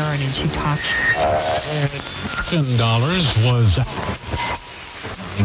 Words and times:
Aaron 0.00 0.22
and 0.22 0.34
she 0.34 0.48
talked. 0.48 0.82
Ten 2.48 2.64
dollars 2.78 3.36
was. 3.44 3.78
I'm 5.38 5.44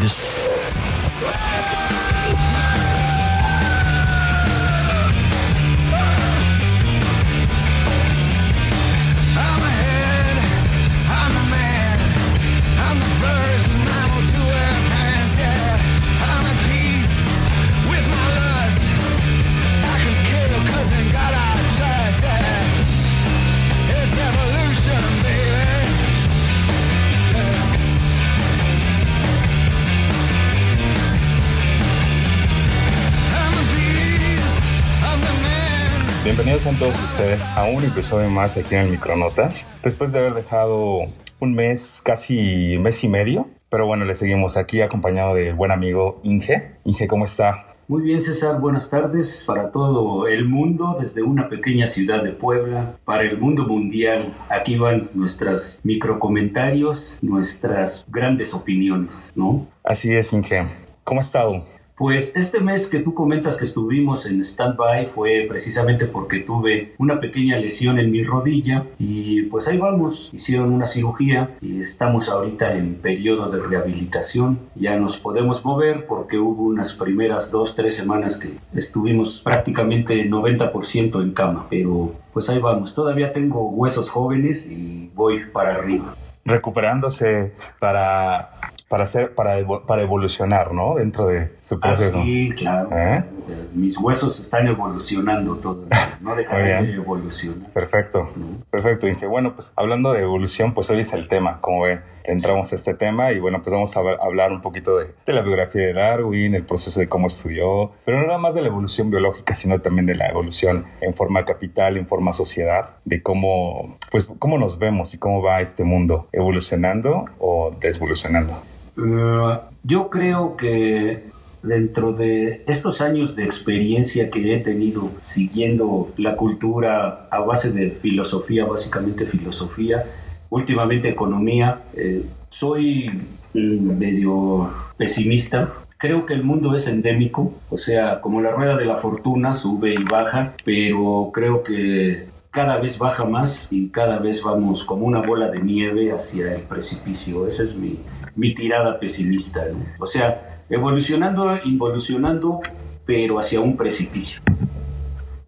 Bienvenidos 36.25 36.61
sean 36.61 36.79
todos 36.79 36.99
ustedes 37.03 37.43
a 37.55 37.65
un 37.65 37.83
episodio 37.83 38.27
más 38.31 38.57
aquí 38.57 38.73
en 38.73 38.81
el 38.81 38.89
Micronotas. 38.89 39.67
Después 39.83 40.11
de 40.11 40.17
haber 40.17 40.33
dejado 40.33 40.97
un 41.39 41.53
mes, 41.53 42.01
casi 42.03 42.79
mes 42.79 43.03
y 43.03 43.07
medio. 43.07 43.47
Pero 43.69 43.85
bueno, 43.85 44.05
le 44.05 44.15
seguimos 44.15 44.57
aquí 44.57 44.81
acompañado 44.81 45.35
del 45.35 45.53
buen 45.53 45.69
amigo 45.69 46.19
Inge. 46.23 46.71
Inge, 46.83 47.07
¿cómo 47.07 47.25
está? 47.25 47.67
Muy 47.87 48.01
bien, 48.01 48.21
César, 48.21 48.59
buenas 48.59 48.89
tardes 48.89 49.43
para 49.45 49.71
todo 49.71 50.27
el 50.27 50.45
mundo, 50.45 50.97
desde 50.99 51.21
una 51.21 51.47
pequeña 51.47 51.87
ciudad 51.87 52.23
de 52.23 52.31
Puebla, 52.31 52.97
para 53.05 53.21
el 53.21 53.37
mundo 53.37 53.67
mundial. 53.67 54.33
Aquí 54.49 54.77
van 54.77 55.11
nuestros 55.13 55.79
microcomentarios, 55.83 57.19
nuestras 57.21 58.03
grandes 58.09 58.51
opiniones, 58.55 59.31
¿no? 59.35 59.67
Así 59.83 60.11
es, 60.11 60.33
Inge. 60.33 60.65
¿Cómo 61.03 61.19
ha 61.19 61.23
estado? 61.23 61.74
Pues 61.95 62.35
este 62.35 62.59
mes 62.59 62.87
que 62.87 62.99
tú 62.99 63.13
comentas 63.13 63.55
que 63.55 63.63
estuvimos 63.63 64.25
en 64.25 64.43
stand-by 64.43 65.05
fue 65.05 65.45
precisamente 65.47 66.07
porque 66.07 66.41
tuve 66.41 66.93
una 66.97 67.21
pequeña 67.21 67.57
lesión 67.57 67.97
en 67.99 68.11
mi 68.11 68.21
rodilla 68.21 68.83
y 68.99 69.43
pues 69.43 69.69
ahí 69.69 69.77
vamos, 69.77 70.29
hicieron 70.33 70.73
una 70.73 70.87
cirugía 70.87 71.55
y 71.61 71.79
estamos 71.79 72.27
ahorita 72.27 72.73
en 72.75 72.95
periodo 72.95 73.49
de 73.49 73.65
rehabilitación. 73.65 74.59
Ya 74.75 74.97
nos 74.97 75.17
podemos 75.17 75.63
mover 75.63 76.05
porque 76.05 76.37
hubo 76.37 76.63
unas 76.63 76.91
primeras 76.91 77.49
dos, 77.49 77.77
tres 77.77 77.95
semanas 77.95 78.35
que 78.35 78.49
estuvimos 78.77 79.39
prácticamente 79.39 80.29
90% 80.29 81.21
en 81.23 81.31
cama, 81.31 81.65
pero 81.69 82.13
pues 82.33 82.49
ahí 82.49 82.59
vamos, 82.59 82.93
todavía 82.93 83.31
tengo 83.31 83.69
huesos 83.69 84.09
jóvenes 84.09 84.69
y 84.69 85.11
voy 85.15 85.45
para 85.45 85.75
arriba. 85.75 86.13
Recuperándose 86.43 87.53
para, 87.79 88.51
para, 88.95 89.03
hacer, 89.03 89.35
para, 89.35 89.57
para 89.85 90.03
evolucionar, 90.03 90.71
¿no? 90.71 90.95
Dentro 90.95 91.27
de 91.27 91.51
su 91.59 91.81
proceso. 91.81 92.21
Así, 92.21 92.53
claro. 92.55 92.87
¿Eh? 92.93 93.25
Mis 93.73 93.97
huesos 93.97 94.39
están 94.39 94.67
evolucionando 94.67 95.57
todavía, 95.57 96.17
no 96.21 96.33
bien. 96.33 96.85
de 96.85 96.93
evolucionar. 96.93 97.71
Perfecto, 97.71 98.29
perfecto, 98.69 99.05
Inge. 99.05 99.25
Bueno, 99.25 99.53
pues 99.53 99.73
hablando 99.75 100.13
de 100.13 100.21
evolución, 100.21 100.73
pues 100.73 100.89
hoy 100.91 101.01
es 101.01 101.11
el 101.11 101.27
tema, 101.27 101.59
como 101.59 101.81
ve, 101.81 101.99
entramos 102.23 102.71
a 102.71 102.75
este 102.75 102.93
tema 102.93 103.33
y 103.33 103.39
bueno, 103.41 103.61
pues 103.61 103.73
vamos 103.73 103.97
a 103.97 103.99
hablar 103.99 104.53
un 104.53 104.61
poquito 104.61 104.97
de, 104.97 105.07
de 105.25 105.33
la 105.33 105.41
biografía 105.41 105.87
de 105.87 105.91
Darwin, 105.91 106.55
el 106.55 106.63
proceso 106.63 107.01
de 107.01 107.09
cómo 107.09 107.27
estudió, 107.27 107.91
pero 108.05 108.21
no 108.21 108.27
nada 108.27 108.39
más 108.39 108.55
de 108.55 108.61
la 108.61 108.69
evolución 108.69 109.09
biológica, 109.09 109.55
sino 109.55 109.81
también 109.81 110.05
de 110.05 110.15
la 110.15 110.29
evolución 110.29 110.85
en 111.01 111.13
forma 111.13 111.43
capital, 111.43 111.97
en 111.97 112.07
forma 112.07 112.31
sociedad, 112.31 112.91
de 113.03 113.21
cómo, 113.21 113.97
pues, 114.09 114.29
cómo 114.39 114.57
nos 114.57 114.79
vemos 114.79 115.13
y 115.13 115.17
cómo 115.17 115.41
va 115.41 115.59
este 115.59 115.83
mundo, 115.83 116.29
evolucionando 116.31 117.25
o 117.39 117.75
desvolucionando. 117.81 118.57
Yo 118.95 120.09
creo 120.09 120.55
que 120.55 121.23
dentro 121.65 122.13
de 122.13 122.63
estos 122.67 123.01
años 123.01 123.35
de 123.35 123.43
experiencia 123.43 124.29
que 124.29 124.55
he 124.55 124.59
tenido 124.59 125.11
siguiendo 125.21 126.09
la 126.17 126.35
cultura 126.35 127.27
a 127.31 127.39
base 127.39 127.71
de 127.71 127.89
filosofía, 127.91 128.65
básicamente 128.65 129.25
filosofía, 129.25 130.05
últimamente 130.49 131.09
economía, 131.09 131.81
eh, 131.93 132.23
soy 132.49 133.21
medio 133.53 134.69
pesimista. 134.97 135.73
Creo 135.97 136.25
que 136.25 136.33
el 136.33 136.43
mundo 136.43 136.75
es 136.75 136.87
endémico, 136.87 137.53
o 137.69 137.77
sea, 137.77 138.21
como 138.21 138.41
la 138.41 138.51
rueda 138.51 138.77
de 138.77 138.85
la 138.85 138.95
fortuna 138.95 139.53
sube 139.53 139.93
y 139.93 140.03
baja, 140.03 140.53
pero 140.63 141.31
creo 141.33 141.63
que 141.63 142.27
cada 142.51 142.77
vez 142.77 142.99
baja 142.99 143.25
más 143.25 143.71
y 143.71 143.89
cada 143.89 144.19
vez 144.19 144.43
vamos 144.43 144.83
como 144.85 145.05
una 145.05 145.21
bola 145.21 145.49
de 145.49 145.59
nieve 145.59 146.11
hacia 146.11 146.55
el 146.55 146.61
precipicio. 146.61 147.47
Esa 147.47 147.63
es 147.63 147.75
mi, 147.75 147.97
mi 148.35 148.53
tirada 148.55 148.99
pesimista. 148.99 149.61
¿no? 149.71 149.79
O 149.99 150.05
sea, 150.05 150.63
evolucionando, 150.69 151.57
involucionando, 151.63 152.59
pero 153.05 153.39
hacia 153.39 153.59
un 153.61 153.77
precipicio. 153.77 154.41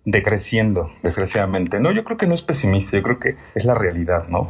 Decreciendo, 0.05 0.91
desgraciadamente. 1.03 1.79
No, 1.79 1.91
yo 1.91 2.03
creo 2.03 2.17
que 2.17 2.27
no 2.27 2.33
es 2.33 2.41
pesimista, 2.41 2.95
yo 2.95 3.03
creo 3.03 3.19
que 3.19 3.35
es 3.55 3.65
la 3.65 3.73
realidad, 3.73 4.27
¿no? 4.29 4.49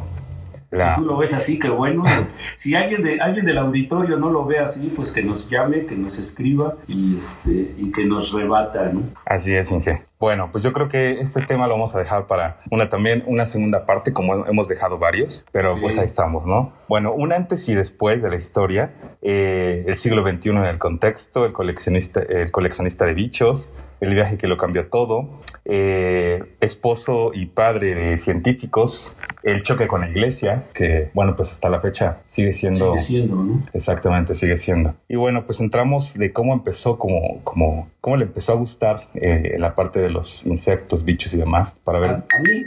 La- 0.70 0.94
Si 0.94 1.00
tú 1.00 1.06
lo 1.06 1.16
ves 1.16 1.32
así, 1.34 1.58
qué 1.58 1.68
bueno. 1.68 2.04
si 2.56 2.74
alguien, 2.76 3.02
de, 3.02 3.20
alguien 3.20 3.44
del 3.44 3.58
auditorio 3.58 4.18
no 4.18 4.30
lo 4.30 4.44
ve 4.44 4.58
así, 4.60 4.92
pues 4.94 5.10
que 5.12 5.22
nos 5.24 5.48
llame, 5.50 5.86
que 5.86 5.96
nos 5.96 6.18
escriba 6.18 6.76
y, 6.86 7.16
este, 7.18 7.74
y 7.76 7.90
que 7.90 8.04
nos 8.04 8.32
rebata, 8.32 8.90
¿no? 8.92 9.02
Así 9.24 9.54
es, 9.54 9.72
Inge. 9.72 10.02
Bueno, 10.20 10.48
pues 10.50 10.64
yo 10.64 10.72
creo 10.72 10.88
que 10.88 11.20
este 11.20 11.42
tema 11.42 11.68
lo 11.68 11.74
vamos 11.74 11.94
a 11.94 11.98
dejar 12.00 12.26
para 12.26 12.60
una 12.70 12.88
también 12.88 13.22
una 13.26 13.46
segunda 13.46 13.86
parte, 13.86 14.12
como 14.12 14.46
hemos 14.46 14.66
dejado 14.66 14.98
varios, 14.98 15.46
pero 15.52 15.78
pues 15.80 15.94
Sí. 15.94 16.00
ahí 16.00 16.06
estamos, 16.06 16.44
¿no? 16.44 16.72
Bueno, 16.88 17.12
un 17.12 17.32
antes 17.32 17.68
y 17.68 17.74
después 17.74 18.20
de 18.20 18.28
la 18.30 18.36
historia, 18.36 18.94
eh, 19.22 19.84
el 19.86 19.96
siglo 19.96 20.26
XXI 20.26 20.50
en 20.50 20.64
el 20.64 20.78
contexto, 20.78 21.44
el 21.44 21.52
coleccionista, 21.52 22.20
el 22.20 22.50
coleccionista 22.50 23.04
de 23.04 23.14
bichos, 23.14 23.72
el 24.00 24.14
viaje 24.14 24.38
que 24.38 24.48
lo 24.48 24.56
cambió 24.56 24.88
todo, 24.88 25.40
eh, 25.64 26.56
esposo 26.60 27.30
y 27.34 27.46
padre 27.46 27.94
de 27.94 28.18
científicos, 28.18 29.16
el 29.42 29.62
choque 29.62 29.86
con 29.86 30.00
la 30.00 30.08
iglesia, 30.08 30.64
que 30.74 31.10
bueno, 31.14 31.36
pues 31.36 31.50
hasta 31.52 31.68
la 31.68 31.80
fecha 31.80 32.18
sigue 32.26 32.52
siendo... 32.52 32.98
Sigue 32.98 33.00
siendo, 33.26 33.36
¿no? 33.36 33.62
Exactamente, 33.72 34.34
sigue 34.34 34.56
siendo. 34.56 34.94
Y 35.08 35.16
bueno, 35.16 35.44
pues 35.46 35.60
entramos 35.60 36.14
de 36.14 36.32
cómo 36.32 36.54
empezó, 36.54 36.98
como, 36.98 37.40
como, 37.44 37.88
cómo 38.00 38.16
le 38.16 38.24
empezó 38.24 38.52
a 38.52 38.56
gustar 38.56 39.00
eh, 39.14 39.56
la 39.58 39.74
parte 39.74 40.00
de 40.00 40.07
los 40.10 40.44
insectos, 40.46 41.04
bichos 41.04 41.34
y 41.34 41.38
demás, 41.38 41.78
para 41.84 41.98
¿A, 41.98 42.00
ver... 42.00 42.10
a 42.12 42.38
mí? 42.42 42.64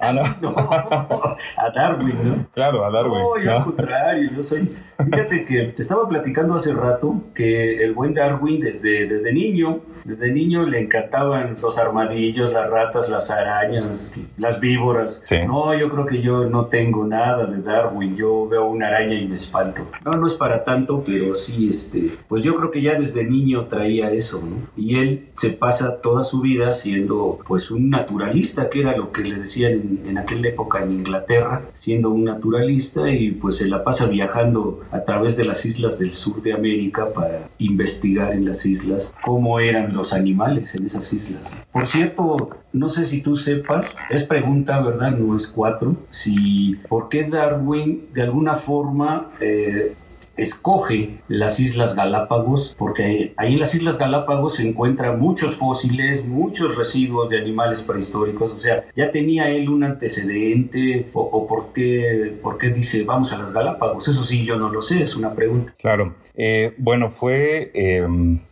Ah, 0.00 0.12
no. 0.12 0.22
No, 0.40 0.56
a 0.58 1.70
Darwin, 1.74 2.14
¿no? 2.22 2.46
Claro, 2.52 2.84
a 2.84 2.90
Darwin. 2.90 3.18
No, 3.20 3.38
yo 3.38 3.52
al 3.52 3.58
¿no? 3.58 3.64
contrario, 3.64 4.30
yo 4.34 4.42
soy... 4.42 4.76
Fíjate 5.04 5.44
que 5.44 5.62
te 5.64 5.82
estaba 5.82 6.08
platicando 6.08 6.54
hace 6.54 6.72
rato 6.72 7.22
que 7.34 7.84
el 7.84 7.92
buen 7.92 8.14
Darwin 8.14 8.60
desde, 8.60 9.06
desde 9.06 9.32
niño, 9.32 9.80
desde 10.04 10.32
niño 10.32 10.64
le 10.64 10.80
encantaban 10.80 11.56
los 11.60 11.78
armadillos, 11.78 12.52
las 12.52 12.70
ratas, 12.70 13.08
las 13.08 13.30
arañas, 13.30 14.18
las 14.38 14.58
víboras. 14.58 15.22
Sí. 15.24 15.36
No, 15.46 15.76
yo 15.76 15.88
creo 15.90 16.06
que 16.06 16.22
yo 16.22 16.46
no 16.46 16.66
tengo 16.66 17.04
nada 17.04 17.46
de 17.46 17.60
Darwin, 17.60 18.16
yo 18.16 18.48
veo 18.48 18.66
una 18.66 18.88
araña 18.88 19.14
y 19.14 19.26
me 19.26 19.34
espanto. 19.34 19.86
No, 20.04 20.12
no 20.12 20.26
es 20.26 20.34
para 20.34 20.64
tanto, 20.64 21.02
pero 21.04 21.34
sí, 21.34 21.68
este, 21.68 22.16
pues 22.28 22.42
yo 22.42 22.54
creo 22.54 22.70
que 22.70 22.80
ya 22.80 22.98
desde 22.98 23.24
niño 23.24 23.66
traía 23.66 24.10
eso, 24.12 24.40
¿no? 24.40 24.56
Y 24.76 24.96
él 24.96 25.28
se 25.34 25.50
pasa 25.50 26.00
toda 26.00 26.24
su 26.24 26.40
vida 26.40 26.72
siendo 26.72 27.38
pues 27.46 27.70
un 27.70 27.90
naturalista, 27.90 28.70
que 28.70 28.80
era 28.80 28.96
lo 28.96 29.12
que 29.12 29.22
le 29.22 29.36
decían 29.38 29.72
en, 29.72 30.00
en 30.08 30.18
aquella 30.18 30.48
época 30.48 30.82
en 30.82 30.92
Inglaterra, 30.92 31.62
siendo 31.74 32.10
un 32.10 32.24
naturalista 32.24 33.10
y 33.10 33.32
pues 33.32 33.56
se 33.56 33.66
la 33.66 33.82
pasa 33.82 34.06
viajando 34.06 34.80
a 34.90 35.02
través 35.04 35.36
de 35.36 35.44
las 35.44 35.64
islas 35.64 35.98
del 35.98 36.12
sur 36.12 36.42
de 36.42 36.52
América 36.52 37.12
para 37.14 37.48
investigar 37.58 38.32
en 38.32 38.44
las 38.44 38.64
islas 38.66 39.14
cómo 39.24 39.60
eran 39.60 39.94
los 39.94 40.12
animales 40.12 40.74
en 40.74 40.86
esas 40.86 41.12
islas. 41.12 41.56
Por 41.72 41.86
cierto, 41.86 42.50
no 42.72 42.88
sé 42.88 43.06
si 43.06 43.20
tú 43.20 43.36
sepas, 43.36 43.96
es 44.10 44.24
pregunta, 44.24 44.80
¿verdad? 44.80 45.12
No 45.12 45.34
es 45.36 45.46
cuatro, 45.46 45.96
si 46.08 46.76
por 46.88 47.08
qué 47.08 47.24
Darwin 47.24 48.06
de 48.12 48.22
alguna 48.22 48.54
forma... 48.54 49.30
eh, 49.40 49.94
escoge 50.36 51.18
las 51.28 51.60
Islas 51.60 51.96
Galápagos 51.96 52.74
porque 52.78 53.32
ahí 53.36 53.54
en 53.54 53.60
las 53.60 53.74
Islas 53.74 53.98
Galápagos 53.98 54.56
se 54.56 54.68
encuentran 54.68 55.18
muchos 55.18 55.56
fósiles, 55.56 56.26
muchos 56.26 56.76
residuos 56.76 57.30
de 57.30 57.38
animales 57.38 57.82
prehistóricos, 57.82 58.52
o 58.52 58.58
sea, 58.58 58.84
ya 58.94 59.10
tenía 59.10 59.50
él 59.50 59.68
un 59.68 59.84
antecedente 59.84 61.08
o, 61.12 61.46
por, 61.46 61.72
qué, 61.72 62.36
por 62.42 62.58
qué 62.58 62.70
dice 62.70 63.04
vamos 63.04 63.32
a 63.32 63.38
las 63.38 63.52
Galápagos, 63.52 64.08
eso 64.08 64.24
sí 64.24 64.44
yo 64.44 64.56
no 64.56 64.70
lo 64.70 64.82
sé, 64.82 65.02
es 65.02 65.16
una 65.16 65.34
pregunta. 65.34 65.72
Claro. 65.80 66.14
Eh, 66.34 66.74
bueno, 66.78 67.10
fue, 67.10 67.70
eh, 67.74 68.06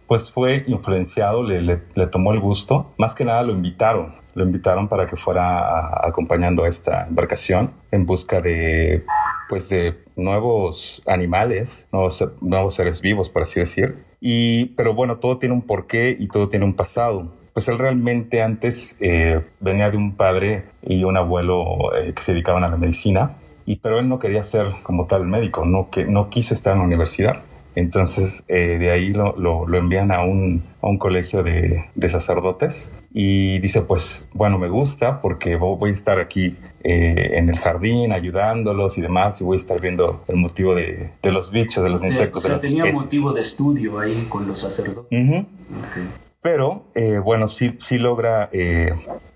pues 0.07 0.31
fue 0.31 0.65
influenciado, 0.67 1.43
le- 1.43 1.61
le 1.95 2.07
tomó 2.07 2.33
el 2.33 2.41
gusto. 2.41 2.95
Más 2.97 3.15
que 3.15 3.25
nada 3.27 3.43
lo 3.43 3.53
invitaron. 3.53 4.15
Lo 4.35 4.45
invitaron 4.45 4.89
para 4.89 5.07
que 5.07 5.17
fuera 5.17 6.07
acompañando 6.07 6.65
a 6.65 6.69
esta 6.69 7.07
embarcación 7.07 7.71
en 7.91 8.05
busca 8.07 8.41
de, 8.41 9.05
pues 9.49 9.69
de 9.69 9.97
nuevos 10.17 11.03
animales, 11.07 11.89
nuevos, 11.93 12.25
nuevos 12.41 12.75
seres 12.75 13.01
vivos, 13.01 13.29
por 13.29 13.43
así 13.43 13.61
decir. 13.61 14.05
Y, 14.21 14.67
pero 14.77 14.95
bueno, 14.95 15.19
todo 15.19 15.39
tiene 15.39 15.55
un 15.55 15.63
porqué 15.63 16.17
y 16.19 16.29
todo 16.29 16.49
tiene 16.49 16.65
un 16.65 16.75
pasado. 16.75 17.33
pues 17.53 17.69
él 17.69 17.79
realmente 17.79 18.43
antes 18.43 18.97
eh, 19.01 19.41
venía 19.61 19.91
de 19.91 19.97
un 19.97 20.17
padre 20.17 20.65
y 20.83 21.05
un 21.05 21.17
abuelo 21.17 21.95
eh, 21.95 22.13
que 22.13 22.23
se 22.23 22.33
dedicaban 22.33 22.65
a 22.65 22.69
la 22.69 22.77
medicina, 22.77 23.37
y, 23.67 23.77
pero 23.77 23.99
él 23.99 24.09
no 24.09 24.19
quería 24.19 24.43
ser 24.43 24.67
como 24.83 25.07
tal 25.07 25.25
médico, 25.27 25.65
no, 25.65 25.89
que, 25.91 26.05
no 26.05 26.29
quiso 26.31 26.55
estar 26.55 26.73
en 26.73 26.81
la 26.81 26.85
universidad. 26.85 27.37
Entonces, 27.77 28.45
eh, 28.49 28.79
de 28.79 28.91
ahí 28.91 29.09
lo, 29.09 29.37
lo, 29.37 29.67
lo, 29.67 29.79
envían 29.79 30.13
a 30.13 30.23
un, 30.23 30.63
a 30.81 30.87
un 30.87 30.99
colegio 30.99 31.43
de, 31.43 31.85
de, 31.95 32.09
sacerdotes 32.09 32.93
y 33.17 33.61
dice, 33.61 33.83
pues, 33.83 34.29
bueno, 34.35 34.59
me 34.59 34.69
gusta 34.69 35.21
porque 35.23 35.55
voy 35.55 35.91
a 35.91 35.93
estar 35.93 36.19
aquí 36.19 36.57
eh, 36.83 37.31
en 37.35 37.49
el 37.49 37.57
jardín 37.57 38.13
ayudándolos 38.13 38.99
y 38.99 39.03
demás 39.03 39.41
y 39.41 39.45
voy 39.45 39.55
a 39.55 39.59
estar 39.59 39.81
viendo 39.81 40.25
el 40.27 40.37
motivo 40.37 40.75
de, 40.75 41.13
de 41.23 41.33
los 41.33 41.53
bichos, 41.53 41.85
de 41.85 41.91
los 41.91 42.03
insectos, 42.03 42.45
o 42.45 42.49
sea, 42.49 42.49
de 42.49 42.55
las 42.57 42.63
tenía 42.63 42.83
especies. 42.85 43.05
motivo 43.05 43.33
de 43.33 43.41
estudio 43.41 43.99
ahí 44.01 44.27
con 44.29 44.49
los 44.49 44.59
sacerdotes. 44.59 45.07
Uh 45.13 45.31
-huh. 45.31 45.47
Okay. 45.91 46.03
Pero, 46.43 46.87
eh, 46.97 47.19
bueno, 47.21 47.47
sí, 47.47 47.75
sí 47.79 47.99
logra 47.99 48.51
eh, 48.53 48.93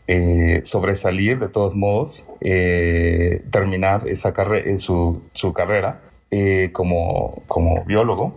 eh, 0.09 0.61
sobresalir 0.65 1.39
de 1.39 1.49
todos 1.49 1.75
modos, 1.77 2.27
eh, 2.41 3.45
terminar 3.53 4.09
esa 4.09 4.33
carre 4.33 4.77
su, 4.79 5.23
su, 5.35 5.53
carrera 5.53 6.01
eh, 6.33 6.71
como, 6.73 7.43
como 7.47 7.85
biólogo. 7.85 8.35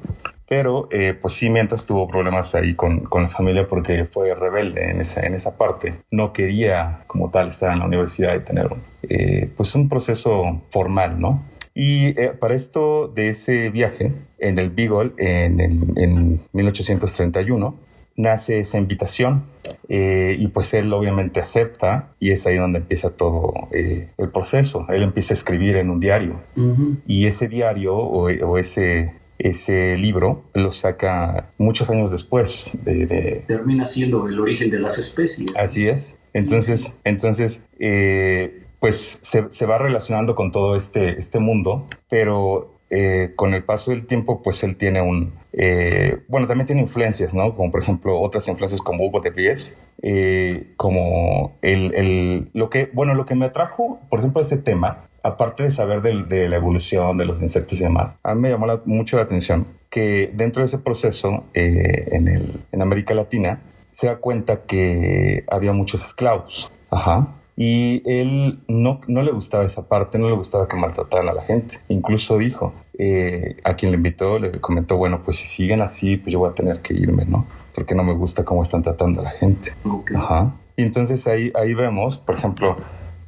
Pero, 0.52 0.90
eh, 0.92 1.14
pues 1.14 1.36
sí, 1.36 1.50
mientras 1.50 1.86
tuvo 1.86 2.10
problemas 2.10 2.56
ahí 2.56 2.76
con, 2.76 3.06
con 3.06 3.24
la 3.24 3.30
familia 3.30 3.70
porque 3.70 4.04
fue 4.04 4.36
rebelde 4.36 4.92
en 4.92 5.00
esa, 5.00 5.26
en 5.26 5.34
esa 5.34 5.58
parte. 5.58 5.94
No 6.12 6.34
quería, 6.34 7.04
como 7.08 7.30
tal, 7.30 7.48
estar 7.48 7.72
en 7.72 7.80
la 7.80 7.86
universidad 7.86 8.36
y 8.36 8.42
tener 8.42 8.68
eh, 9.04 9.50
pues 9.56 9.74
un 9.76 9.88
proceso 9.88 10.62
formal, 10.70 11.22
¿no? 11.22 11.42
Y 11.74 12.20
eh, 12.20 12.34
para 12.38 12.54
esto 12.54 13.08
de 13.08 13.30
ese 13.30 13.70
viaje 13.70 14.12
en 14.40 14.60
el 14.60 14.72
Beagle 14.72 15.14
en, 15.20 15.62
el, 15.62 15.94
en 15.96 16.42
1831 16.52 17.74
nace 18.18 18.60
esa 18.60 18.78
invitación 18.78 19.46
eh, 19.88 20.36
y 20.38 20.48
pues 20.50 20.74
él 20.74 20.92
obviamente 20.94 21.40
acepta 21.40 22.14
y 22.20 22.32
es 22.32 22.46
ahí 22.46 22.58
donde 22.58 22.80
empieza 22.80 23.12
todo 23.12 23.54
eh, 23.72 24.10
el 24.18 24.30
proceso. 24.30 24.86
Él 24.90 25.04
empieza 25.04 25.34
a 25.34 25.36
escribir 25.36 25.78
en 25.78 25.90
un 25.90 26.00
diario 26.00 26.42
uh 26.56 26.62
-huh. 26.62 26.98
y 27.08 27.26
ese 27.26 27.48
diario 27.48 27.96
o, 27.96 28.26
o, 28.30 28.58
ese, 28.58 29.14
ese 29.44 29.98
libro 29.98 30.44
lo 30.54 30.72
saca 30.72 31.52
muchos 31.58 31.90
años 31.90 32.12
después. 32.12 32.72
De, 32.84 33.06
de... 33.06 33.44
Termina 33.48 33.86
siendo 33.86 34.28
el 34.28 34.40
origen 34.40 34.70
de 34.70 34.80
las 34.80 34.98
especies. 34.98 35.56
Así 35.56 35.88
es. 35.88 36.18
Entonces, 36.34 36.84
sí. 36.84 36.94
entonces 37.04 37.62
eh, 37.80 38.64
pues 38.80 39.20
se, 39.22 39.52
se, 39.52 39.66
va 39.66 39.78
relacionando 39.78 40.36
con 40.36 40.52
todo 40.52 40.76
este, 40.76 41.20
este 41.20 41.40
mundo, 41.40 41.88
pero 42.10 42.82
eh, 42.94 43.32
con 43.38 43.54
el 43.54 43.64
paso 43.64 43.92
del 43.92 44.06
tiempo, 44.06 44.42
pues 44.44 44.64
él 44.64 44.76
tiene 44.76 45.02
un, 45.02 45.34
eh, 45.54 46.24
bueno, 46.28 46.46
también 46.46 46.68
tiene 46.68 46.82
influencias, 46.82 47.34
¿no? 47.34 47.56
Como 47.56 47.72
por 47.72 47.82
ejemplo 47.82 48.20
otras 48.20 48.48
influencias 48.50 48.82
como 48.82 49.06
Hugo 49.06 49.22
de 49.22 49.30
Vries, 49.30 49.78
eh, 50.02 50.74
como 50.76 51.58
el, 51.62 51.94
el, 51.96 52.50
lo 52.54 52.70
que, 52.70 52.90
bueno, 52.92 53.14
lo 53.14 53.26
que 53.26 53.36
me 53.36 53.46
atrajo, 53.46 54.02
por 54.10 54.20
ejemplo, 54.20 54.42
este 54.42 54.58
tema, 54.58 55.10
aparte 55.24 55.64
de 55.64 55.72
saber 55.72 56.02
de, 56.02 56.24
de, 56.24 56.50
la 56.50 56.56
evolución 56.56 57.18
de 57.18 57.26
los 57.26 57.42
insectos 57.42 57.80
y 57.80 57.84
demás, 57.84 58.18
a 58.24 58.36
mí 58.36 58.42
me 58.42 58.50
llamó 58.50 58.66
la, 58.66 58.82
mucho 58.86 59.18
la 59.18 59.24
atención 59.24 59.66
que 59.92 60.32
dentro 60.34 60.62
de 60.62 60.66
ese 60.66 60.80
proceso 60.80 61.44
eh, 61.54 62.08
en, 62.14 62.28
el, 62.30 62.62
en 62.72 62.82
América 62.82 63.14
Latina 63.14 63.62
se 63.92 64.08
da 64.08 64.18
cuenta 64.18 64.62
que 64.62 65.44
había 65.52 65.74
muchos 65.74 66.04
esclavos. 66.06 66.72
Ajá. 66.90 67.36
Y 67.58 68.02
él 68.10 68.64
no, 68.70 69.02
no, 69.08 69.22
le 69.22 69.32
gustaba 69.32 69.66
esa 69.66 69.88
parte, 69.88 70.18
no 70.18 70.30
le 70.30 70.36
gustaba 70.36 70.68
que 70.68 70.78
maltrataran 70.78 71.28
a 71.28 71.34
la 71.34 71.44
gente. 71.44 71.80
Incluso 71.90 72.38
dijo, 72.38 72.74
eh, 72.98 73.58
a 73.66 73.76
quien 73.76 73.92
le 73.92 73.98
invitó, 73.98 74.40
le 74.40 74.62
comentó, 74.62 74.96
bueno, 74.96 75.22
pues 75.24 75.38
si 75.38 75.44
siguen 75.44 75.82
así, 75.82 76.16
pues 76.16 76.32
yo 76.32 76.40
voy 76.40 76.50
a 76.50 76.54
tener 76.54 76.80
que 76.80 76.94
irme, 76.94 77.26
¿no? 77.26 77.46
Porque 77.76 77.94
no 77.94 78.04
me 78.04 78.14
gusta 78.14 78.46
cómo 78.46 78.64
están 78.64 78.82
tratando 78.82 79.20
a 79.20 79.26
la 79.26 79.32
gente. 79.32 79.74
Okay. 79.84 80.16
Ajá. 80.16 80.56
Y 80.78 80.84
entonces 80.84 81.28
ahí, 81.28 81.52
ahí 81.54 81.74
vemos, 81.74 82.18
por 82.18 82.38
ejemplo, 82.38 82.78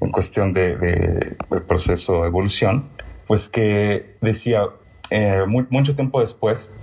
en 0.03 0.11
cuestión 0.11 0.53
de, 0.53 1.35
proceso 1.67 2.21
de 2.21 2.27
evolución, 2.27 2.89
pues 3.27 3.50
que 3.50 4.15
decía, 4.21 4.65
eh, 5.09 5.44
muy, 5.47 5.65
mucho 5.69 5.95
tiempo 5.95 6.21
después, 6.21 6.77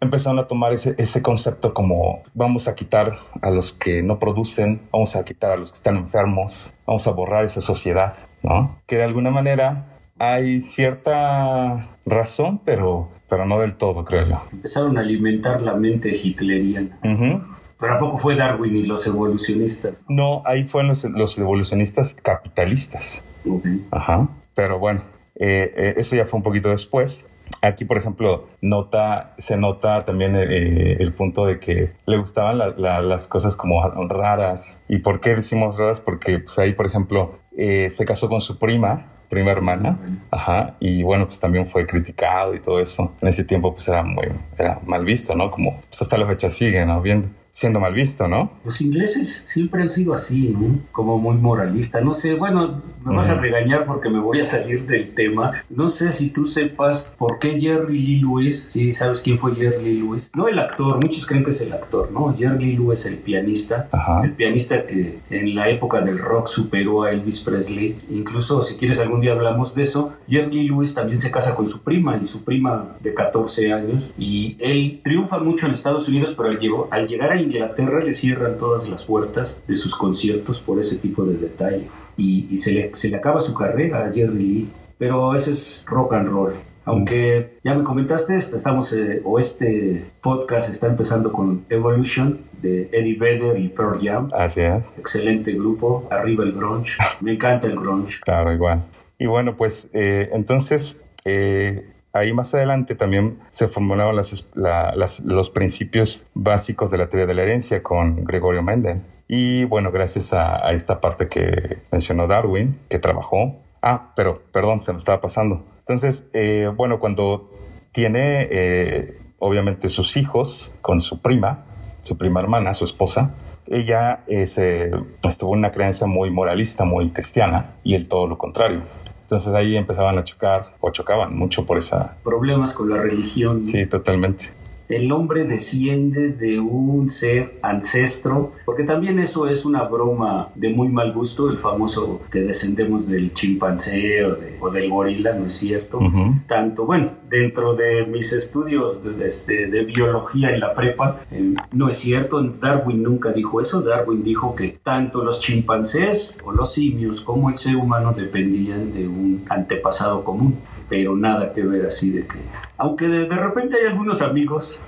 empezaron 0.00 0.38
a 0.38 0.46
tomar 0.46 0.72
ese, 0.72 0.94
ese, 0.98 1.22
concepto 1.22 1.74
como 1.74 2.22
vamos 2.34 2.68
a 2.68 2.74
quitar 2.74 3.18
a 3.42 3.50
los 3.50 3.72
que 3.72 4.02
no 4.02 4.18
producen, 4.18 4.80
vamos 4.92 5.14
a 5.16 5.24
quitar 5.24 5.52
a 5.52 5.56
los 5.56 5.72
que 5.72 5.76
están 5.76 5.96
enfermos, 5.96 6.74
vamos 6.86 7.06
a 7.06 7.10
borrar 7.10 7.44
esa 7.44 7.60
sociedad, 7.60 8.16
¿no? 8.42 8.78
Que 8.86 8.96
de 8.96 9.04
alguna 9.04 9.30
manera 9.30 9.86
hay 10.18 10.60
cierta 10.60 11.88
razón, 12.06 12.60
pero, 12.64 13.10
pero 13.28 13.46
no 13.46 13.60
del 13.60 13.74
todo, 13.74 14.04
creo 14.04 14.26
yo. 14.26 14.42
Empezaron 14.52 14.96
a 14.96 15.00
alimentar 15.00 15.60
la 15.60 15.74
mente 15.74 16.10
hitleriana. 16.10 16.98
Uh 17.02 17.08
-huh. 17.08 17.59
Pero 17.80 17.94
¿a 17.94 17.98
poco 17.98 18.18
fue 18.18 18.36
Darwin 18.36 18.76
y 18.76 18.82
los 18.84 19.06
evolucionistas? 19.06 20.04
No, 20.08 20.42
ahí 20.44 20.64
fueron 20.64 20.88
los, 20.88 21.04
los 21.04 21.38
evolucionistas 21.38 22.14
capitalistas. 22.14 23.24
Okay. 23.48 23.86
Ajá. 23.90 24.28
Pero 24.54 24.78
bueno, 24.78 25.02
eh, 25.36 25.72
eh, 25.74 25.94
eso 25.96 26.16
ya 26.16 26.26
fue 26.26 26.36
un 26.36 26.42
poquito 26.42 26.68
después. 26.68 27.24
Aquí, 27.62 27.84
por 27.84 27.98
ejemplo, 27.98 28.48
nota, 28.60 29.34
se 29.38 29.56
nota 29.56 30.04
también 30.04 30.36
eh, 30.36 30.96
el 31.00 31.12
punto 31.12 31.46
de 31.46 31.58
que 31.58 31.92
le 32.06 32.16
gustaban 32.16 32.58
la, 32.58 32.74
la, 32.76 33.00
las 33.00 33.26
cosas 33.26 33.56
como 33.56 33.82
raras. 34.08 34.82
¿Y 34.88 34.98
por 34.98 35.20
qué 35.20 35.34
decimos 35.34 35.78
raras? 35.78 36.00
Porque 36.00 36.38
pues, 36.38 36.58
ahí, 36.58 36.72
por 36.72 36.86
ejemplo, 36.86 37.38
eh, 37.56 37.90
se 37.90 38.04
casó 38.04 38.28
con 38.28 38.40
su 38.40 38.58
prima, 38.58 39.06
prima 39.28 39.50
hermana, 39.50 39.98
ajá, 40.30 40.74
y 40.80 41.02
bueno, 41.02 41.26
pues 41.26 41.38
también 41.38 41.68
fue 41.68 41.86
criticado 41.86 42.54
y 42.54 42.60
todo 42.60 42.80
eso. 42.80 43.12
En 43.20 43.28
ese 43.28 43.44
tiempo, 43.44 43.72
pues 43.72 43.86
era 43.88 44.02
muy, 44.02 44.26
era 44.58 44.80
mal 44.84 45.04
visto, 45.04 45.34
¿no? 45.34 45.50
Como, 45.50 45.80
pues 45.88 46.02
hasta 46.02 46.18
la 46.18 46.26
fecha 46.26 46.48
sigue, 46.48 46.84
¿no? 46.84 47.00
Bien, 47.00 47.32
siendo 47.52 47.80
mal 47.80 47.94
visto, 47.94 48.28
¿no? 48.28 48.52
Los 48.64 48.80
ingleses 48.80 49.42
siempre 49.44 49.82
han 49.82 49.88
sido 49.88 50.14
así, 50.14 50.48
¿no? 50.48 50.78
Como 50.92 51.18
muy 51.18 51.36
moralista. 51.36 52.00
No 52.00 52.14
sé, 52.14 52.34
bueno, 52.34 52.80
me 53.04 53.16
vas 53.16 53.28
uh 53.28 53.32
-huh. 53.32 53.38
a 53.38 53.40
regañar 53.40 53.86
porque 53.86 54.08
me 54.08 54.20
voy 54.20 54.40
a 54.40 54.44
salir 54.44 54.86
del 54.86 55.14
tema. 55.14 55.62
No 55.68 55.88
sé 55.88 56.12
si 56.12 56.30
tú 56.30 56.46
sepas 56.46 57.14
por 57.18 57.38
qué 57.38 57.58
Jerry 57.60 57.98
Lee 57.98 58.20
Lewis, 58.20 58.68
si 58.70 58.86
sí, 58.86 58.94
sabes 58.94 59.20
quién 59.20 59.38
fue 59.38 59.54
Jerry 59.54 59.82
Lee 59.84 59.98
Lewis, 60.00 60.30
no 60.34 60.48
el 60.48 60.58
actor, 60.58 60.96
muchos 60.96 61.26
creen 61.26 61.44
que 61.44 61.50
es 61.50 61.60
el 61.60 61.72
actor, 61.72 62.10
¿no? 62.12 62.34
Jerry 62.36 62.64
Lee 62.64 62.76
Lewis, 62.76 63.06
el 63.06 63.16
pianista, 63.18 63.88
Ajá. 63.92 64.22
el 64.24 64.32
pianista 64.32 64.86
que 64.86 65.18
en 65.30 65.54
la 65.54 65.68
época 65.68 66.00
del 66.00 66.18
rock 66.18 66.46
superó 66.46 67.02
a 67.02 67.10
Elvis 67.10 67.40
Presley. 67.40 67.96
Incluso 68.10 68.62
si 68.62 68.76
quieres 68.76 69.00
algún 69.00 69.20
día 69.20 69.32
hablamos 69.32 69.74
de 69.74 69.82
eso, 69.82 70.14
Jerry 70.28 70.50
Lee 70.52 70.68
Lewis 70.68 70.94
también 70.94 71.18
se 71.18 71.30
casa 71.30 71.54
con 71.54 71.66
su 71.66 71.82
prima 71.82 72.18
y 72.20 72.26
su 72.26 72.44
prima 72.44 72.96
de 73.00 73.14
14 73.14 73.72
años 73.72 74.12
y 74.18 74.56
él 74.60 75.00
triunfa 75.02 75.38
mucho 75.38 75.66
en 75.66 75.72
Estados 75.72 76.08
Unidos, 76.08 76.34
pero 76.36 76.50
al, 76.50 76.58
llegó, 76.58 76.88
al 76.90 77.08
llegar 77.08 77.32
a 77.32 77.39
Inglaterra 77.40 78.00
le 78.00 78.14
cierran 78.14 78.56
todas 78.58 78.88
las 78.88 79.04
puertas 79.04 79.62
de 79.66 79.76
sus 79.76 79.96
conciertos 79.96 80.60
por 80.60 80.78
ese 80.78 80.96
tipo 80.96 81.24
de 81.24 81.36
detalle. 81.36 81.88
Y, 82.16 82.46
y 82.50 82.58
se, 82.58 82.72
le, 82.72 82.94
se, 82.94 83.08
le, 83.08 83.16
acaba 83.16 83.40
su 83.40 83.54
carrera 83.54 84.06
a 84.06 84.12
Jerry 84.12 84.38
Lee. 84.38 84.68
Pero 84.98 85.34
ese 85.34 85.52
es 85.52 85.84
rock 85.88 86.12
and 86.14 86.28
roll. 86.28 86.52
Aunque 86.84 87.58
ya 87.62 87.74
me 87.74 87.84
comentaste, 87.84 88.36
estamos, 88.36 88.92
eh, 88.92 89.20
o 89.24 89.38
este 89.38 90.04
podcast 90.20 90.70
está 90.70 90.86
empezando 90.86 91.32
con 91.32 91.64
Evolution 91.68 92.40
de 92.60 92.88
Eddie 92.92 93.16
Vedder 93.16 93.58
y 93.58 93.68
Pearl 93.68 94.00
Jam. 94.02 94.28
Así 94.32 94.60
es. 94.60 94.86
Excelente 94.98 95.52
grupo. 95.52 96.08
Arriba 96.10 96.44
el 96.44 96.52
grunge. 96.52 96.96
me 97.20 97.32
encanta 97.34 97.66
el 97.66 97.76
grunge. 97.76 98.20
Claro, 98.22 98.52
igual. 98.52 98.84
Y 99.18 99.26
bueno, 99.26 99.56
pues 99.56 99.88
eh, 99.92 100.30
entonces 100.32 101.04
eh, 101.24 101.86
ahí 102.12 102.32
más 102.32 102.54
adelante 102.54 102.94
también 102.94 103.38
se 103.50 103.68
formularon 103.68 104.16
los 104.16 105.50
principios 105.50 106.26
básicos 106.34 106.90
de 106.90 106.98
la 106.98 107.08
teoría 107.08 107.26
de 107.26 107.34
la 107.34 107.42
herencia 107.42 107.82
con 107.82 108.24
Gregorio 108.24 108.62
Mendel. 108.62 109.02
Y 109.28 109.64
bueno, 109.64 109.92
gracias 109.92 110.32
a, 110.32 110.66
a, 110.66 110.72
esta 110.72 111.00
parte 111.00 111.28
que 111.28 111.78
mencionó 111.92 112.26
Darwin, 112.26 112.78
que 112.88 112.98
trabajó. 112.98 113.56
Ah, 113.82 114.12
pero 114.16 114.34
perdón, 114.52 114.82
se 114.82 114.92
me 114.92 114.98
estaba 114.98 115.20
pasando. 115.20 115.64
Entonces, 115.78 116.28
eh, 116.34 116.70
bueno, 116.76 117.00
cuando 117.00 117.50
tiene 117.92 118.46
eh, 118.50 119.18
obviamente 119.38 119.88
sus 119.88 120.16
hijos 120.16 120.74
con 120.82 121.00
su 121.00 121.20
prima, 121.20 121.64
su 122.02 122.16
prima 122.16 122.40
hermana, 122.40 122.74
su 122.74 122.84
esposa, 122.84 123.34
ella 123.66 124.22
eh, 124.26 124.46
se, 124.46 124.90
estuvo 125.28 125.54
en 125.54 125.60
una 125.60 125.70
creencia 125.70 126.06
muy 126.06 126.30
moralista, 126.30 126.84
muy 126.84 127.10
cristiana, 127.10 127.74
y 127.82 127.94
él 127.94 128.08
todo 128.08 128.26
lo 128.26 128.38
contrario. 128.38 128.82
Entonces 129.30 129.54
ahí 129.54 129.76
empezaban 129.76 130.18
a 130.18 130.24
chocar 130.24 130.74
o 130.80 130.90
chocaban 130.90 131.36
mucho 131.36 131.64
por 131.64 131.78
esa... 131.78 132.16
Problemas 132.24 132.74
con 132.74 132.90
la 132.90 132.96
religión. 132.96 133.64
Sí, 133.64 133.86
totalmente. 133.86 134.46
El 134.90 135.12
hombre 135.12 135.44
desciende 135.44 136.30
de 136.30 136.58
un 136.58 137.08
ser 137.08 137.58
ancestro, 137.62 138.52
porque 138.64 138.82
también 138.82 139.20
eso 139.20 139.48
es 139.48 139.64
una 139.64 139.84
broma 139.84 140.48
de 140.56 140.70
muy 140.70 140.88
mal 140.88 141.12
gusto, 141.12 141.48
el 141.48 141.58
famoso 141.58 142.22
que 142.30 142.42
descendemos 142.42 143.08
del 143.08 143.32
chimpancé 143.32 144.24
o, 144.24 144.34
de, 144.34 144.56
o 144.60 144.70
del 144.70 144.90
gorila, 144.90 145.32
¿no 145.34 145.46
es 145.46 145.52
cierto? 145.52 145.98
Uh 145.98 146.02
-huh. 146.10 146.46
Tanto, 146.48 146.86
bueno, 146.86 147.10
dentro 147.28 147.76
de 147.76 148.04
mis 148.06 148.32
estudios 148.32 149.04
de, 149.04 149.12
de, 149.12 149.28
este, 149.28 149.68
de 149.68 149.84
biología 149.84 150.52
en 150.52 150.58
la 150.58 150.74
prepa, 150.74 151.20
eh, 151.30 151.54
no 151.72 151.88
es 151.88 151.96
cierto, 151.98 152.42
Darwin 152.42 153.00
nunca 153.00 153.30
dijo 153.30 153.60
eso, 153.60 153.82
Darwin 153.82 154.24
dijo 154.24 154.56
que 154.56 154.80
tanto 154.82 155.22
los 155.22 155.38
chimpancés 155.40 156.38
o 156.44 156.50
los 156.50 156.74
simios 156.74 157.20
como 157.20 157.48
el 157.48 157.56
ser 157.56 157.76
humano 157.76 158.12
dependían 158.12 158.92
de 158.92 159.06
un 159.06 159.44
antepasado 159.48 160.24
común. 160.24 160.56
Pero 160.90 161.16
nada 161.16 161.54
que 161.54 161.62
ver 161.62 161.86
así 161.86 162.10
de 162.10 162.26
que... 162.26 162.36
Aunque 162.76 163.08
de, 163.08 163.28
de 163.28 163.36
repente 163.36 163.76
hay 163.76 163.86
algunos 163.92 164.22
amigos, 164.22 164.82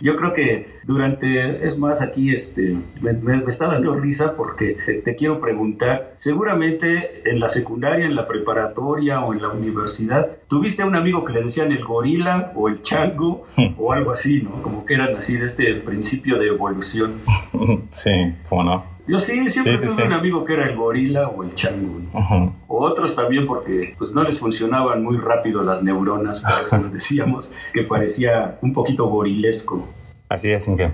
yo 0.00 0.16
creo 0.16 0.32
que 0.32 0.80
durante, 0.84 1.64
es 1.66 1.78
más, 1.78 2.00
aquí 2.02 2.32
este, 2.32 2.74
me, 3.02 3.12
me- 3.12 3.42
me 3.42 3.50
está 3.50 3.66
dando 3.68 3.94
risa 3.94 4.34
porque 4.36 4.76
te, 4.84 4.94
te 5.02 5.14
quiero 5.14 5.40
preguntar, 5.40 6.12
seguramente 6.16 7.22
en 7.30 7.40
la 7.40 7.48
secundaria, 7.48 8.06
en 8.06 8.14
la 8.14 8.26
preparatoria 8.26 9.20
o 9.20 9.32
en 9.34 9.42
la 9.42 9.48
universidad, 9.50 10.30
¿tuviste 10.48 10.82
a 10.82 10.86
un 10.86 10.96
amigo 10.96 11.24
que 11.24 11.32
le 11.34 11.42
decían 11.42 11.70
el 11.70 11.84
gorila 11.84 12.52
o 12.56 12.68
el 12.68 12.82
chango 12.82 13.46
o 13.78 13.92
algo 13.92 14.10
así, 14.10 14.42
¿no? 14.42 14.60
Como 14.62 14.84
que 14.86 14.94
eran 14.94 15.14
así 15.14 15.36
de 15.36 15.44
este 15.46 15.74
principio 15.74 16.38
de 16.38 16.48
evolución. 16.48 17.12
Sí, 17.92 18.10
cómo 18.48 18.64
no. 18.64 18.93
Yo 19.06 19.18
sí, 19.18 19.50
siempre 19.50 19.76
Sí, 19.78 19.84
sí, 19.84 19.90
tuve 19.90 20.02
sí. 20.02 20.06
un 20.06 20.12
amigo 20.14 20.44
que 20.44 20.54
era 20.54 20.66
el 20.68 20.76
gorila 20.76 21.28
o 21.28 21.42
el 21.44 21.54
chango. 21.54 22.00
O 22.68 22.84
otros 22.84 23.14
también 23.14 23.46
porque 23.46 23.94
pues 23.98 24.14
no 24.14 24.22
les 24.22 24.38
funcionaban 24.38 25.02
muy 25.02 25.18
rápido 25.18 25.62
las 25.62 25.82
neuronas, 25.82 26.40
por 26.42 26.62
eso 26.62 26.78
le 26.82 26.88
decíamos 26.88 27.52
que 27.72 27.82
parecía 27.82 28.58
un 28.62 28.72
poquito 28.72 29.06
gorilesco. 29.08 29.86
Así 30.28 30.50
es, 30.50 30.66
Inge. 30.68 30.90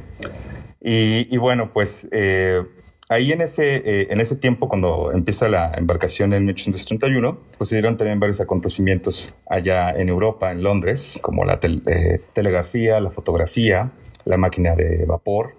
Y, 0.80 1.32
y 1.32 1.38
bueno, 1.38 1.70
pues 1.72 2.08
eh, 2.10 2.62
ahí 3.08 3.32
en 3.32 3.42
ese, 3.42 3.76
eh, 3.84 4.08
en 4.10 4.20
ese 4.20 4.34
tiempo, 4.36 4.68
cuando 4.68 5.12
empieza 5.12 5.48
la 5.48 5.72
embarcación 5.74 6.32
en 6.32 6.44
1831, 6.46 7.38
pues 7.58 7.70
se 7.70 7.76
dieron 7.76 7.96
también 7.96 8.18
varios 8.18 8.40
acontecimientos 8.40 9.34
allá 9.48 9.90
en 9.90 10.08
Europa, 10.08 10.50
en 10.50 10.62
Londres, 10.62 11.18
como 11.22 11.44
la 11.44 11.60
tel- 11.60 11.82
eh, 11.86 12.20
telegrafía, 12.32 12.98
la 13.00 13.10
fotografía, 13.10 13.92
la 14.24 14.36
máquina 14.36 14.74
de 14.74 15.04
vapor. 15.06 15.54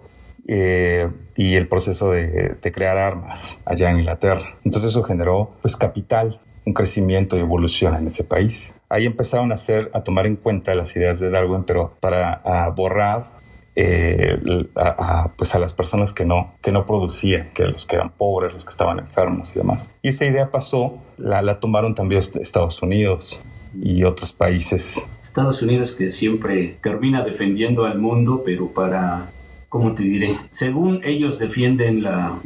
Eh, 0.48 1.08
y 1.36 1.54
el 1.54 1.68
proceso 1.68 2.10
de, 2.10 2.56
de 2.60 2.72
crear 2.72 2.98
armas 2.98 3.60
allá 3.64 3.90
en 3.90 4.00
Inglaterra. 4.00 4.56
Entonces 4.64 4.90
eso 4.90 5.02
generó 5.02 5.52
pues 5.62 5.76
capital, 5.76 6.40
un 6.64 6.74
crecimiento 6.74 7.36
y 7.36 7.40
evolución 7.40 7.94
en 7.96 8.06
ese 8.06 8.24
país. 8.24 8.74
Ahí 8.88 9.06
empezaron 9.06 9.50
a 9.50 9.54
hacer, 9.54 9.90
a 9.94 10.02
tomar 10.02 10.26
en 10.26 10.36
cuenta 10.36 10.74
las 10.74 10.94
ideas 10.96 11.18
de 11.18 11.30
Darwin, 11.30 11.64
pero 11.64 11.94
para 12.00 12.34
a 12.44 12.68
borrar 12.70 13.40
eh, 13.74 14.38
a, 14.74 15.22
a, 15.22 15.28
pues 15.36 15.54
a 15.54 15.58
las 15.58 15.72
personas 15.72 16.12
que 16.12 16.26
no, 16.26 16.54
que 16.60 16.70
no 16.72 16.84
producían, 16.84 17.50
que 17.54 17.64
los 17.64 17.86
que 17.86 17.96
eran 17.96 18.10
pobres, 18.10 18.52
los 18.52 18.64
que 18.64 18.70
estaban 18.70 18.98
enfermos 18.98 19.56
y 19.56 19.58
demás. 19.58 19.90
Y 20.02 20.10
esa 20.10 20.26
idea 20.26 20.50
pasó, 20.50 20.98
la, 21.16 21.40
la 21.40 21.58
tomaron 21.58 21.94
también 21.94 22.18
est- 22.18 22.36
Estados 22.36 22.82
Unidos 22.82 23.42
y 23.74 24.04
otros 24.04 24.34
países. 24.34 25.08
Estados 25.22 25.62
Unidos 25.62 25.94
que 25.94 26.10
siempre 26.10 26.76
termina 26.82 27.22
defendiendo 27.22 27.86
al 27.86 27.98
mundo, 27.98 28.42
pero 28.44 28.68
para, 28.68 29.30
¿cómo 29.72 29.94
te 29.94 30.02
diré? 30.02 30.36
Según 30.50 31.00
ellos 31.02 31.38
defienden 31.38 32.02
la... 32.02 32.38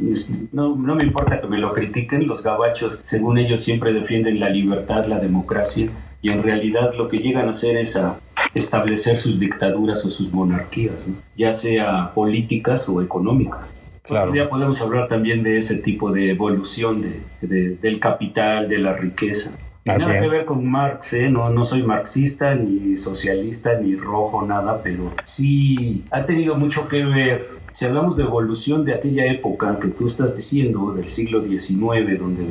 No, 0.53 0.77
no 0.77 0.95
me 0.95 1.03
importa 1.03 1.41
que 1.41 1.49
me 1.49 1.59
lo 1.59 1.73
critiquen, 1.73 2.29
los 2.29 2.45
gabachos, 2.45 3.01
según 3.03 3.37
ellos 3.37 3.61
siempre 3.61 3.93
defienden 3.93 4.39
la 4.39 4.49
libertad, 4.49 5.07
la 5.07 5.19
democracia, 5.19 5.89
y 6.23 6.31
en 6.31 6.45
realidad 6.45 6.93
lo 6.97 7.09
que 7.09 7.19
llegan 7.19 7.49
a 7.49 7.51
hacer 7.51 7.79
es 7.79 7.97
a 7.97 8.21
establecer 8.55 9.19
sus 9.19 9.41
dictaduras 9.41 10.05
o 10.05 10.09
sus 10.09 10.33
monarquías, 10.33 11.09
¿no? 11.09 11.17
ya 11.37 11.51
sea 11.51 12.13
políticas 12.15 12.89
o 12.89 13.03
económicas. 13.03 13.75
Claro. 14.05 14.31
Día 14.31 14.49
podemos 14.49 14.81
hablar 14.81 15.09
también 15.09 15.43
de 15.43 15.57
ese 15.57 15.79
tipo 15.79 16.13
de 16.13 16.31
evolución 16.31 17.03
de, 17.03 17.23
de- 17.41 17.71
del 17.77 17.99
capital, 17.99 18.69
de 18.69 18.79
la 18.79 18.93
riqueza. 18.93 19.59
Nada 19.87 20.21
que 20.21 20.29
ver 20.29 20.45
con 20.45 20.67
Marx, 20.67 21.13
¿eh? 21.13 21.31
no, 21.31 21.49
no 21.49 21.65
soy 21.65 21.85
marxista, 21.85 22.57
ni 22.57 22.97
socialista, 22.97 23.79
ni 23.79 23.95
rojo, 23.95 24.45
nada, 24.45 24.83
pero 24.83 25.13
sí 25.23 26.05
ha 26.11 26.27
tenido 26.27 26.57
mucho 26.57 26.89
que 26.89 27.05
ver. 27.05 27.57
Si 27.71 27.85
hablamos 27.85 28.17
de 28.17 28.25
evolución 28.25 28.85
de 28.85 28.95
aquella 28.95 29.27
época 29.27 29.79
que 29.81 29.89
tú 29.89 30.07
estás 30.07 30.37
diciendo, 30.37 30.93
del 30.93 31.09
siglo 31.09 31.45
XIX, 31.45 32.19
donde 32.19 32.47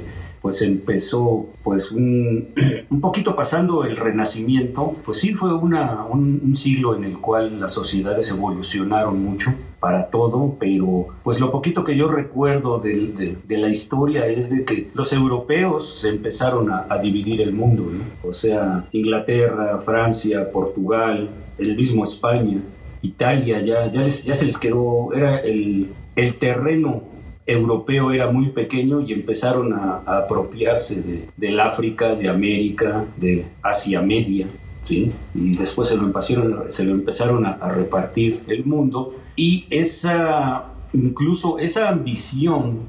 pues 0.46 0.62
empezó 0.62 1.48
pues 1.64 1.92
un, 1.92 2.50
un 2.92 3.02
poquito 3.02 3.36
pasando 3.36 3.84
el 3.84 3.98
renacimiento, 3.98 4.96
pues 5.04 5.18
sí 5.18 5.34
fue 5.34 5.52
una, 5.56 6.06
un, 6.06 6.56
siglo 6.56 6.96
en 6.96 7.04
el 7.04 7.18
cual 7.18 7.60
las 7.60 7.72
sociedades 7.72 8.30
evolucionaron 8.30 9.24
mucho 9.24 9.52
para 9.80 10.12
todo, 10.12 10.56
pero 10.60 11.08
pues 11.24 11.40
lo 11.40 11.50
poquito 11.50 11.84
que 11.84 11.98
yo 11.98 12.08
recuerdo 12.10 12.78
de, 12.78 13.36
la 13.50 13.70
historia 13.70 14.28
es 14.28 14.52
de 14.52 14.66
que 14.66 14.92
los 14.94 15.14
europeos 15.14 16.06
empezaron 16.06 16.70
a, 16.70 16.96
dividir 17.00 17.42
el 17.42 17.52
mundo, 17.52 17.90
¿no? 17.92 18.30
o 18.30 18.32
sea, 18.32 18.88
Inglaterra, 18.92 19.82
Francia, 19.84 20.52
Portugal, 20.52 21.28
el 21.58 21.76
mismo 21.76 22.04
España, 22.04 22.60
Italia, 23.02 23.62
ya, 23.62 23.92
ya, 23.92 24.08
ya 24.08 24.36
se 24.36 24.46
les 24.46 24.60
quedó, 24.60 25.12
era 25.12 25.40
el, 25.40 25.88
el 26.16 26.36
terreno 26.36 27.15
europeo 27.46 28.12
era 28.12 28.30
muy 28.32 28.50
pequeño 28.50 29.02
y 29.02 29.14
empezaron 29.14 29.74
a, 29.74 30.04
apropiarse 30.06 31.02
de, 31.02 31.30
del 31.38 31.60
África, 31.60 32.16
de 32.16 32.30
América, 32.30 33.06
de 33.18 33.46
Asia 33.62 34.02
Media, 34.02 34.48
¿sí? 34.82 35.12
Y 35.34 35.58
después 35.58 35.90
se 35.90 35.98
lo 35.98 36.04
empezaron, 36.04 36.72
se 36.72 36.84
lo 36.84 36.92
empezaron 36.92 37.46
a, 37.46 37.52
a 37.52 37.72
repartir 37.72 38.42
el 38.48 38.66
mundo 38.66 39.16
y 39.36 39.66
esa, 39.70 40.66
incluso 40.94 41.60
esa 41.60 41.90
ambición 41.90 42.80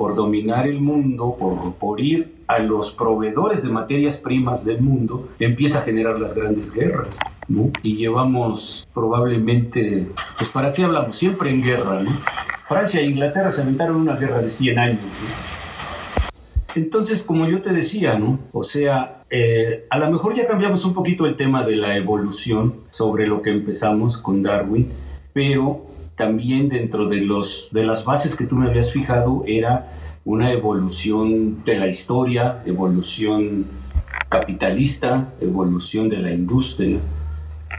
por 0.00 0.14
dominar 0.14 0.66
el 0.66 0.80
mundo, 0.80 1.36
por, 1.38 1.74
por 1.74 2.00
ir 2.00 2.40
a 2.46 2.58
los 2.58 2.90
proveedores 2.90 3.62
de 3.62 3.68
materias 3.68 4.16
primas 4.16 4.64
del 4.64 4.80
mundo, 4.80 5.28
empieza 5.38 5.80
a 5.80 5.82
generar 5.82 6.18
las 6.18 6.34
grandes 6.34 6.72
guerras, 6.72 7.18
¿no? 7.48 7.70
Y 7.82 7.96
llevamos 7.96 8.88
probablemente, 8.94 10.08
pues 10.38 10.48
¿para 10.48 10.72
qué 10.72 10.84
hablamos? 10.84 11.16
Siempre 11.16 11.50
en 11.50 11.62
guerra, 11.62 12.02
¿no? 12.02 12.18
Francia 12.70 13.00
e 13.00 13.06
Inglaterra 13.06 13.50
se 13.50 13.62
aventaron 13.62 13.96
una 13.96 14.14
guerra 14.14 14.40
de 14.40 14.48
100 14.48 14.78
años. 14.78 15.00
Entonces, 16.76 17.24
como 17.24 17.48
yo 17.48 17.62
te 17.62 17.72
decía. 17.72 18.16
O 18.52 18.62
sea, 18.62 19.24
eh, 19.28 19.88
a 19.90 19.98
lo 19.98 20.08
mejor 20.08 20.36
ya 20.36 20.46
cambiamos 20.46 20.84
un 20.84 20.94
poquito 20.94 21.26
el 21.26 21.34
tema 21.34 21.64
de 21.64 21.74
la 21.74 21.96
evolución 21.96 22.74
sobre 22.90 23.26
lo 23.26 23.42
que 23.42 23.50
empezamos 23.50 24.18
con 24.18 24.44
Darwin, 24.44 24.88
pero 25.32 25.84
también 26.14 26.68
dentro 26.68 27.08
de, 27.08 27.22
los, 27.22 27.70
de 27.72 27.82
las 27.82 28.04
bases 28.04 28.36
que 28.36 28.44
tú 28.44 28.54
me 28.54 28.68
habías 28.68 28.92
fijado 28.92 29.42
era 29.48 29.90
una 30.24 30.52
evolución 30.52 31.64
de 31.64 31.76
la 31.76 31.88
historia, 31.88 32.62
evolución 32.66 33.66
capitalista, 34.28 35.32
evolución 35.40 36.08
de 36.08 36.18
la 36.18 36.30
industria. 36.30 37.00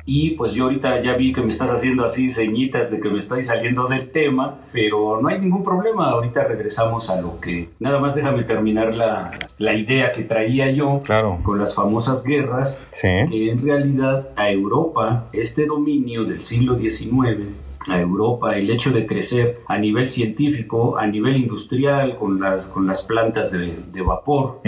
Y 0.05 0.31
pues 0.31 0.53
yo 0.53 0.63
ahorita 0.65 1.01
ya 1.01 1.15
vi 1.15 1.31
que 1.31 1.41
me 1.41 1.49
estás 1.49 1.71
haciendo 1.71 2.03
así 2.03 2.29
señitas 2.29 2.89
de 2.91 2.99
que 2.99 3.09
me 3.09 3.17
estoy 3.19 3.43
saliendo 3.43 3.87
del 3.87 4.09
tema, 4.11 4.59
pero 4.71 5.19
no 5.21 5.27
hay 5.27 5.39
ningún 5.39 5.63
problema. 5.63 6.09
Ahorita 6.09 6.43
regresamos 6.45 7.09
a 7.09 7.21
lo 7.21 7.39
que... 7.39 7.69
Nada 7.79 7.99
más 7.99 8.15
déjame 8.15 8.43
terminar 8.43 8.93
la, 8.95 9.31
la 9.57 9.73
idea 9.75 10.11
que 10.11 10.23
traía 10.23 10.69
yo 10.71 10.99
Claro. 11.03 11.39
con 11.43 11.59
las 11.59 11.75
famosas 11.75 12.23
guerras, 12.23 12.85
Sí. 12.91 13.07
que 13.29 13.51
en 13.51 13.63
realidad 13.63 14.29
a 14.35 14.49
Europa, 14.51 15.27
este 15.33 15.65
dominio 15.65 16.25
del 16.25 16.41
siglo 16.41 16.77
XIX, 16.77 17.39
a 17.87 17.99
Europa, 17.99 18.55
el 18.57 18.69
hecho 18.69 18.91
de 18.91 19.07
crecer 19.07 19.59
a 19.67 19.77
nivel 19.79 20.07
científico, 20.07 20.97
a 20.99 21.07
nivel 21.07 21.35
industrial, 21.37 22.15
con 22.15 22.39
las, 22.39 22.67
con 22.67 22.85
las 22.85 23.01
plantas 23.01 23.51
de, 23.51 23.73
de 23.91 24.01
vapor. 24.01 24.61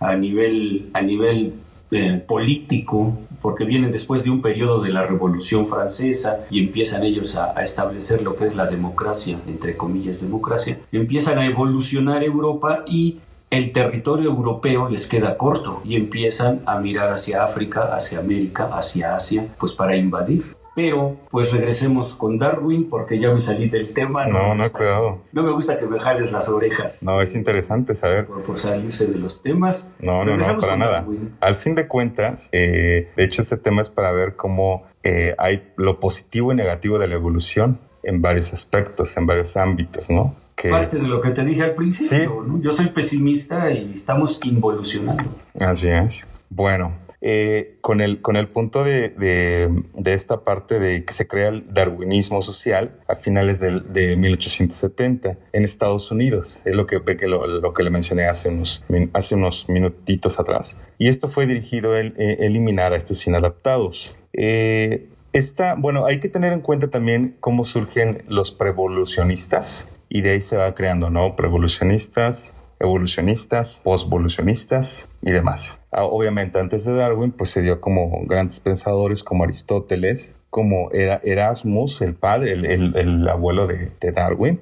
A 0.00 0.16
nivel, 0.16 0.88
a 0.94 1.02
nivel 1.02 1.52
eh, 1.90 2.22
político, 2.26 3.12
porque 3.48 3.64
vienen 3.64 3.90
después 3.90 4.24
de 4.24 4.28
un 4.28 4.42
periodo 4.42 4.82
de 4.82 4.90
la 4.90 5.06
Revolución 5.06 5.66
Francesa 5.68 6.44
y 6.50 6.58
empiezan 6.58 7.02
ellos 7.02 7.34
a, 7.34 7.58
a 7.58 7.62
establecer 7.62 8.20
lo 8.20 8.36
que 8.36 8.44
es 8.44 8.54
la 8.54 8.66
democracia, 8.66 9.38
entre 9.46 9.74
comillas 9.74 10.20
democracia, 10.20 10.78
empiezan 10.92 11.38
a 11.38 11.46
evolucionar 11.46 12.22
Europa 12.22 12.84
y 12.86 13.20
el 13.48 13.72
territorio 13.72 14.28
europeo 14.28 14.90
les 14.90 15.06
queda 15.06 15.38
corto 15.38 15.80
y 15.82 15.96
empiezan 15.96 16.60
a 16.66 16.78
mirar 16.78 17.08
hacia 17.08 17.42
África, 17.42 17.94
hacia 17.94 18.18
América, 18.18 18.68
hacia 18.70 19.16
Asia, 19.16 19.46
pues 19.58 19.72
para 19.72 19.96
invadir. 19.96 20.57
Pero 20.78 21.16
pues 21.28 21.50
regresemos 21.52 22.14
con 22.14 22.38
Darwin 22.38 22.88
porque 22.88 23.18
ya 23.18 23.32
me 23.32 23.40
salí 23.40 23.68
del 23.68 23.92
tema. 23.92 24.26
No, 24.26 24.54
no, 24.54 24.62
gusta- 24.62 24.78
cuidado. 24.78 25.18
No 25.32 25.42
me 25.42 25.50
gusta 25.50 25.76
que 25.76 25.86
me 25.86 25.98
jales 25.98 26.30
las 26.30 26.48
orejas 26.48 27.02
No, 27.02 27.20
es 27.20 27.34
interesante 27.34 27.96
saber. 27.96 28.26
por, 28.26 28.42
por 28.44 28.58
salirse 28.58 29.08
de 29.08 29.18
los 29.18 29.42
temas. 29.42 29.94
No, 29.98 30.24
no, 30.24 30.36
no, 30.36 30.58
para 30.60 30.76
nada. 30.76 30.92
Darwin. 31.00 31.34
Al 31.40 31.56
fin 31.56 31.74
de 31.74 31.88
cuentas, 31.88 32.48
eh, 32.52 33.10
de 33.16 33.24
hecho, 33.24 33.42
este 33.42 33.56
tema 33.56 33.82
es 33.82 33.90
para 33.90 34.12
ver 34.12 34.36
cómo 34.36 34.84
eh, 35.02 35.34
hay 35.38 35.72
lo 35.76 35.98
positivo 35.98 36.52
y 36.52 36.54
negativo 36.54 36.98
de 37.00 37.08
la 37.08 37.14
evolución 37.16 37.80
en 38.04 38.22
varios 38.22 38.52
aspectos, 38.52 39.16
en 39.16 39.26
varios 39.26 39.56
ámbitos, 39.56 40.08
¿no? 40.10 40.36
Que, 40.54 40.68
Parte 40.70 40.98
de 40.98 41.08
lo 41.08 41.20
que 41.20 41.30
te 41.30 41.44
dije 41.44 41.62
al 41.62 41.74
principio, 41.74 42.42
Sí. 42.44 42.48
¿no? 42.50 42.60
Yo 42.60 42.70
soy 42.70 42.86
pesimista 42.86 43.70
y 43.72 43.90
estamos 43.94 44.38
involucionando. 44.44 45.24
Así 45.58 45.88
es. 45.88 46.24
Bueno, 46.50 46.94
eh, 47.20 47.76
con, 47.80 48.00
el, 48.00 48.20
con 48.22 48.36
el 48.36 48.48
punto 48.48 48.84
de, 48.84 49.08
de- 49.10 49.68
de 49.94 50.12
esta 50.14 50.44
parte 50.44 50.78
de 50.78 51.04
que 51.04 51.12
se 51.12 51.26
crea 51.26 51.48
el 51.48 51.72
darwinismo 51.72 52.42
social 52.42 52.98
a 53.08 53.16
finales 53.16 53.58
del- 53.60 53.92
de 53.92 54.16
1870 54.16 55.36
en 55.52 55.64
Estados 55.64 56.10
Unidos, 56.10 56.62
es 56.64 56.74
lo 56.74 56.86
que, 56.86 57.00
que 57.16 57.26
lo, 57.26 57.46
lo 57.46 57.74
que 57.74 57.82
le 57.82 57.90
mencioné 57.90 58.26
hace 58.26 58.48
unos, 58.50 58.84
hace 59.12 59.34
unos 59.34 59.68
minutitos 59.68 60.38
atrás. 60.38 60.80
Y 60.98 61.08
esto 61.08 61.28
fue 61.28 61.46
dirigido 61.46 61.94
a 61.94 62.00
el- 62.00 62.14
eh, 62.18 62.36
eliminar 62.40 62.92
a 62.92 62.96
estos 62.96 63.26
inadaptados. 63.26 64.16
Eh, 64.32 65.08
esta, 65.32 65.74
bueno, 65.74 66.06
hay 66.06 66.20
que 66.20 66.28
tener 66.28 66.52
en 66.52 66.60
cuenta 66.60 66.88
también 66.88 67.36
cómo 67.40 67.64
surgen 67.64 68.22
los 68.28 68.50
prevolucionistas 68.52 69.88
y 70.08 70.22
de 70.22 70.30
ahí 70.30 70.40
se 70.40 70.56
va 70.56 70.74
creando, 70.74 71.10
¿no? 71.10 71.36
Prevolucionistas, 71.36 72.54
evolucionistas, 72.80 73.80
postvolucionistas 73.84 75.08
y 75.22 75.30
demás. 75.30 75.80
Ah, 75.90 76.04
Obviamente, 76.04 76.58
antes 76.58 76.84
de 76.84 76.94
Darwin, 76.94 77.32
pues 77.32 77.50
se 77.50 77.62
dio 77.62 77.80
como 77.80 78.24
grandes 78.26 78.60
pensadores 78.60 79.22
como 79.24 79.44
Aristóteles, 79.44 80.34
como 80.50 80.90
era 80.92 81.20
Erasmus, 81.24 82.00
el 82.02 82.14
padre, 82.14 82.52
el, 82.52 82.64
el- 82.64 82.96
el 82.96 83.28
abuelo 83.28 83.66
de, 83.66 83.90
de 84.00 84.12
Darwin, 84.12 84.60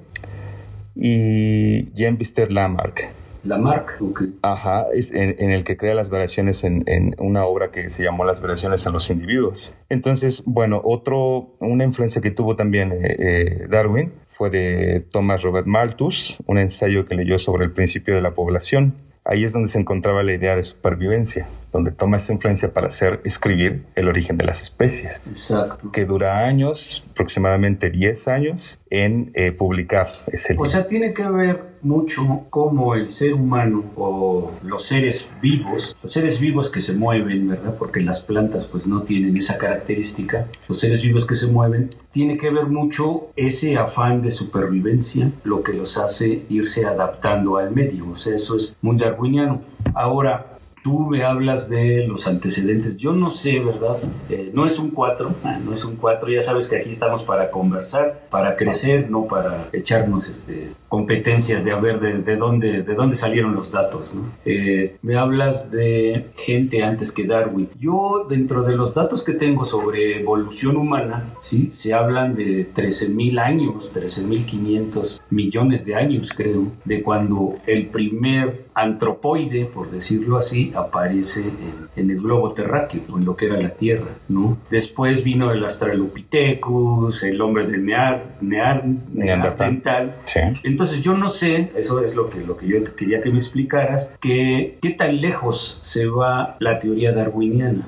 y 0.95 1.91
Jean-Baptiste 1.93 2.49
Lamarck, 2.49 3.07
Lamarck, 3.43 4.01
ok. 4.01 4.23
Ajá, 4.41 4.87
es 4.93 5.11
en, 5.11 5.35
en 5.37 5.51
el 5.51 5.63
que 5.63 5.77
crea 5.77 5.93
las 5.93 6.09
variaciones 6.09 6.63
en, 6.65 6.83
en 6.87 7.15
una 7.19 7.45
obra 7.45 7.71
que 7.71 7.89
se 7.89 8.03
llamó 8.03 8.25
Las 8.25 8.41
variaciones 8.41 8.85
en 8.85 8.91
los 8.93 9.09
individuos. 9.09 9.73
Entonces, 9.89 10.43
bueno, 10.45 10.81
otro, 10.83 11.55
una 11.59 11.85
influencia 11.85 12.21
que 12.21 12.31
tuvo 12.31 12.55
también 12.57 12.91
eh, 12.91 12.97
eh, 13.19 13.67
Darwin 13.69 14.11
fue 14.37 14.51
de 14.51 14.99
Thomas 14.99 15.41
Robert 15.41 15.65
Malthus, 15.65 16.37
un 16.45 16.59
ensayo 16.59 17.07
que 17.07 17.15
leyó 17.15 17.39
sobre 17.39 17.65
el 17.65 17.71
principio 17.71 18.13
de 18.13 18.21
la 18.21 18.35
población. 18.35 18.93
Ahí 19.25 19.43
es 19.43 19.51
donde 19.51 19.67
se 19.67 19.79
encontraba 19.79 20.21
la 20.21 20.33
idea 20.33 20.55
de 20.55 20.63
supervivencia, 20.63 21.47
donde 21.77 21.91
toma 21.91 22.17
esa 22.17 22.33
influencia 22.33 22.73
para 22.73 22.87
hacer 22.87 23.21
escribir 23.23 23.83
el 23.93 24.07
origen 24.09 24.35
de 24.35 24.45
las 24.45 24.63
especies, 24.63 25.21
Exacto. 25.27 25.91
que 25.91 26.05
dura 26.05 26.39
años, 26.47 27.05
aproximadamente 27.11 27.91
10 27.91 28.27
años, 28.29 28.79
en 28.89 29.29
eh, 29.35 29.51
publicar 29.51 30.11
ese 30.31 30.53
O 30.53 30.55
libro. 30.55 30.65
sea, 30.65 30.87
tiene 30.87 31.13
que 31.13 31.27
ver 31.29 31.77
mucho 31.83 32.45
cómo 32.49 32.95
el 32.95 33.09
ser 33.09 33.35
humano 33.35 33.83
o 33.95 34.51
los 34.63 34.85
seres 34.85 35.27
vivos, 35.39 35.95
los 36.01 36.11
seres 36.11 36.39
vivos 36.39 36.71
que 36.71 36.81
se 36.81 36.93
mueven, 36.93 37.47
¿verdad? 37.47 37.75
Porque 37.77 38.01
las 38.01 38.21
plantas 38.21 38.65
pues 38.65 38.87
no 38.87 39.03
tienen 39.03 39.37
esa 39.37 39.59
característica, 39.59 40.47
los 40.67 40.79
seres 40.79 41.03
vivos 41.03 41.27
que 41.27 41.35
se 41.35 41.45
mueven, 41.45 41.91
tiene 42.11 42.39
que 42.39 42.49
ver 42.49 42.65
mucho 42.65 43.27
ese 43.35 43.77
afán 43.77 44.23
de 44.23 44.31
supervivencia, 44.31 45.29
lo 45.43 45.61
que 45.61 45.73
los 45.73 45.99
hace 45.99 46.41
irse 46.49 46.85
adaptando 46.85 47.57
al 47.57 47.69
medio, 47.71 48.09
o 48.09 48.17
sea, 48.17 48.35
eso 48.35 48.57
es 48.57 48.75
muy 48.81 48.97
darwiniano. 48.97 49.61
Ahora, 49.93 50.56
Tú 50.87 50.99
me 50.99 51.25
hablas 51.25 51.67
de 51.69 52.07
los 52.07 52.27
antecedentes. 52.27 52.95
Yo 52.95 53.11
no 53.11 53.29
sé, 53.29 53.59
¿verdad? 53.59 53.97
Eh, 54.29 54.51
no 54.53 54.65
es 54.65 54.79
un 54.79 54.89
4, 54.89 55.35
no 55.65 55.73
es 55.73 55.83
un 55.83 55.97
4. 55.97 56.29
Ya 56.29 56.41
sabes 56.41 56.69
que 56.69 56.77
aquí 56.77 56.91
estamos 56.91 57.23
para 57.23 57.51
conversar, 57.51 58.21
para 58.29 58.55
crecer, 58.55 59.11
no 59.11 59.25
para 59.25 59.67
echarnos 59.73 60.29
este, 60.29 60.71
competencias 60.89 61.65
de 61.65 61.71
a 61.71 61.77
ver 61.77 61.99
de, 61.99 62.19
de 62.19 62.35
dónde, 62.37 62.83
de 62.83 62.95
dónde 62.95 63.15
salieron 63.15 63.53
los 63.53 63.71
datos. 63.71 64.15
¿no? 64.15 64.21
Eh, 64.45 64.97
me 65.01 65.17
hablas 65.17 65.71
de 65.71 66.27
gente 66.35 66.83
antes 66.83 67.11
que 67.11 67.25
Darwin. 67.25 67.69
Yo, 67.79 68.25
dentro 68.29 68.63
de 68.63 68.75
los 68.75 68.93
datos 68.93 69.23
que 69.23 69.33
tengo 69.33 69.65
sobre 69.65 70.19
evolución 70.19 70.77
humana, 70.77 71.25
¿sí? 71.39 71.69
se 71.71 71.93
hablan 71.93 72.35
de 72.35 72.73
13.000 72.73 73.39
años, 73.39 73.91
13.500 73.93 75.21
millones 75.29 75.85
de 75.85 75.95
años, 75.95 76.33
creo, 76.35 76.71
de 76.85 77.03
cuando 77.03 77.57
el 77.65 77.87
primer 77.87 78.67
antropoide, 78.73 79.65
por 79.65 79.89
decirlo 79.89 80.37
así, 80.37 80.71
aparece 80.75 81.41
en, 81.41 81.87
en 82.03 82.11
el 82.11 82.21
globo 82.21 82.53
terráqueo, 82.53 83.01
en 83.17 83.25
lo 83.25 83.35
que 83.35 83.47
era 83.47 83.59
la 83.59 83.71
Tierra, 83.71 84.11
¿no? 84.29 84.59
Después 84.69 85.23
vino 85.23 85.51
el 85.51 85.63
Australopithecus, 85.63 87.23
el 87.23 87.41
hombre 87.41 87.65
del 87.65 87.85
Near, 87.85 88.37
Near, 88.41 88.85
Neandertal. 88.85 89.71
Neandertal. 89.71 90.15
Sí. 90.25 90.39
Entonces 90.77 91.01
yo 91.01 91.17
no 91.17 91.27
sé, 91.27 91.71
eso 91.75 92.03
es 92.03 92.15
lo 92.15 92.29
que, 92.29 92.39
lo 92.41 92.55
que 92.55 92.67
yo 92.67 92.77
quería 92.95 93.19
que 93.19 93.31
me 93.31 93.37
explicaras, 93.37 94.11
que 94.21 94.77
qué 94.79 94.91
tan 94.91 95.19
lejos 95.19 95.79
se 95.81 96.05
va 96.05 96.55
la 96.59 96.77
teoría 96.77 97.13
darwiniana. 97.13 97.87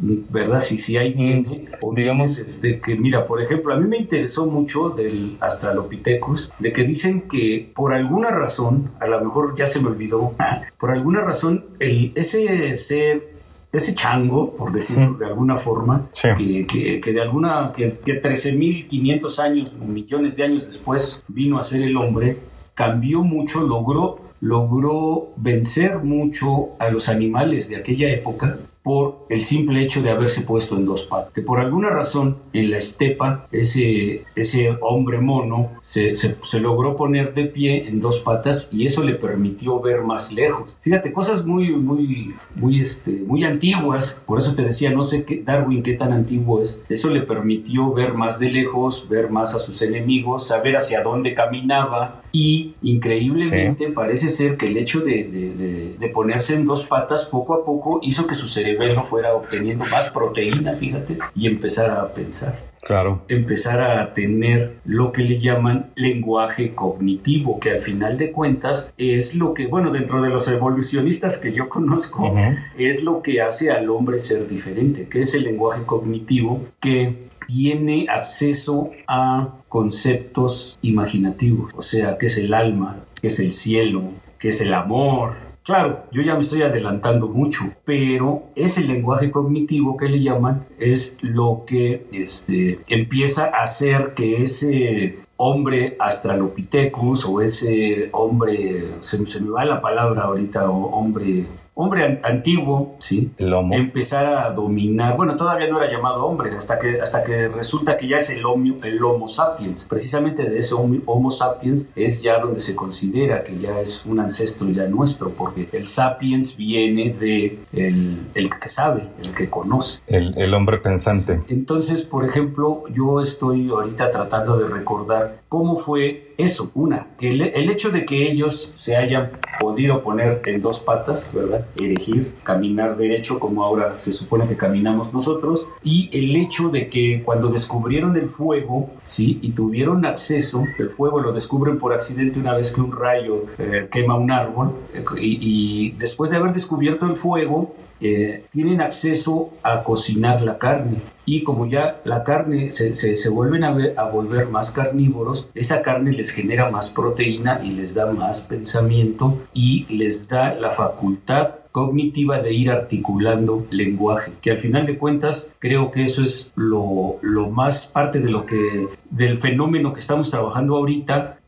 ¿verdad? 0.00 0.58
Si, 0.60 0.80
si 0.80 0.96
hay 0.96 1.12
viene, 1.12 1.68
o 1.80 1.94
digamos- 1.94 2.38
desde 2.38 2.80
que, 2.80 2.96
mira, 2.96 3.24
por 3.26 3.40
ejemplo, 3.40 3.72
a 3.72 3.76
mí 3.76 3.86
me 3.86 3.98
interesó 3.98 4.46
mucho 4.46 4.88
del 4.90 5.36
Australopithecus, 5.40 6.52
de 6.58 6.72
que 6.72 6.82
dicen 6.84 7.28
que 7.28 7.70
por 7.72 7.92
alguna 7.94 8.30
razón, 8.30 8.90
a 8.98 9.06
lo 9.06 9.20
mejor 9.22 9.54
ya 9.54 9.66
se 9.68 9.78
me 9.80 9.88
olvidó, 9.88 10.34
por 10.80 10.90
alguna 10.90 11.20
razón, 11.20 11.66
el, 11.78 12.10
ese 12.16 12.74
ser, 12.74 13.31
ese 13.72 13.94
chango, 13.94 14.54
por 14.54 14.70
decirlo 14.70 15.14
de 15.14 15.24
alguna 15.26 15.56
forma, 15.56 16.06
Sí. 16.12 16.28
que, 16.36 16.66
que, 16.66 17.00
que 17.00 17.12
de 17.12 17.20
alguna, 17.22 17.72
que, 17.74 17.98
que 18.04 18.20
13.500 18.22 19.38
años, 19.38 19.72
millones 19.78 20.36
de 20.36 20.44
años 20.44 20.66
después, 20.66 21.24
vino 21.28 21.58
a 21.58 21.62
ser 21.62 21.82
el 21.82 21.96
hombre, 21.96 22.36
cambió 22.74 23.22
mucho, 23.22 23.60
logró, 23.62 24.18
logró 24.40 25.30
vencer 25.36 25.98
mucho 26.00 26.70
a 26.78 26.88
los 26.90 27.08
animales 27.08 27.68
de 27.70 27.76
aquella 27.76 28.08
época 28.10 28.58
por 28.82 29.26
el 29.28 29.42
simple 29.42 29.82
hecho 29.82 30.02
de 30.02 30.10
haberse 30.10 30.40
puesto 30.40 30.76
en 30.76 30.84
dos 30.84 31.04
patas. 31.04 31.32
Que 31.32 31.42
por 31.42 31.60
alguna 31.60 31.90
razón 31.90 32.38
en 32.52 32.70
la 32.70 32.78
estepa 32.78 33.46
ese, 33.52 34.24
ese 34.34 34.76
hombre 34.80 35.20
mono 35.20 35.70
se, 35.82 36.16
se- 36.16 36.36
se 36.42 36.60
logró 36.60 36.96
poner 36.96 37.32
de 37.34 37.44
pie 37.44 37.86
en 37.88 38.00
dos 38.00 38.18
patas 38.20 38.68
y 38.72 38.86
eso 38.86 39.04
le 39.04 39.14
permitió 39.14 39.80
ver 39.80 40.02
más 40.02 40.32
lejos. 40.32 40.78
Fíjate, 40.82 41.12
cosas 41.12 41.46
muy, 41.46 41.70
muy, 41.70 42.34
muy, 42.56 42.80
este, 42.80 43.22
muy 43.26 43.44
antiguas. 43.44 44.22
Por 44.26 44.38
eso 44.38 44.54
te 44.54 44.62
decía, 44.62 44.90
no 44.90 45.04
sé 45.04 45.24
qué, 45.24 45.42
Darwin 45.44 45.82
qué 45.82 45.92
tan 45.94 46.12
antiguo 46.12 46.60
es. 46.62 46.82
Eso 46.88 47.10
le 47.10 47.20
permitió 47.22 47.92
ver 47.92 48.14
más 48.14 48.38
de 48.40 48.50
lejos, 48.50 49.08
ver 49.08 49.30
más 49.30 49.54
a 49.54 49.58
sus 49.60 49.80
enemigos, 49.82 50.46
saber 50.48 50.76
hacia 50.76 51.02
dónde 51.02 51.34
caminaba 51.34 52.21
y 52.32 52.74
increíblemente 52.82 53.88
parece 53.90 54.30
ser 54.30 54.56
que 54.56 54.66
el 54.66 54.76
hecho 54.78 55.00
de, 55.00 55.24
de- 55.24 55.54
de- 55.54 55.94
de 55.98 56.08
ponerse 56.08 56.54
en 56.54 56.64
dos 56.64 56.86
patas 56.86 57.26
poco 57.26 57.54
a 57.54 57.64
poco 57.64 58.00
hizo 58.02 58.26
que 58.26 58.34
su 58.34 58.48
cerebelo 58.48 59.04
fuera 59.04 59.34
obteniendo 59.34 59.84
más 59.84 60.10
proteína, 60.10 60.72
fíjate, 60.72 61.18
y 61.36 61.46
empezara 61.46 62.00
a 62.00 62.08
pensar, 62.14 62.58
Claro. 62.82 63.22
empezara 63.28 64.02
a 64.02 64.12
tener 64.12 64.76
lo 64.84 65.12
que 65.12 65.22
le 65.22 65.38
llaman 65.38 65.90
lenguaje 65.94 66.74
cognitivo, 66.74 67.60
que 67.60 67.70
al 67.70 67.80
final 67.80 68.18
de 68.18 68.32
cuentas 68.32 68.92
es 68.96 69.34
lo 69.36 69.54
que, 69.54 69.66
bueno, 69.66 69.92
dentro 69.92 70.20
de 70.22 70.30
los 70.30 70.48
evolucionistas 70.48 71.38
que 71.38 71.52
yo 71.52 71.68
conozco, 71.68 72.34
es 72.78 73.04
lo 73.04 73.22
que 73.22 73.40
hace 73.42 73.70
al 73.70 73.88
hombre 73.90 74.18
ser 74.18 74.48
diferente, 74.48 75.06
que 75.08 75.20
es 75.20 75.34
el 75.34 75.44
lenguaje 75.44 75.82
cognitivo 75.84 76.60
que 76.80 77.30
tiene 77.46 78.06
acceso 78.08 78.90
a 79.06 79.54
conceptos 79.72 80.78
imaginativos, 80.82 81.72
o 81.74 81.80
sea, 81.80 82.18
que 82.18 82.26
es 82.26 82.36
el 82.36 82.52
alma, 82.52 83.06
que 83.18 83.28
es 83.28 83.40
el 83.40 83.54
cielo, 83.54 84.02
que 84.38 84.48
es 84.48 84.60
el 84.60 84.74
amor. 84.74 85.32
Claro, 85.62 86.04
yo 86.12 86.20
ya 86.20 86.34
me 86.34 86.40
estoy 86.40 86.60
adelantando 86.60 87.26
mucho, 87.26 87.64
pero 87.86 88.42
ese 88.54 88.82
lenguaje 88.82 89.30
cognitivo 89.30 89.96
que 89.96 90.10
le 90.10 90.22
llaman 90.22 90.66
es 90.78 91.22
lo 91.22 91.64
que 91.66 92.06
este, 92.12 92.80
empieza 92.86 93.46
a 93.46 93.62
hacer 93.62 94.12
que 94.12 94.42
ese 94.42 95.20
hombre 95.38 95.96
Australopithecus 95.98 97.24
o 97.24 97.40
ese 97.40 98.10
hombre, 98.12 98.84
se 99.00 99.40
me 99.40 99.48
va 99.48 99.64
la 99.64 99.80
palabra 99.80 100.24
ahorita, 100.24 100.70
o 100.70 100.90
hombre, 100.90 101.46
hombre 101.82 102.04
an- 102.04 102.20
antiguo, 102.24 102.96
¿sí? 102.98 103.30
El 103.38 103.52
homo. 103.54 103.74
empezara 103.74 104.44
a 104.44 104.50
dominar, 104.52 105.16
bueno, 105.16 105.36
todavía 105.36 105.68
no 105.68 105.82
era 105.82 105.90
llamado 105.92 106.24
hombre, 106.24 106.56
hasta 106.56 106.78
que, 106.78 107.00
hasta 107.00 107.24
que 107.24 107.48
resulta 107.48 107.96
que 107.96 108.08
ya 108.08 108.16
es 108.18 108.30
el 108.30 108.44
homo, 108.46 108.76
el 108.82 109.02
homo 109.04 109.26
sapiens. 109.28 109.86
Precisamente 109.88 110.48
de 110.48 110.58
ese 110.58 110.74
homo, 110.74 110.96
homo 111.06 111.30
sapiens 111.30 111.90
es 111.96 112.22
ya 112.22 112.38
donde 112.38 112.60
se 112.60 112.74
considera 112.74 113.44
que 113.44 113.58
ya 113.58 113.80
es 113.80 114.04
un 114.06 114.20
ancestro 114.20 114.68
ya 114.70 114.86
nuestro, 114.86 115.30
porque 115.30 115.68
el 115.72 115.86
sapiens 115.86 116.56
viene 116.56 117.12
de 117.12 117.58
el, 117.72 118.18
el 118.34 118.50
que 118.58 118.68
sabe, 118.68 119.08
el 119.22 119.32
que 119.34 119.50
conoce. 119.50 120.00
El, 120.06 120.34
el 120.38 120.54
hombre 120.54 120.78
pensante. 120.78 121.40
Entonces, 121.48 122.02
por 122.02 122.24
ejemplo, 122.24 122.84
yo 122.94 123.20
estoy 123.20 123.68
ahorita 123.68 124.10
tratando 124.10 124.56
de 124.58 124.68
recordar 124.68 125.41
cómo 125.52 125.76
fue 125.76 126.32
eso. 126.38 126.70
Una, 126.74 127.08
que 127.18 127.28
el, 127.28 127.42
el 127.42 127.70
hecho 127.70 127.90
de 127.90 128.06
que 128.06 128.30
ellos 128.30 128.70
se 128.72 128.96
hayan 128.96 129.32
podido 129.60 130.02
poner 130.02 130.40
en 130.46 130.62
dos 130.62 130.80
patas, 130.80 131.34
¿verdad? 131.34 131.66
Erigir, 131.76 132.32
caminar 132.42 132.96
derecho 132.96 133.38
como 133.38 133.62
ahora 133.62 133.98
se 133.98 134.14
supone 134.14 134.48
que 134.48 134.56
caminamos 134.56 135.12
nosotros. 135.12 135.66
Y 135.84 136.08
el 136.10 136.34
hecho 136.36 136.70
de 136.70 136.88
que 136.88 137.22
cuando 137.22 137.48
descubrieron 137.48 138.16
el 138.16 138.30
fuego, 138.30 138.88
¿sí? 139.04 139.40
Y 139.42 139.50
tuvieron 139.50 140.06
acceso, 140.06 140.64
el 140.78 140.88
fuego 140.88 141.20
lo 141.20 141.32
descubren 141.34 141.76
por 141.76 141.92
accidente 141.92 142.40
una 142.40 142.54
vez 142.54 142.72
que 142.72 142.80
un 142.80 142.90
rayo 142.90 143.44
eh, 143.58 143.88
quema 143.92 144.16
un 144.16 144.30
árbol. 144.30 144.72
eh, 144.94 145.04
y, 145.20 145.38
y 145.42 145.90
después 145.98 146.30
de 146.30 146.38
haber 146.38 146.54
descubierto 146.54 147.04
el 147.04 147.16
fuego, 147.16 147.74
eh, 148.02 148.44
tienen 148.50 148.80
acceso 148.80 149.50
a 149.62 149.82
cocinar 149.84 150.42
la 150.42 150.58
carne. 150.58 150.96
Y 151.24 151.44
como 151.44 151.66
ya 151.66 152.00
la 152.04 152.24
carne 152.24 152.72
se, 152.72 152.94
se- 152.96 153.28
vuelven 153.28 153.62
a, 153.62 153.72
ver- 153.72 153.94
a 153.96 154.04
volver 154.10 154.48
más 154.48 154.72
carnívoros, 154.72 155.48
esa 155.54 155.80
carne 155.82 156.12
les 156.12 156.30
genera 156.30 156.70
más 156.70 156.90
proteína 156.90 157.60
y 157.64 157.70
les 157.72 157.94
da 157.94 158.10
más 158.12 158.40
pensamiento 158.42 159.38
y 159.54 159.86
les 159.88 160.28
da 160.28 160.54
la 160.54 160.70
facultad 160.70 161.56
cognitiva 161.70 162.38
de 162.40 162.52
ir 162.52 162.70
articulando 162.70 163.66
lenguaje, 163.70 164.32
que 164.42 164.50
al 164.50 164.58
final 164.58 164.84
de 164.84 164.98
cuentas 164.98 165.54
creo 165.58 165.90
que 165.90 166.04
eso 166.04 166.22
es 166.22 166.52
lo, 166.54 167.16
lo 167.22 167.48
más 167.48 167.86
parte 167.86 168.20
de 168.20 168.28
lo 168.28 168.44
que 168.44 168.88
del 169.08 169.38
fenómeno 169.38 169.94
que 169.94 170.00
estamos 170.00 170.30
trabajando 170.30 170.76
ahorita, 170.76 171.38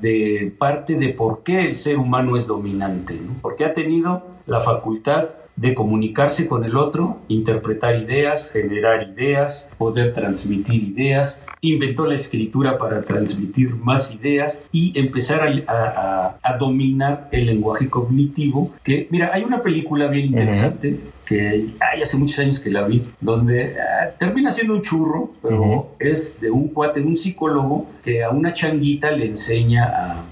de 0.00 0.54
parte 0.58 0.96
de 0.96 1.08
por 1.10 1.42
qué 1.42 1.64
el 1.66 1.76
ser 1.76 1.96
humano 1.98 2.36
es 2.36 2.46
dominante, 2.48 3.18
porque 3.40 3.64
ha 3.64 3.72
tenido 3.72 4.26
la 4.46 4.60
facultad 4.60 5.24
de 5.62 5.76
comunicarse 5.76 6.48
con 6.48 6.64
el 6.64 6.76
otro, 6.76 7.20
interpretar 7.28 7.94
ideas, 7.94 8.50
generar 8.50 9.08
ideas, 9.16 9.70
poder 9.78 10.12
transmitir 10.12 10.82
ideas, 10.82 11.44
inventó 11.60 12.04
la 12.04 12.16
escritura 12.16 12.78
para 12.78 13.02
transmitir 13.02 13.76
más 13.76 14.12
ideas 14.12 14.64
y 14.72 14.98
empezar 14.98 15.64
a, 15.68 16.36
a 16.42 16.56
dominar 16.58 17.28
el 17.30 17.46
lenguaje 17.46 17.88
cognitivo, 17.88 18.72
que 18.82 19.06
mira, 19.10 19.30
hay 19.32 19.44
una 19.44 19.62
película 19.62 20.08
bien 20.08 20.26
interesante 20.26 20.98
que 21.24 21.68
hay 21.78 22.02
hace 22.02 22.16
muchos 22.16 22.40
años 22.40 22.58
que 22.58 22.68
la 22.68 22.82
vi, 22.82 23.04
donde 23.20 23.76
ah, 23.78 24.10
termina 24.18 24.50
siendo 24.50 24.74
un 24.74 24.82
churro, 24.82 25.30
pero 25.40 25.94
es 26.00 26.40
de 26.40 26.50
un 26.50 26.68
cuate, 26.70 27.00
un 27.00 27.14
psicólogo 27.14 27.86
que 28.02 28.24
a 28.24 28.30
una 28.30 28.52
changuita 28.52 29.12
le 29.12 29.26
enseña 29.26 29.84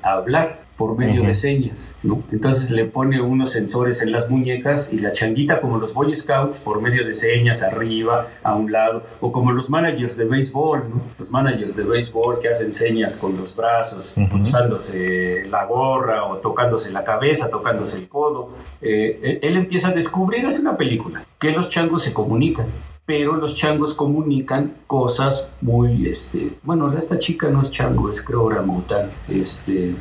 a 0.02 0.10
hablar 0.10 0.69
por 0.80 0.96
medio 0.96 1.24
de 1.24 1.34
señas, 1.34 1.94
¿no? 2.02 2.22
Entonces 2.32 2.70
le 2.70 2.86
pone 2.86 3.20
unos 3.20 3.50
sensores 3.50 4.00
en 4.00 4.12
las 4.12 4.30
muñecas 4.30 4.94
y 4.94 4.98
la 4.98 5.12
changuita 5.12 5.60
como 5.60 5.76
los 5.76 5.92
Boy 5.92 6.16
Scouts 6.16 6.60
por 6.60 6.80
medio 6.80 7.06
de 7.06 7.12
señas 7.12 7.62
arriba, 7.62 8.28
a 8.42 8.54
un 8.54 8.72
lado, 8.72 9.02
o 9.20 9.30
como 9.30 9.52
los 9.52 9.68
managers 9.68 10.16
de 10.16 10.24
béisbol, 10.24 10.88
¿no? 10.88 11.02
Los 11.18 11.30
managers 11.30 11.76
de 11.76 11.84
béisbol 11.84 12.40
que 12.40 12.48
hacen 12.48 12.72
señas 12.72 13.18
con 13.18 13.36
los 13.36 13.54
brazos, 13.54 14.14
usándose 14.32 15.44
la 15.50 15.66
gorra 15.66 16.24
o 16.24 16.38
tocándose 16.38 16.90
la 16.90 17.04
cabeza, 17.04 17.50
tocándose 17.50 17.98
el 17.98 18.08
codo. 18.08 18.48
Eh, 18.80 19.38
él, 19.42 19.58
empieza 19.58 19.88
a 19.88 19.92
descubrir, 19.92 20.46
es 20.46 20.60
una 20.60 20.78
película, 20.78 21.26
que 21.38 21.52
los 21.52 21.68
changos 21.68 22.04
se 22.04 22.14
comunican 22.14 22.68
pero 23.04 23.34
los 23.34 23.56
changos 23.56 23.94
comunican 23.94 24.72
cosas 24.86 25.48
muy, 25.60 26.06
este, 26.06 26.52
bueno, 26.62 26.96
esta 26.96 27.18
chica 27.18 27.50
no 27.50 27.60
es 27.60 27.72
chango, 27.72 28.08
es 28.08 28.22
creo 28.22 28.44
orangután, 28.44 29.10
este, 29.28 29.96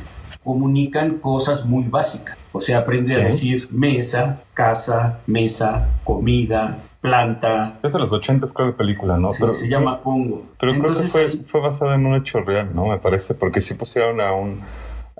comunican 0.50 1.20
cosas 1.20 1.64
muy 1.64 1.84
básicas. 1.84 2.36
O 2.52 2.60
sea, 2.60 2.80
aprende 2.80 3.14
a 3.14 3.20
decir 3.20 3.68
mesa, 3.70 4.42
casa, 4.56 5.20
mesa, 5.28 5.90
comida, 6.04 6.80
planta. 7.02 7.78
Es 7.84 7.94
de 7.94 8.00
los 8.00 8.12
80, 8.12 8.48
creo, 8.52 8.68
de 8.70 8.74
película, 8.74 9.16
¿no? 9.16 9.28
pero, 9.40 9.54
se 9.54 9.70
llama 9.70 10.02
Congo. 10.02 10.48
Pero 10.60 10.72
creo 10.80 10.94
que 10.96 11.08
fue, 11.08 11.42
fue 11.46 11.62
basada 11.62 11.94
en 11.94 12.08
un 12.08 12.16
hecho 12.16 12.42
real, 12.42 12.72
¿no? 12.74 12.88
Me 12.88 12.98
parece, 12.98 13.36
porque 13.36 13.62
sí 13.62 13.76
pusieron 13.76 14.22
a 14.22 14.34
un... 14.34 14.60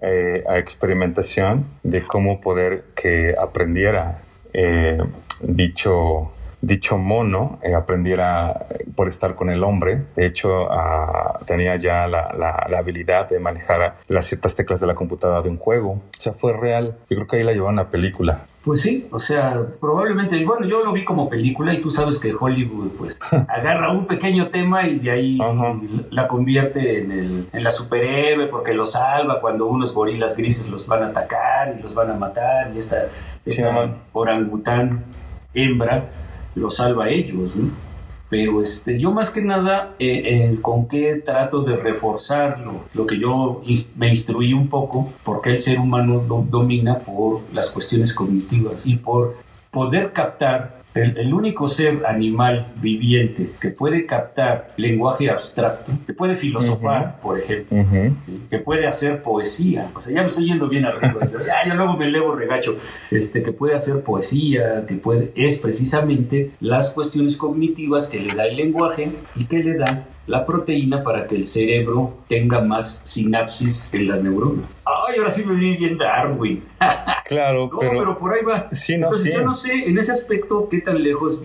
Eh, 0.02 0.44
a 0.50 0.58
experimentación 0.58 1.65
de 1.84 2.08
cómo 2.08 2.42
poder 2.42 2.86
que 2.96 3.36
aprendiera 3.39 4.22
eh, 4.54 4.98
dicho 5.42 6.32
dicho 6.62 6.98
mono 6.98 7.60
eh, 7.63 7.74
aprendiera 7.74 8.65
por 8.95 9.08
estar 9.08 9.36
con 9.36 9.50
el 9.50 9.63
hombre. 9.63 10.06
De 10.15 10.26
hecho, 10.26 10.72
ah, 10.72 11.39
tenía 11.45 11.76
ya 11.78 12.08
la, 12.08 12.34
la, 12.38 12.78
habilidad 12.78 13.30
de 13.30 13.39
manejar 13.39 13.98
las 14.08 14.26
ciertas 14.26 14.56
teclas 14.56 14.80
de 14.80 14.88
la 14.88 14.95
computadora 14.95 15.41
de 15.41 15.50
un 15.50 15.58
juego. 15.58 15.91
O 15.91 16.02
sea, 16.17 16.34
fue 16.34 16.54
real. 16.54 16.98
Yo 17.10 17.17
creo 17.17 17.28
que 17.28 17.38
ahí 17.38 17.43
la 17.43 17.54
llevaron 17.54 17.80
a 17.80 17.89
película. 17.89 18.45
Pues 18.63 18.82
sí, 18.82 19.08
o 19.12 19.19
sea, 19.19 19.65
probablemente, 19.80 20.43
bueno, 20.45 20.67
yo 20.67 20.84
lo 20.84 20.91
vi 20.91 21.06
como 21.06 21.30
película 21.30 21.74
y 21.74 21.82
tú 21.82 21.89
sabes 21.89 22.19
que 22.19 22.34
Hollywood 22.38 22.91
pues 22.98 23.19
agarra 23.48 23.91
un 23.91 24.06
pequeño 24.06 24.50
tema 24.50 24.86
y 24.86 25.00
de 25.00 25.12
ahí 25.12 25.39
la 26.12 26.28
convierte 26.28 27.02
en, 27.02 27.12
el, 27.12 27.48
en 27.54 27.63
la 27.63 27.72
superhéroe 27.72 28.48
porque 28.48 28.74
lo 28.74 28.86
salva 28.86 29.39
cuando 29.39 29.65
unos 29.65 29.93
gorilas 29.93 30.36
grises 30.36 30.69
los 30.72 30.88
van 30.88 31.04
a 31.04 31.08
atacar 31.08 31.76
y 31.80 31.82
los 31.82 31.93
van 31.93 32.12
a 32.12 32.15
matar 32.15 32.72
y 32.76 32.80
esta, 32.80 33.08
esta 33.45 33.95
orangután 34.12 35.06
hembra 35.54 36.10
lo 36.60 36.69
salva 36.69 37.06
a 37.06 37.10
ellos, 37.10 37.56
¿no? 37.58 37.69
Pero 38.30 38.62
este, 38.62 39.00
yo 39.00 39.12
más 39.12 39.32
que 39.32 39.41
nada, 39.41 39.95
eh, 39.98 40.56
con 40.62 40.88
qué 40.88 41.15
trato 41.15 41.62
de 41.62 41.76
reforzarlo, 41.76 42.86
lo 42.93 43.08
que 43.08 43.17
yo 43.17 43.63
me 43.98 44.10
instruí 44.10 44.54
un 44.54 44.67
poco, 44.67 45.12
porque 45.24 45.50
el 45.50 45.60
ser 45.60 45.80
humano 45.80 46.19
domina 46.19 47.00
por 47.00 47.41
las 47.54 47.72
cuestiones 47.72 48.13
cognitivas 48.13 48.86
y 48.86 48.98
por 48.98 49.36
poder 49.72 50.13
captar 50.13 50.79
el, 51.04 51.34
único 51.34 51.68
ser 51.68 52.06
animal 52.06 52.68
viviente 52.82 53.52
que 53.60 53.70
puede 53.70 54.06
captar 54.06 54.74
lenguaje 54.78 55.30
abstracto, 55.30 55.92
que 56.06 56.14
puede 56.14 56.36
filosofar, 56.36 57.20
por 57.22 57.40
ejemplo, 57.40 57.78
que 58.50 58.60
puede 58.60 58.88
hacer 58.88 59.22
poesía, 59.22 59.90
o 59.96 60.02
sea, 60.02 60.16
ya 60.16 60.22
me 60.22 60.28
estoy 60.28 60.46
yendo 60.46 60.68
bien 60.68 60.86
arriba, 60.86 61.30
ya, 61.46 61.68
ya, 61.68 61.74
luego 61.74 61.98
me 61.98 62.06
elevo 62.06 62.36
regacho, 62.36 62.78
este, 63.12 63.44
que 63.44 63.52
puede 63.52 63.76
hacer 63.76 64.02
poesía, 64.02 64.86
que 64.88 64.96
puede, 64.96 65.32
es 65.36 65.60
precisamente 65.60 66.52
las 66.60 66.92
cuestiones 66.92 67.38
cognitivas 67.38 68.08
que 68.08 68.20
le 68.20 68.36
da 68.36 68.46
el 68.46 68.58
lenguaje 68.58 69.12
y 69.36 69.46
que 69.46 69.64
le 69.64 69.78
da 69.78 70.06
la 70.30 70.46
proteína 70.46 71.02
para 71.02 71.26
que 71.28 71.36
el 71.36 71.44
cerebro 71.44 72.20
tenga 72.28 72.62
más 72.62 73.02
sinapsis 73.04 73.92
en 73.94 74.08
las 74.08 74.22
neuronas. 74.22 74.65
Ay, 74.86 75.18
ahora 75.18 75.32
sí 75.32 75.44
me 75.44 75.56
vi 75.56 75.76
bien 75.76 75.98
Darwin. 75.98 76.63
Claro, 77.30 77.70
no, 77.72 77.78
pero, 77.78 78.18
por 78.18 78.34
ahí 78.34 78.44
va. 78.44 78.70
Sí, 78.72 78.98
no, 78.98 79.06
Entonces, 79.06 79.32
yo 79.32 79.44
no 79.44 79.54
sé 79.54 79.88
en 79.88 79.96
ese 80.00 80.12
aspecto 80.12 80.68
qué 80.68 80.82
tan 80.82 81.04
lejos. 81.04 81.44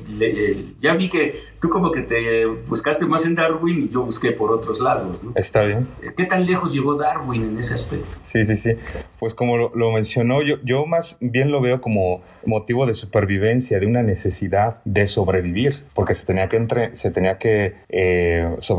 ya 0.81 0.95
vi 0.95 1.11
que 1.11 1.43
tú 1.61 1.69
como 1.69 1.93
que 1.93 2.01
te 2.01 2.47
buscaste 2.47 3.05
más 3.05 3.27
en 3.27 3.35
Darwin 3.35 3.83
y 3.83 3.89
yo 3.91 4.03
busqué 4.03 4.33
por 4.33 4.51
otros 4.51 4.81
lados, 4.81 5.25
¿no? 5.25 5.33
Está 5.35 5.61
bien. 5.61 5.87
¿Qué 6.17 6.25
tan 6.25 6.47
lejos 6.47 6.73
llegó 6.73 6.95
Darwin 6.95 7.45
en 7.45 7.59
ese 7.59 7.75
aspecto? 7.75 8.07
Sí, 8.23 8.47
sí, 8.47 8.57
sí. 8.57 8.73
Pues 9.19 9.35
como 9.35 9.59
lo, 9.59 9.93
mencionó, 9.93 10.41
yo, 10.41 10.57
yo 10.65 10.87
más 10.87 11.19
bien 11.21 11.51
lo 11.51 11.61
veo 11.61 11.83
como 11.83 12.23
motivo 12.47 12.87
de 12.87 12.95
supervivencia, 12.95 13.79
de 13.79 13.87
una 13.87 14.03
necesidad 14.03 14.81
de 14.87 15.07
sobrevivir, 15.07 15.85
porque 15.93 16.15
se 16.15 16.25
tenía 16.25 16.49
que, 16.49 16.57
entre, 16.57 16.95
se 16.95 17.11
tenía 17.11 17.37
que 17.37 17.75
eh, 17.91 18.57
sobrevivir 18.59 18.74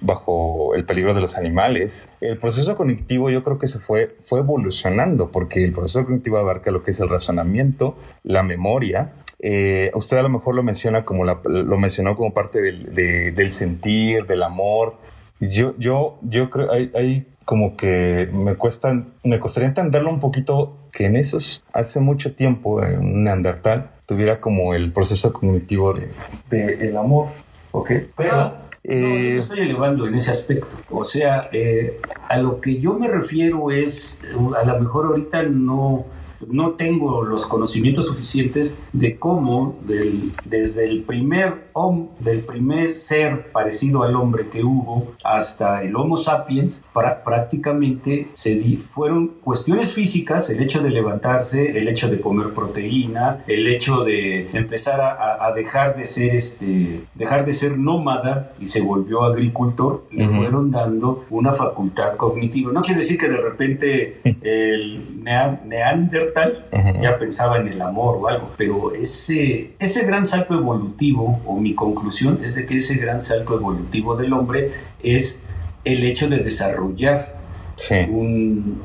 bajo 0.00 0.74
el 0.74 0.84
peligro 0.84 1.14
de 1.14 1.20
los 1.20 1.36
animales. 1.36 2.10
El 2.20 2.38
proceso 2.38 2.76
cognitivo 2.76 3.30
yo 3.30 3.42
creo 3.42 3.58
que 3.58 3.66
se 3.66 3.78
fue, 3.78 4.16
fue 4.24 4.40
evolucionando, 4.40 5.30
porque 5.30 5.64
el 5.64 5.72
proceso 5.72 6.04
cognitivo 6.04 6.38
abarca 6.38 6.70
lo 6.70 6.82
que 6.82 6.92
es 6.92 7.00
el 7.00 7.08
razonamiento, 7.08 7.96
la 8.22 8.42
memoria, 8.42 9.12
eh, 9.44 9.90
usted 9.94 10.18
a 10.18 10.22
lo 10.22 10.28
mejor 10.28 10.54
lo 10.54 10.62
menciona 10.62 11.04
como 11.04 11.24
lo 11.24 11.76
mencionó 11.76 12.16
como 12.16 12.32
parte 12.32 12.62
del, 12.62 12.94
del, 13.34 13.50
sentir, 13.50 14.24
del 14.26 14.44
amor. 14.44 14.94
Yo, 15.40 15.74
yo, 15.78 16.14
yo 16.22 16.48
creo, 16.48 16.70
hay, 16.70 16.92
hay 16.94 17.26
como 17.44 17.76
que 17.76 18.30
me 18.32 18.54
cuesta, 18.54 19.04
me 19.24 19.40
costaría 19.40 19.68
entenderlo 19.68 20.10
un 20.10 20.20
poquito 20.20 20.76
que 20.92 21.06
en 21.06 21.16
esos, 21.16 21.64
hace 21.72 21.98
mucho 21.98 22.34
tiempo, 22.36 22.84
en 22.84 23.00
un 23.00 23.24
neandertal, 23.24 23.90
tuviera 24.06 24.40
como 24.40 24.74
el 24.74 24.92
proceso 24.92 25.32
cognitivo 25.32 25.92
de, 25.92 26.88
el 26.88 26.96
amor, 26.96 27.26
¿ok? 27.72 27.90
Pero... 28.16 28.61
no, 28.84 28.94
eh, 28.94 29.38
estoy 29.38 29.60
elevando 29.60 30.06
en 30.06 30.14
ese 30.14 30.30
aspecto. 30.30 30.68
O 30.90 31.04
sea, 31.04 31.48
eh, 31.52 32.00
a 32.28 32.38
lo 32.38 32.60
que 32.60 32.80
yo 32.80 32.94
me 32.94 33.08
refiero 33.08 33.70
es, 33.70 34.22
a 34.34 34.64
lo 34.64 34.80
mejor 34.80 35.06
ahorita 35.06 35.44
no, 35.44 36.06
no 36.48 36.72
tengo 36.72 37.22
los 37.24 37.46
conocimientos 37.46 38.06
suficientes 38.06 38.78
de 38.92 39.18
cómo 39.18 39.78
del, 39.86 40.32
desde 40.44 40.86
el 40.88 41.02
primer 41.02 41.68
hombre, 41.72 42.12
del 42.20 42.40
primer 42.40 42.96
ser 42.96 43.50
parecido 43.52 44.02
al 44.02 44.16
hombre 44.16 44.48
que 44.48 44.64
hubo 44.64 45.12
hasta 45.24 45.82
el 45.82 45.96
Homo 45.96 46.16
sapiens, 46.16 46.84
para, 46.92 47.22
prácticamente 47.22 48.28
se 48.32 48.56
di, 48.56 48.76
fueron 48.76 49.28
cuestiones 49.42 49.92
físicas, 49.92 50.50
el 50.50 50.62
hecho 50.62 50.82
de 50.82 50.90
levantarse, 50.90 51.78
el 51.78 51.88
hecho 51.88 52.08
de 52.08 52.20
comer 52.20 52.52
proteína, 52.52 53.44
el 53.46 53.66
hecho 53.66 54.04
de 54.04 54.50
empezar 54.52 55.00
a, 55.00 55.44
a 55.44 55.52
dejar 55.54 55.96
de 55.96 56.04
ser 56.04 56.34
este, 56.34 57.02
dejar 57.14 57.44
de 57.44 57.52
ser 57.52 57.78
nómada 57.78 58.52
y 58.60 58.66
se 58.66 58.80
volvió 58.80 59.22
agricultor, 59.22 60.04
le 60.10 60.28
fueron 60.28 60.70
dando 60.70 61.24
una 61.30 61.52
facultad 61.52 62.16
cognitiva. 62.16 62.72
No 62.72 62.82
quiere 62.82 63.00
decir 63.00 63.18
que 63.18 63.28
de 63.28 63.36
repente 63.36 64.20
el 64.42 65.22
Neandertal 65.22 66.31
ya 67.00 67.18
pensaba 67.18 67.58
en 67.58 67.68
el 67.68 67.80
amor 67.80 68.18
o 68.20 68.28
algo, 68.28 68.50
pero 68.56 68.94
ese, 68.94 69.74
ese 69.78 70.04
gran 70.04 70.26
salto 70.26 70.54
evolutivo, 70.54 71.40
o 71.46 71.58
mi 71.58 71.74
conclusión 71.74 72.40
es 72.42 72.54
de 72.54 72.66
que 72.66 72.76
ese 72.76 72.96
gran 72.96 73.20
salto 73.20 73.54
evolutivo 73.54 74.16
del 74.16 74.32
hombre 74.32 74.72
es 75.02 75.44
el 75.84 76.04
hecho 76.04 76.28
de 76.28 76.38
desarrollar 76.38 77.36
un, 78.08 78.82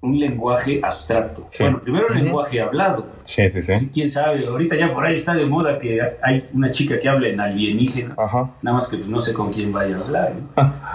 un 0.00 0.18
lenguaje 0.18 0.80
abstracto. 0.82 1.48
Bueno, 1.58 1.80
primero 1.80 2.08
el 2.08 2.24
lenguaje 2.24 2.60
hablado. 2.60 3.06
Sí, 3.26 3.50
sí, 3.50 3.62
sí, 3.62 3.90
Quién 3.92 4.08
sabe, 4.08 4.46
ahorita 4.46 4.76
ya 4.76 4.94
por 4.94 5.04
ahí 5.04 5.16
está 5.16 5.34
de 5.34 5.46
moda 5.46 5.78
que 5.78 6.00
hay 6.22 6.44
una 6.54 6.70
chica 6.70 6.98
que 6.98 7.08
habla 7.08 7.28
en 7.28 7.40
alienígena. 7.40 8.14
Nada 8.62 8.76
más 8.76 8.88
que 8.88 8.96
pues, 8.96 9.08
no 9.08 9.20
sé 9.20 9.32
con 9.32 9.52
quién 9.52 9.72
vaya 9.72 9.96
a 9.96 10.00
hablar. 10.00 10.32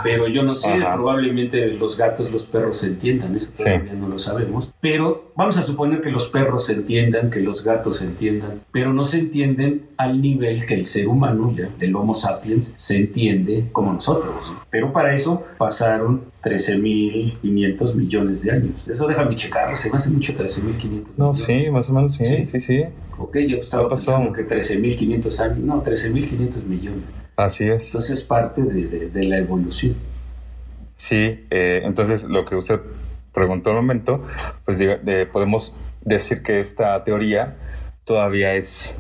Pero 0.03 0.27
yo 0.27 0.41
no 0.43 0.55
sé, 0.55 0.69
probablemente 0.93 1.73
los 1.73 1.97
gatos, 1.97 2.31
los 2.31 2.45
perros 2.45 2.79
se 2.79 2.87
entiendan, 2.87 3.35
eso 3.35 3.51
todavía 3.55 3.93
no 3.93 4.07
lo 4.07 4.17
sabemos. 4.17 4.71
Pero 4.79 5.31
vamos 5.35 5.57
a 5.57 5.61
suponer 5.61 6.01
que 6.01 6.09
los 6.09 6.29
perros 6.29 6.65
se 6.65 6.73
entiendan, 6.73 7.29
que 7.29 7.41
los 7.41 7.63
gatos 7.63 7.97
se 7.97 8.05
entiendan, 8.05 8.61
pero 8.71 8.93
no 8.93 9.05
se 9.05 9.19
entienden 9.19 9.87
al 9.97 10.21
nivel 10.21 10.65
que 10.65 10.73
el 10.73 10.85
ser 10.85 11.07
humano, 11.07 11.53
ya, 11.55 11.69
del 11.77 11.95
Homo 11.95 12.13
sapiens, 12.13 12.73
se 12.77 12.97
entiende 12.97 13.65
como 13.71 13.93
nosotros. 13.93 14.51
Pero 14.69 14.91
para 14.93 15.13
eso 15.13 15.43
pasaron 15.57 16.31
13.500 16.43 17.95
millones 17.95 18.43
de 18.43 18.51
años. 18.51 18.87
Eso 18.87 19.07
déjame 19.07 19.35
checarlo, 19.35 19.77
se 19.77 19.89
me 19.89 19.97
hace 19.97 20.09
mucho 20.09 20.33
13.500 20.33 21.05
No, 21.17 21.33
sí, 21.33 21.69
más 21.69 21.89
o 21.89 21.93
menos, 21.93 22.19
sí, 22.23 22.47
sí, 22.47 22.59
sí. 22.59 22.85
Ok, 23.17 23.37
yo 23.47 23.57
estaba 23.57 23.89
pensando 23.89 24.33
que 24.33 24.47
13.500 24.47 25.39
años, 25.39 25.59
no, 25.59 25.83
13.500 25.83 26.63
millones. 26.65 27.03
Así 27.35 27.67
es. 27.67 27.87
Entonces 27.87 28.19
es 28.19 28.23
parte 28.23 28.61
de, 28.63 29.09
de, 29.09 29.23
la 29.23 29.37
evolución. 29.37 29.95
Sí, 30.95 31.45
eh, 31.49 31.81
entonces 31.83 32.23
lo 32.25 32.45
que 32.45 32.55
usted 32.55 32.79
preguntó 33.33 33.71
un 33.71 33.77
momento, 33.77 34.23
pues 34.65 34.79
podemos 35.31 35.75
decir 36.01 36.43
que 36.43 36.59
esta 36.59 37.03
teoría 37.03 37.55
todavía 38.03 38.53
es, 38.55 38.97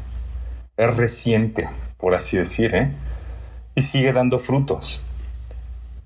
es 0.77 0.95
reciente, 0.95 1.67
por 1.97 2.15
así 2.15 2.37
decir, 2.37 2.73
¿eh? 2.75 2.91
y 3.75 3.81
sigue 3.81 4.13
dando 4.13 4.39
frutos. 4.39 5.01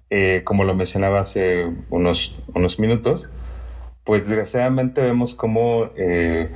Eh, 0.09 0.41
como 0.43 0.63
lo 0.63 0.75
mencionaba 0.75 1.19
hace 1.19 1.71
unos, 1.89 2.35
unos 2.53 2.79
minutos, 2.79 3.29
pues 4.03 4.27
desgraciadamente 4.27 5.01
vemos 5.01 5.33
como 5.33 5.89
eh, 5.97 6.49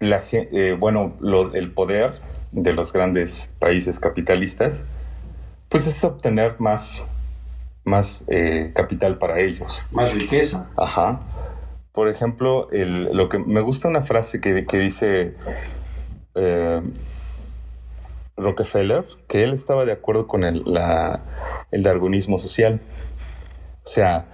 la, 0.00 0.22
eh, 0.32 0.76
bueno, 0.78 1.14
lo- 1.20 1.54
el 1.54 1.72
poder 1.72 2.20
de 2.52 2.72
los 2.72 2.92
grandes 2.92 3.52
países 3.58 3.98
capitalistas, 3.98 4.84
pues 5.68 5.86
es 5.86 6.02
obtener 6.04 6.56
más, 6.58 7.04
más 7.84 8.24
eh, 8.28 8.72
capital 8.74 9.18
para 9.18 9.40
ellos. 9.40 9.82
Más 9.90 10.14
riqueza. 10.14 10.68
Ajá. 10.76 11.20
Por 11.92 12.08
ejemplo, 12.08 12.68
el- 12.72 13.04
lo 13.16 13.28
que 13.28 13.38
me 13.38 13.60
gusta 13.62 13.88
una 13.88 14.02
frase 14.02 14.40
que, 14.40 14.66
que 14.66 14.78
dice 14.78 15.34
eh, 16.34 16.82
Rockefeller, 18.36 19.06
que 19.28 19.42
él 19.42 19.52
estaba 19.52 19.84
de 19.86 19.92
acuerdo 19.92 20.26
con 20.26 20.44
el, 20.44 20.62
la- 20.66 21.20
el 21.70 21.82
darwinismo 21.82 22.38
social. 22.38 22.80
O 23.84 23.88
sea, 23.88 24.26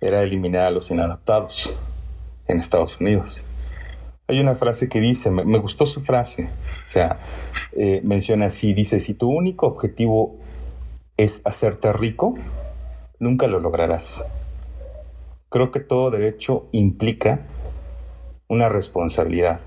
era 0.00 0.22
eliminar 0.22 0.64
a 0.66 0.70
los 0.70 0.90
inadaptados 0.90 1.76
en 2.48 2.58
Estados 2.58 2.98
Unidos. 3.00 3.42
Hay 4.30 4.38
una 4.38 4.54
frase 4.54 4.88
que 4.88 5.00
dice, 5.00 5.28
me, 5.32 5.58
gustó 5.58 5.86
su 5.86 6.02
frase, 6.02 6.44
o 6.86 6.88
sea, 6.88 7.18
eh, 7.72 8.00
menciona 8.04 8.46
así, 8.46 8.72
dice, 8.74 9.00
si 9.00 9.12
tu 9.14 9.28
único 9.28 9.66
objetivo 9.66 10.38
es 11.16 11.42
hacerte 11.44 11.92
rico, 11.92 12.36
nunca 13.18 13.48
lo 13.48 13.58
lograrás. 13.58 14.24
Creo 15.48 15.72
que 15.72 15.80
todo 15.80 16.12
derecho 16.12 16.68
implica 16.70 17.44
una 18.46 18.68
responsabilidad, 18.68 19.58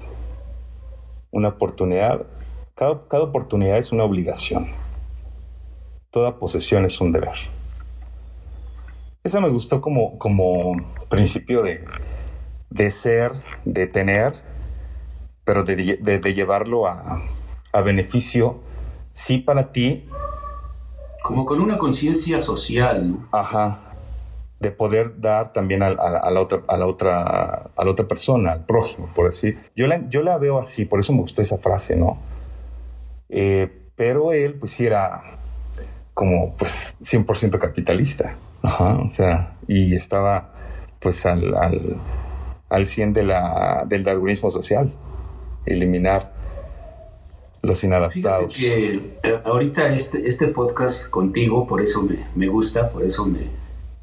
una 1.29 1.49
oportunidad. 1.49 2.25
Cada, 2.73 3.05
cada 3.09 3.23
oportunidad 3.23 3.77
es 3.77 3.91
una 3.91 4.05
obligación. 4.05 4.67
Toda 6.09 6.39
posesión 6.39 6.85
es 6.85 7.01
un 7.01 7.11
deber. 7.11 7.35
Esa 9.25 9.41
me 9.41 9.49
gustó 9.49 9.81
como, 9.81 10.17
como 10.17 10.71
principio 11.09 11.63
de, 11.63 11.83
de 12.69 12.91
ser, 12.91 13.33
de 13.65 13.87
tener, 13.87 14.52
pero 15.45 15.63
de, 15.63 15.97
de- 16.01 16.19
de 16.19 16.33
llevarlo 16.33 16.87
a, 16.87 17.21
a 17.71 17.81
beneficio, 17.81 18.59
sí 19.11 19.37
para 19.39 19.71
ti, 19.71 20.07
Como 21.23 21.45
con 21.45 21.61
una 21.61 21.77
conciencia 21.77 22.39
social, 22.39 23.09
¿no? 23.11 23.27
Ajá. 23.31 23.79
De 24.59 24.71
poder 24.71 25.19
dar 25.19 25.53
también 25.53 25.81
a, 25.83 25.87
a- 25.87 26.19
a 26.19 26.31
la 26.31 26.39
otra, 26.41 26.61
a, 26.67 26.77
la 26.77 26.85
otra, 26.85 27.71
a 27.75 27.83
la 27.85 27.91
otra 27.91 28.07
persona, 28.07 28.51
al 28.53 28.65
prójimo, 28.65 29.09
por 29.15 29.25
decir. 29.25 29.57
Yo 29.75 29.87
la, 29.87 30.07
yo 30.09 30.21
la 30.21 30.37
veo 30.37 30.57
así, 30.59 30.85
por 30.85 30.99
eso 30.99 31.13
me 31.13 31.19
gustó 31.21 31.41
esa 31.41 31.57
frase, 31.57 31.95
¿no? 31.95 32.17
Eh, 33.29 33.69
pero 33.95 34.31
él, 34.33 34.55
pues 34.55 34.71
sí 34.71 34.85
era 34.85 35.21
como, 36.13 36.55
pues, 36.55 36.97
100% 37.01 37.57
capitalista. 37.57 38.35
Ajá, 38.61 38.97
o 39.03 39.09
sea, 39.09 39.55
y 39.67 39.95
estaba, 39.95 40.53
pues, 40.99 41.25
al, 41.25 41.55
al, 41.55 41.97
al 42.69 42.85
100 42.85 43.13
de 43.13 43.23
la, 43.23 43.83
del 43.87 44.03
darwinismo 44.03 44.49
social. 44.49 44.93
Eliminar 45.65 46.33
los 47.61 47.79
Fíjate 47.79 47.87
inadaptados. 47.87 48.55
que 48.55 49.17
eh, 49.23 49.39
ahorita 49.45 49.93
este, 49.93 50.27
este 50.27 50.47
podcast 50.47 51.09
contigo, 51.09 51.65
por 51.65 51.81
eso 51.81 52.01
me, 52.03 52.25
me 52.35 52.47
gusta, 52.47 52.89
por 52.89 53.03
eso 53.03 53.25
me... 53.25 53.39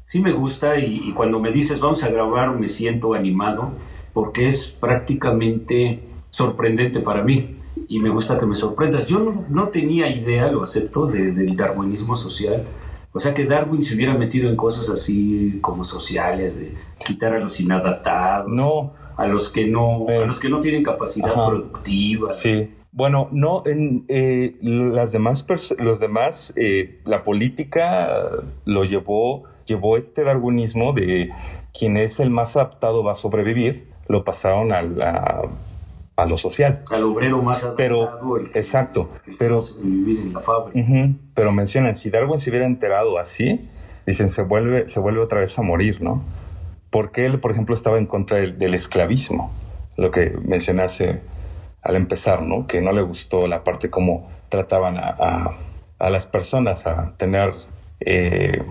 Sí 0.03 0.19
me 0.19 0.33
gusta 0.33 0.79
y, 0.79 1.01
y 1.09 1.13
cuando 1.13 1.39
me 1.39 1.51
dices 1.51 1.79
vamos 1.79 2.03
a 2.03 2.09
grabar 2.09 2.57
me 2.57 2.67
siento 2.67 3.13
animado 3.13 3.71
porque 4.13 4.47
es 4.47 4.67
prácticamente 4.67 6.01
sorprendente 6.31 6.99
para 7.01 7.23
mí 7.23 7.55
y 7.87 7.99
me 7.99 8.09
gusta 8.09 8.39
que 8.39 8.45
me 8.45 8.55
sorprendas. 8.55 9.05
Yo 9.07 9.19
no, 9.19 9.45
no 9.49 9.69
tenía 9.69 10.09
idea, 10.09 10.51
lo 10.51 10.63
acepto, 10.63 11.05
de- 11.05 11.31
del 11.31 11.55
darwinismo 11.55 12.15
social. 12.17 12.63
O 13.13 13.19
sea 13.19 13.33
que 13.33 13.45
Darwin 13.45 13.83
se 13.83 13.93
hubiera 13.93 14.13
metido 14.15 14.49
en 14.49 14.55
cosas 14.55 14.89
así 14.89 15.59
como 15.61 15.83
sociales, 15.83 16.59
de 16.61 16.73
quitar 17.05 17.33
a 17.35 17.39
los 17.39 17.59
inadaptados, 17.59 18.47
No, 18.49 18.93
a 19.17 19.27
los 19.27 19.49
que 19.49 19.67
no, 19.67 20.05
Eh. 20.09 20.23
a 20.23 20.25
los 20.25 20.39
que 20.39 20.49
no 20.49 20.59
tienen 20.59 20.83
capacidad 20.83 21.31
Ajá. 21.31 21.47
productiva. 21.47 22.29
Sí. 22.29 22.73
Bueno, 22.93 23.29
no, 23.31 23.63
en 23.65 24.03
eh, 24.09 24.57
las 24.61 25.11
demás, 25.13 25.45
los 25.77 25.99
demás, 25.99 26.53
eh, 26.57 26.99
la 27.05 27.23
política 27.23 28.09
lo 28.65 28.83
llevó, 28.83 29.43
llevó 29.65 29.95
este 29.95 30.23
darwinismo 30.23 30.91
de 30.91 31.29
quien 31.77 31.95
es 31.95 32.19
el 32.19 32.29
más 32.31 32.55
adaptado 32.57 33.01
va 33.03 33.11
a 33.11 33.15
sobrevivir, 33.15 33.87
lo 34.09 34.25
pasaron 34.25 34.73
a, 34.73 34.81
la- 34.81 35.41
a 36.17 36.25
lo 36.25 36.35
social. 36.37 36.83
al 36.91 37.03
obrero 37.05 37.41
más 37.41 37.71
Pero, 37.77 38.01
adaptado, 38.09 38.37
el 38.37 38.51
que- 38.51 38.59
exacto, 38.59 39.09
el 39.25 39.37
pero, 39.37 39.57
en 39.81 40.33
la 40.33 40.39
fábrica. 40.41 40.87
pero 41.33 41.51
mencionan, 41.53 41.95
si 41.95 42.09
Darwin 42.09 42.37
se 42.37 42.49
hubiera 42.49 42.65
enterado 42.65 43.17
así, 43.17 43.69
dicen, 44.05 44.29
se 44.29 44.43
vuelve, 44.43 44.87
se 44.89 44.99
vuelve 44.99 45.21
otra 45.21 45.39
vez 45.39 45.57
a 45.57 45.61
morir, 45.61 46.01
¿no? 46.01 46.23
Porque 46.91 47.25
él, 47.25 47.39
por 47.39 47.51
ejemplo, 47.51 47.73
estaba 47.73 47.97
en 47.97 48.05
contra 48.05 48.37
del, 48.37 48.59
del 48.59 48.75
esclavismo, 48.75 49.51
lo 49.97 50.11
que 50.11 50.37
mencioné 50.45 50.83
hace, 50.83 51.21
al 51.81 51.95
empezar, 51.95 52.43
¿no? 52.43 52.67
Que 52.67 52.81
no 52.81 52.91
le 52.91 53.01
gustó 53.01 53.47
la 53.47 53.63
parte 53.63 53.89
como 53.89 54.29
trataban 54.49 54.97
a, 54.97 55.15
a- 55.17 55.57
a 55.97 56.09
las 56.09 56.27
personas, 56.27 56.85
a 56.87 57.13
tener 57.17 57.53
eh, 57.99 58.61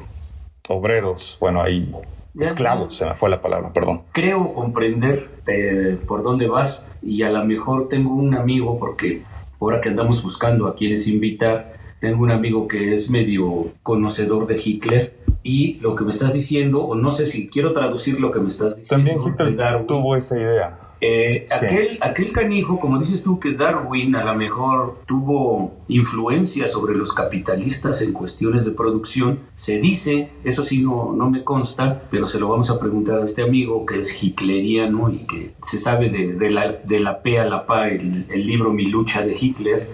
obreros, 0.68 1.36
bueno, 1.40 1.62
ahí 1.62 1.92
esclavos, 2.38 2.94
se 2.96 3.04
me 3.06 3.14
fue 3.14 3.30
la 3.30 3.40
palabra, 3.40 3.72
perdón. 3.72 4.02
Creo 4.12 4.52
comprender 4.52 5.28
eh, 5.46 5.98
por 6.06 6.22
dónde 6.22 6.48
vas 6.48 6.90
y 7.02 7.22
a 7.22 7.30
lo 7.30 7.44
mejor 7.44 7.88
tengo 7.88 8.12
un 8.12 8.34
amigo, 8.34 8.78
porque 8.78 9.22
ahora 9.60 9.80
que 9.80 9.88
andamos 9.88 10.22
buscando 10.22 10.66
a 10.66 10.74
quienes 10.74 11.06
invitar, 11.06 11.74
tengo 12.00 12.22
un 12.22 12.30
amigo 12.30 12.66
que 12.66 12.92
es 12.94 13.10
medio 13.10 13.68
conocedor 13.82 14.46
de 14.46 14.60
Hitler 14.62 15.14
y 15.42 15.74
lo 15.80 15.94
que 15.94 16.04
me 16.04 16.10
estás 16.10 16.34
diciendo, 16.34 16.82
o 16.84 16.94
no 16.94 17.10
sé 17.10 17.26
si 17.26 17.48
quiero 17.48 17.72
traducir 17.72 18.20
lo 18.20 18.30
que 18.30 18.40
me 18.40 18.46
estás 18.48 18.76
diciendo, 18.78 19.10
También 19.12 19.32
Hitler 19.34 19.56
Darwin. 19.56 19.86
tuvo 19.86 20.16
esa 20.16 20.36
idea. 20.38 20.78
Eh, 21.02 21.46
Sí. 21.48 21.64
aquel, 21.64 21.98
aquel 22.02 22.30
canijo, 22.30 22.78
como 22.78 22.98
dices 22.98 23.22
tú, 23.22 23.40
que 23.40 23.54
Darwin 23.54 24.14
a 24.16 24.22
lo 24.22 24.34
mejor 24.34 24.98
tuvo 25.06 25.72
influencia 25.88 26.66
sobre 26.66 26.94
los 26.94 27.14
capitalistas 27.14 28.02
en 28.02 28.12
cuestiones 28.12 28.66
de 28.66 28.72
producción, 28.72 29.38
se 29.54 29.80
dice, 29.80 30.28
eso 30.44 30.62
sí 30.62 30.82
no, 30.82 31.14
no 31.16 31.30
me 31.30 31.42
consta, 31.42 32.02
pero 32.10 32.26
se 32.26 32.38
lo 32.38 32.50
vamos 32.50 32.68
a 32.70 32.78
preguntar 32.78 33.18
a 33.18 33.24
este 33.24 33.40
amigo 33.42 33.86
que 33.86 33.98
es 34.00 34.22
hitleriano 34.22 35.10
y 35.10 35.20
que 35.26 35.54
se 35.62 35.78
sabe 35.78 36.10
de, 36.10 36.34
de 36.34 36.50
la, 36.50 36.72
de 36.72 37.00
la 37.00 37.22
P 37.22 37.38
a 37.38 37.46
la 37.46 37.64
PA, 37.64 37.88
el, 37.88 38.26
el 38.28 38.46
libro 38.46 38.70
Mi 38.70 38.84
lucha 38.84 39.22
de 39.22 39.34
Hitler, 39.40 39.88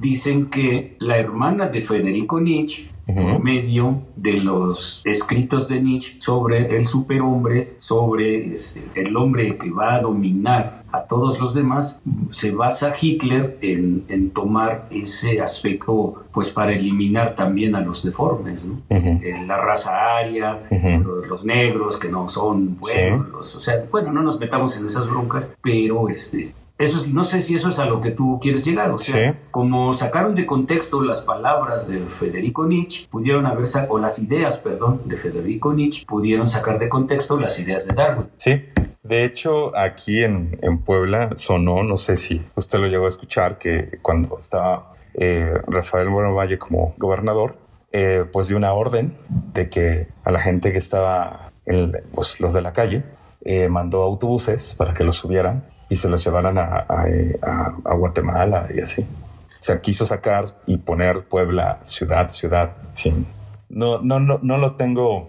dicen 0.00 0.46
que 0.46 0.96
la 0.98 1.16
hermana 1.18 1.66
de 1.68 1.82
Federico 1.82 2.40
Nietzsche, 2.40 2.88
por 3.06 3.42
medio 3.42 4.02
de 4.16 4.34
los 4.34 5.00
escritos 5.06 5.66
de 5.68 5.80
Nietzsche 5.80 6.16
sobre 6.20 6.76
el 6.76 6.84
superhombre, 6.84 7.74
sobre 7.78 8.52
este, 8.52 8.82
el 8.96 9.16
hombre 9.16 9.56
que 9.56 9.70
va 9.70 9.94
a 9.94 10.02
dominar 10.02 10.82
a 10.92 11.04
todos 11.04 11.38
los 11.40 11.54
demás, 11.54 12.02
se 12.30 12.50
basa 12.50 12.94
Hitler 13.00 13.56
en, 13.62 14.04
en 14.08 14.28
tomar 14.30 14.88
ese 14.90 15.40
aspecto 15.40 16.24
pues 16.32 16.50
para 16.50 16.72
eliminar 16.72 17.34
también 17.34 17.74
a 17.76 17.80
los 17.80 18.04
deformes, 18.04 18.66
¿no? 18.66 18.82
Eh, 19.22 19.42
la 19.46 19.56
raza 19.56 20.18
aria, 20.18 20.60
los, 21.02 21.26
los 21.26 21.44
negros 21.46 21.96
que 21.98 22.10
no 22.10 22.28
son 22.28 22.76
buenos, 22.78 23.48
Sí. 23.50 23.56
o 23.56 23.60
sea, 23.60 23.86
bueno, 23.90 24.12
no 24.12 24.22
nos 24.22 24.38
metamos 24.38 24.76
en 24.76 24.86
esas 24.86 25.08
broncas, 25.08 25.54
pero 25.62 26.10
este, 26.10 26.52
eso 26.78 26.98
es, 26.98 27.08
no 27.08 27.24
sé 27.24 27.42
si 27.42 27.54
eso 27.56 27.68
es 27.70 27.78
a 27.80 27.86
lo 27.86 28.00
que 28.00 28.12
tú 28.12 28.38
quieres 28.40 28.64
llegar, 28.64 28.90
o 28.92 28.98
sea, 28.98 29.32
Sí. 29.32 29.38
como 29.50 29.92
sacaron 29.92 30.34
de 30.34 30.46
contexto 30.46 31.02
las 31.02 31.22
palabras 31.22 31.88
de 31.88 31.98
Federico 31.98 32.66
Nietzsche, 32.66 33.08
pudieron 33.10 33.46
haber 33.46 33.66
sacado, 33.66 33.94
o 33.94 33.98
las 33.98 34.18
ideas, 34.20 34.58
perdón, 34.58 35.02
de 35.04 35.16
Federico 35.16 35.72
Nietzsche, 35.74 36.06
pudieron 36.06 36.48
sacar 36.48 36.78
de 36.78 36.88
contexto 36.88 37.38
las 37.38 37.58
ideas 37.58 37.86
de 37.86 37.94
Darwin. 37.94 38.26
Sí, 38.36 38.62
de 39.02 39.24
hecho 39.24 39.76
aquí 39.76 40.22
en, 40.22 40.58
en 40.62 40.78
Puebla 40.78 41.30
sonó, 41.34 41.82
no 41.82 41.96
sé 41.96 42.16
si 42.16 42.42
usted 42.54 42.78
lo 42.78 42.86
llegó 42.86 43.06
a 43.06 43.08
escuchar, 43.08 43.58
que 43.58 43.98
cuando 44.02 44.38
estaba 44.38 44.92
eh, 45.14 45.52
Rafael 45.66 46.08
Bueno 46.08 46.32
Valle 46.34 46.58
como 46.58 46.94
gobernador, 46.96 47.56
eh, 47.90 48.24
pues 48.32 48.46
dio 48.48 48.56
una 48.56 48.72
orden 48.72 49.16
de 49.28 49.68
que 49.68 50.06
a 50.22 50.30
la 50.30 50.38
gente 50.40 50.70
que 50.70 50.78
estaba, 50.78 51.50
en, 51.66 51.90
pues 52.14 52.38
los 52.38 52.52
de 52.54 52.62
la 52.62 52.72
calle, 52.72 53.02
eh, 53.44 53.68
mandó 53.68 54.02
autobuses 54.02 54.74
para 54.76 54.94
que 54.94 55.02
los 55.04 55.16
subieran 55.16 55.64
y 55.88 55.96
se 55.96 56.08
los 56.08 56.24
llevaran 56.24 56.58
a, 56.58 56.86
a, 56.88 57.94
Guatemala 57.94 58.68
y 58.74 58.80
así. 58.80 59.02
O 59.02 59.62
sea, 59.62 59.80
quiso 59.80 60.06
sacar 60.06 60.46
y 60.66 60.76
poner 60.78 61.24
Puebla 61.24 61.78
ciudad, 61.82 62.28
ciudad, 62.28 62.76
sin... 62.92 63.26
No, 63.68 64.00
no, 64.00 64.20
no, 64.20 64.38
no 64.42 64.58
lo 64.58 64.76
tengo 64.76 65.28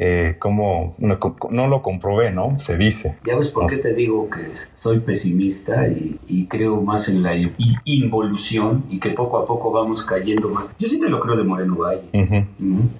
eh, 0.00 0.36
como... 0.38 0.94
No, 0.98 1.18
no 1.50 1.66
lo 1.66 1.82
comprobé, 1.82 2.30
¿no? 2.30 2.58
Se 2.60 2.76
dice. 2.78 3.16
Ya 3.26 3.36
ves 3.36 3.50
por 3.50 3.64
No 3.64 3.68
qué 3.68 3.74
sé. 3.74 3.82
te 3.82 3.94
digo 3.94 4.30
que 4.30 4.54
soy 4.54 5.00
pesimista 5.00 5.88
y, 5.88 6.20
y 6.28 6.46
creo 6.46 6.80
más 6.82 7.08
en 7.08 7.24
la 7.24 7.34
involución 7.84 8.84
y 8.88 9.00
que 9.00 9.10
poco 9.10 9.38
a 9.38 9.44
poco 9.44 9.72
vamos 9.72 10.04
cayendo 10.04 10.48
más. 10.50 10.70
Yo 10.78 10.88
sí 10.88 11.00
te 11.00 11.08
lo 11.08 11.18
creo 11.20 11.36
de 11.36 11.42
Moreno 11.44 11.76
Valle. 11.76 12.02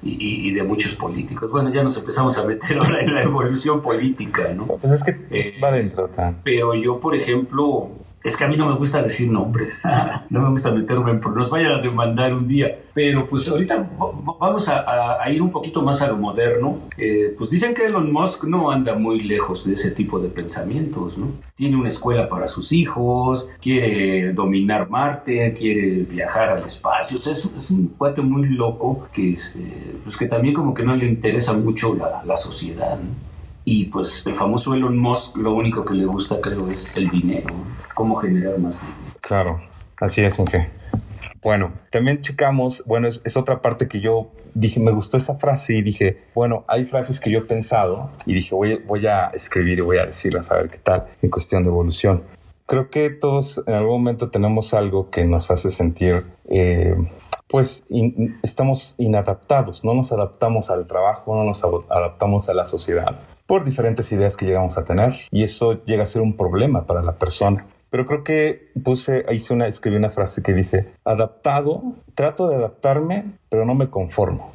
Y 0.03 0.53
de 0.53 0.63
muchos 0.65 0.95
políticos. 0.95 1.51
Bueno, 1.51 1.73
ya 1.73 1.83
nos 1.83 1.97
empezamos 1.99 2.37
a 2.39 2.45
meter 2.47 2.79
ahora 2.79 3.01
en 3.01 3.15
la 3.15 3.23
evolución 3.23 3.81
política, 3.81 4.53
¿no? 4.57 4.67
Pues 4.67 4.91
es 4.93 5.05
que 5.05 5.17
Eh, 5.31 5.55
va 5.63 5.71
dentro. 5.71 6.09
tan. 6.09 6.39
Pero 6.43 6.75
yo, 6.75 6.99
por 7.01 7.15
ejemplo, 7.15 7.91
Es 8.24 8.37
que 8.37 8.44
a 8.44 8.48
mí 8.48 8.57
no 8.57 8.68
me 8.68 8.74
gusta 8.76 9.02
decir 9.02 9.31
nombres, 9.31 9.83
no 10.31 10.42
me 10.42 10.50
gusta 10.50 10.72
meterme 10.72 11.12
en... 11.12 11.20
Nos 11.20 11.50
vayan 11.50 11.72
a 11.72 11.81
demandar 11.81 12.35
un 12.35 12.46
día. 12.46 12.78
Pero 12.92 13.28
pues 13.28 13.48
ahorita 13.48 13.88
vamos 14.40 14.68
a, 14.68 15.31
ir 15.31 15.40
un 15.40 15.50
poquito 15.50 15.83
más 15.83 16.02
a 16.02 16.09
lo 16.09 16.16
moderno. 16.16 16.81
Eh, 16.96 17.33
pues 17.38 17.50
dicen 17.50 17.74
que 17.74 17.87
Elon 17.87 18.12
Musk 18.12 18.44
no 18.44 18.72
anda 18.72 18.94
muy 18.94 19.20
lejos 19.20 19.64
de 19.66 19.74
ese 19.74 19.92
tipo 19.92 20.18
de 20.18 20.28
pensamientos, 20.28 21.16
¿no? 21.16 21.28
Tiene 21.54 21.76
una 21.76 21.88
escuela 21.88 22.28
para 22.28 22.48
sus 22.48 22.72
hijos, 22.72 23.50
quiere 23.61 24.33
dominar 24.33 24.90
Marte, 24.90 25.54
quiere 25.57 26.02
viajar 26.02 26.50
al 26.50 26.64
espacio. 26.64 27.18
O 27.18 27.20
sea, 27.20 27.33
es, 27.33 27.70
un 27.70 27.88
cuate 27.96 28.20
muy 28.20 28.48
loco 28.48 29.09
que, 29.12 29.33
este, 29.35 29.94
pues 30.02 30.16
que 30.16 30.26
también 30.26 30.54
como 30.54 30.74
que 30.74 30.83
no 30.83 30.96
le 30.96 31.07
interesa 31.07 31.52
mucho 31.52 31.94
la, 31.94 32.22
la 32.24 32.37
sociedad. 32.37 32.98
Y 33.70 33.85
pues 33.85 34.26
el 34.26 34.35
famoso 34.35 34.72
Elon 34.72 34.96
Musk 34.96 35.37
lo 35.37 35.52
único 35.52 35.85
que 35.85 35.92
le 35.92 36.07
gusta 36.07 36.40
creo 36.40 36.70
es 36.70 36.96
el 36.96 37.11
dinero, 37.11 37.54
cómo 37.94 38.16
generar 38.16 38.59
más 38.59 38.81
dinero. 38.81 39.18
Claro, 39.20 39.61
así 40.00 40.22
es, 40.22 40.38
Inge. 40.38 40.70
Bueno, 41.42 41.72
también 41.92 42.22
checamos, 42.22 42.83
bueno, 42.87 43.09
es, 43.09 43.20
es, 43.26 43.37
otra 43.37 43.61
parte 43.61 43.87
que 43.87 44.00
yo 44.00 44.31
dije, 44.54 44.81
me 44.81 44.90
gustó 44.90 45.18
esa 45.18 45.35
frase 45.35 45.74
y 45.74 45.83
dije, 45.83 46.16
bueno, 46.35 46.64
hay 46.66 46.87
frases 46.87 47.20
que 47.20 47.31
yo 47.31 47.40
he 47.40 47.42
pensado 47.42 48.11
y 48.24 48.33
dije, 48.33 48.54
voy, 48.54 48.83
voy 48.87 49.07
a 49.07 49.26
escribir 49.35 49.81
y 49.81 49.83
voy 49.83 49.98
a 49.98 50.07
decirlas 50.07 50.50
a 50.50 50.57
ver 50.57 50.70
qué 50.70 50.78
tal 50.78 51.04
en 51.20 51.28
cuestión 51.28 51.62
de 51.62 51.68
evolución. 51.68 52.24
Creo 52.64 52.88
que 52.88 53.11
todos 53.11 53.62
en 53.66 53.74
algún 53.74 54.00
momento 54.00 54.31
tenemos 54.31 54.72
algo 54.72 55.11
que 55.11 55.26
nos 55.26 55.50
hace 55.50 55.70
sentir, 55.70 56.24
eh, 56.48 56.96
pues 57.48 57.85
in, 57.90 58.38
estamos 58.42 58.94
inadaptados, 58.96 59.85
no 59.85 59.92
nos 59.92 60.11
adaptamos 60.11 60.70
al 60.70 60.87
trabajo, 60.87 61.37
no 61.37 61.44
nos 61.44 61.62
adaptamos 61.62 62.48
a 62.48 62.54
la 62.54 62.64
sociedad 62.64 63.20
por 63.49 63.65
diferentes 63.65 64.13
ideas 64.13 64.37
que 64.37 64.45
llegamos 64.45 64.77
a 64.77 64.85
tener 64.85 65.15
y 65.31 65.43
eso 65.43 65.83
llega 65.85 66.03
a 66.03 66.07
ser 66.07 66.21
un 66.21 66.37
problema 66.37 66.87
para 66.87 67.03
la 67.03 67.17
persona. 67.17 67.67
Pero 67.89 68.05
creo 68.05 68.23
que 68.23 68.71
puse, 68.85 69.25
hice 69.33 69.55
una, 69.55 69.67
escribí 69.67 69.97
una 69.97 70.11
frase 70.11 70.43
que 70.43 70.53
dice, 70.53 70.93
adaptado, 71.03 71.83
trato 72.15 72.47
de 72.49 72.57
adaptarme, 72.57 73.25
pero 73.49 73.65
no 73.65 73.75
me 73.75 73.89
conformo. 73.89 74.53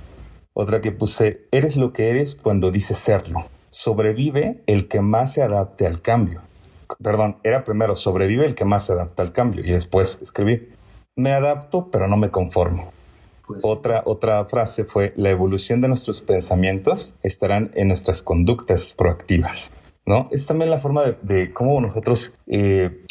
Otra 0.53 0.79
que 0.79 0.91
puse, 0.91 1.47
eres 1.51 1.75
lo 1.75 1.91
que 1.91 2.11
eres 2.11 2.35
cuando 2.35 2.69
dices 2.69 2.99
serlo. 2.99 3.45
Sobrevive 3.71 4.61
el 4.67 4.87
que 4.87 5.01
más 5.01 5.33
se 5.33 5.41
adapte 5.41 5.87
al 5.87 6.03
cambio. 6.03 6.41
Perdón, 7.01 7.37
era 7.41 7.63
primero, 7.63 7.95
sobrevive 7.95 8.45
el 8.45 8.53
que 8.53 8.65
más 8.65 8.85
se 8.85 8.93
adapta 8.93 9.23
al 9.23 9.31
cambio. 9.31 9.65
Y 9.65 9.71
después 9.71 10.19
escribí, 10.21 10.69
me 11.15 11.33
adapto, 11.33 11.89
pero 11.89 12.07
no 12.07 12.15
me 12.17 12.29
conformo. 12.29 12.93
Pues, 13.53 13.65
otra, 13.65 14.03
otra 14.05 14.45
frase 14.45 14.85
fue, 14.85 15.13
la 15.15 15.29
evolución 15.29 15.81
de 15.81 15.87
nuestros 15.87 16.21
pensamientos 16.21 17.15
estarán 17.23 17.71
en 17.73 17.87
nuestras 17.87 18.21
conductas 18.21 18.95
proactivas. 18.97 19.71
¿No? 20.05 20.27
Es 20.31 20.45
también 20.45 20.69
la 20.69 20.79
forma 20.79 21.01
de, 21.05 21.17
de 21.21 21.53
cómo 21.53 21.79
nosotros 21.79 22.37
eh, 22.47 23.03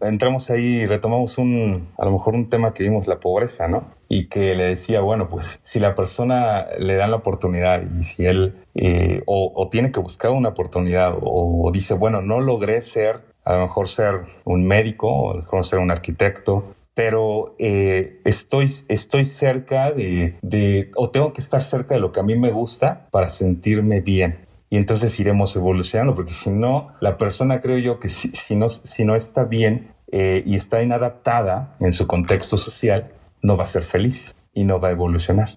entramos 0.00 0.48
ahí 0.48 0.86
retomamos 0.86 1.36
un, 1.36 1.88
a 1.98 2.06
lo 2.06 2.12
mejor 2.12 2.34
un 2.34 2.48
tema 2.48 2.72
que 2.72 2.82
vimos, 2.82 3.06
la 3.06 3.20
pobreza, 3.20 3.68
¿no? 3.68 3.84
Y 4.08 4.28
que 4.28 4.54
le 4.54 4.64
decía, 4.64 5.02
bueno, 5.02 5.28
pues 5.28 5.60
si 5.62 5.80
la 5.80 5.94
persona 5.94 6.66
le 6.78 6.94
dan 6.94 7.10
la 7.10 7.18
oportunidad 7.18 7.82
y 7.82 8.02
si 8.04 8.24
él 8.24 8.54
eh, 8.74 9.22
o, 9.26 9.52
o, 9.54 9.68
tiene 9.68 9.92
que 9.92 10.00
buscar 10.00 10.30
una 10.30 10.48
oportunidad 10.48 11.12
o, 11.20 11.68
o 11.68 11.70
dice, 11.72 11.92
bueno, 11.92 12.22
no 12.22 12.40
logré 12.40 12.80
ser, 12.80 13.20
a 13.44 13.56
lo 13.56 13.60
mejor 13.60 13.88
ser 13.88 14.22
un 14.44 14.66
médico 14.66 15.08
o 15.08 15.30
a 15.32 15.34
lo 15.34 15.40
mejor 15.42 15.66
ser 15.66 15.78
un 15.78 15.90
arquitecto 15.90 16.74
pero 17.00 17.54
eh, 17.58 18.20
estoy, 18.26 18.66
estoy 18.88 19.24
cerca 19.24 19.90
de, 19.90 20.36
de, 20.42 20.90
o 20.96 21.08
tengo 21.08 21.32
que 21.32 21.40
estar 21.40 21.62
cerca 21.62 21.94
de 21.94 22.00
lo 22.00 22.12
que 22.12 22.20
a 22.20 22.22
mí 22.22 22.36
me 22.36 22.50
gusta 22.50 23.08
para 23.10 23.30
sentirme 23.30 24.02
bien. 24.02 24.40
Y 24.68 24.76
entonces 24.76 25.18
iremos 25.18 25.56
evolucionando, 25.56 26.14
porque 26.14 26.32
si 26.32 26.50
no, 26.50 26.88
la 27.00 27.16
persona 27.16 27.62
creo 27.62 27.78
yo 27.78 28.00
que 28.00 28.10
si, 28.10 28.28
si, 28.28 28.54
no, 28.54 28.68
si 28.68 29.06
no 29.06 29.16
está 29.16 29.44
bien 29.44 29.94
eh, 30.12 30.42
y 30.44 30.56
está 30.56 30.82
inadaptada 30.82 31.74
en 31.80 31.94
su 31.94 32.06
contexto 32.06 32.58
social, 32.58 33.10
no 33.40 33.56
va 33.56 33.64
a 33.64 33.68
ser 33.68 33.84
feliz 33.84 34.36
y 34.52 34.64
no 34.64 34.78
va 34.78 34.88
a 34.88 34.90
evolucionar. 34.90 35.56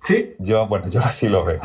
Sí. 0.00 0.36
Yo, 0.38 0.66
bueno, 0.68 0.88
yo 0.88 1.00
así 1.00 1.28
lo 1.28 1.44
veo. 1.44 1.60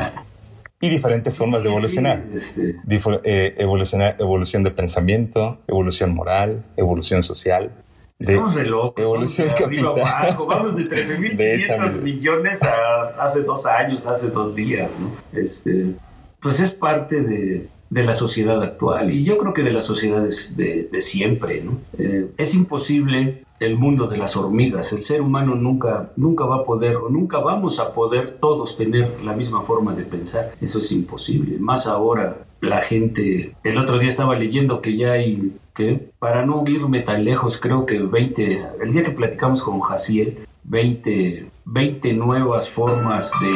Y 0.81 0.89
diferentes 0.89 1.37
formas 1.37 1.63
de 1.63 1.69
evolucionar. 1.69 2.25
Sí, 2.35 2.61
este... 2.61 2.99
eh, 3.23 3.55
evolucionar. 3.57 4.17
Evolución 4.19 4.63
de 4.63 4.71
pensamiento, 4.71 5.61
evolución 5.69 6.13
moral, 6.13 6.65
evolución 6.75 7.23
social. 7.23 7.71
Estamos 8.19 8.55
de, 8.55 8.63
locos. 8.65 9.03
Evolución 9.03 9.47
vamos 9.47 9.59
de 9.59 9.65
arriba 9.65 9.89
abajo. 9.89 10.45
Vamos 10.45 10.75
de 10.75 10.83
13.500 10.89 12.01
millones 12.01 12.63
a 12.63 13.23
hace 13.23 13.43
dos 13.43 13.65
años, 13.65 14.07
hace 14.07 14.29
dos 14.29 14.55
días, 14.55 14.91
¿no? 14.99 15.11
Este, 15.37 15.95
pues 16.39 16.59
es 16.59 16.71
parte 16.71 17.21
de, 17.21 17.67
de, 17.89 18.03
la 18.03 18.13
sociedad 18.13 18.61
actual 18.61 19.11
y 19.11 19.23
yo 19.23 19.37
creo 19.37 19.53
que 19.53 19.63
de 19.63 19.71
las 19.71 19.83
sociedades 19.83 20.55
de, 20.55 20.89
de 20.91 21.01
siempre, 21.01 21.61
¿no? 21.61 21.79
Eh, 21.97 22.31
es 22.37 22.53
imposible 22.53 23.43
el 23.59 23.77
mundo 23.77 24.07
de 24.07 24.17
las 24.17 24.35
hormigas. 24.35 24.93
El 24.93 25.03
ser 25.03 25.21
humano 25.21 25.55
nunca, 25.55 26.11
nunca 26.15 26.45
va 26.45 26.57
a 26.57 26.63
poder 26.63 26.97
o 26.97 27.09
nunca 27.09 27.39
vamos 27.39 27.79
a 27.79 27.93
poder 27.93 28.37
todos 28.39 28.77
tener 28.77 29.21
la 29.23 29.33
misma 29.33 29.61
forma 29.61 29.93
de 29.93 30.03
pensar. 30.03 30.53
Eso 30.61 30.79
es 30.79 30.91
imposible. 30.91 31.57
Más 31.59 31.87
ahora 31.87 32.45
la 32.63 32.81
gente, 32.81 33.55
el 33.63 33.77
otro 33.77 33.99
día 33.99 34.07
estaba 34.07 34.35
leyendo 34.35 34.81
que 34.81 34.95
ya 34.95 35.11
hay, 35.11 35.57
que 35.75 36.11
para 36.17 36.45
no 36.45 36.63
irme 36.65 37.01
tan 37.01 37.25
lejos, 37.25 37.57
creo 37.57 37.85
que 37.85 37.99
20, 37.99 38.61
el 38.83 38.93
día 38.93 39.03
que 39.03 39.11
platicamos 39.11 39.61
con 39.61 39.81
Jaciel, 39.81 40.47
20, 40.63 41.49
20 41.65 42.13
nuevas 42.13 42.69
formas 42.69 43.31
de... 43.41 43.53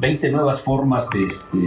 20 0.00 0.32
nuevas 0.32 0.62
formas 0.62 1.10
de, 1.10 1.24
este, 1.24 1.58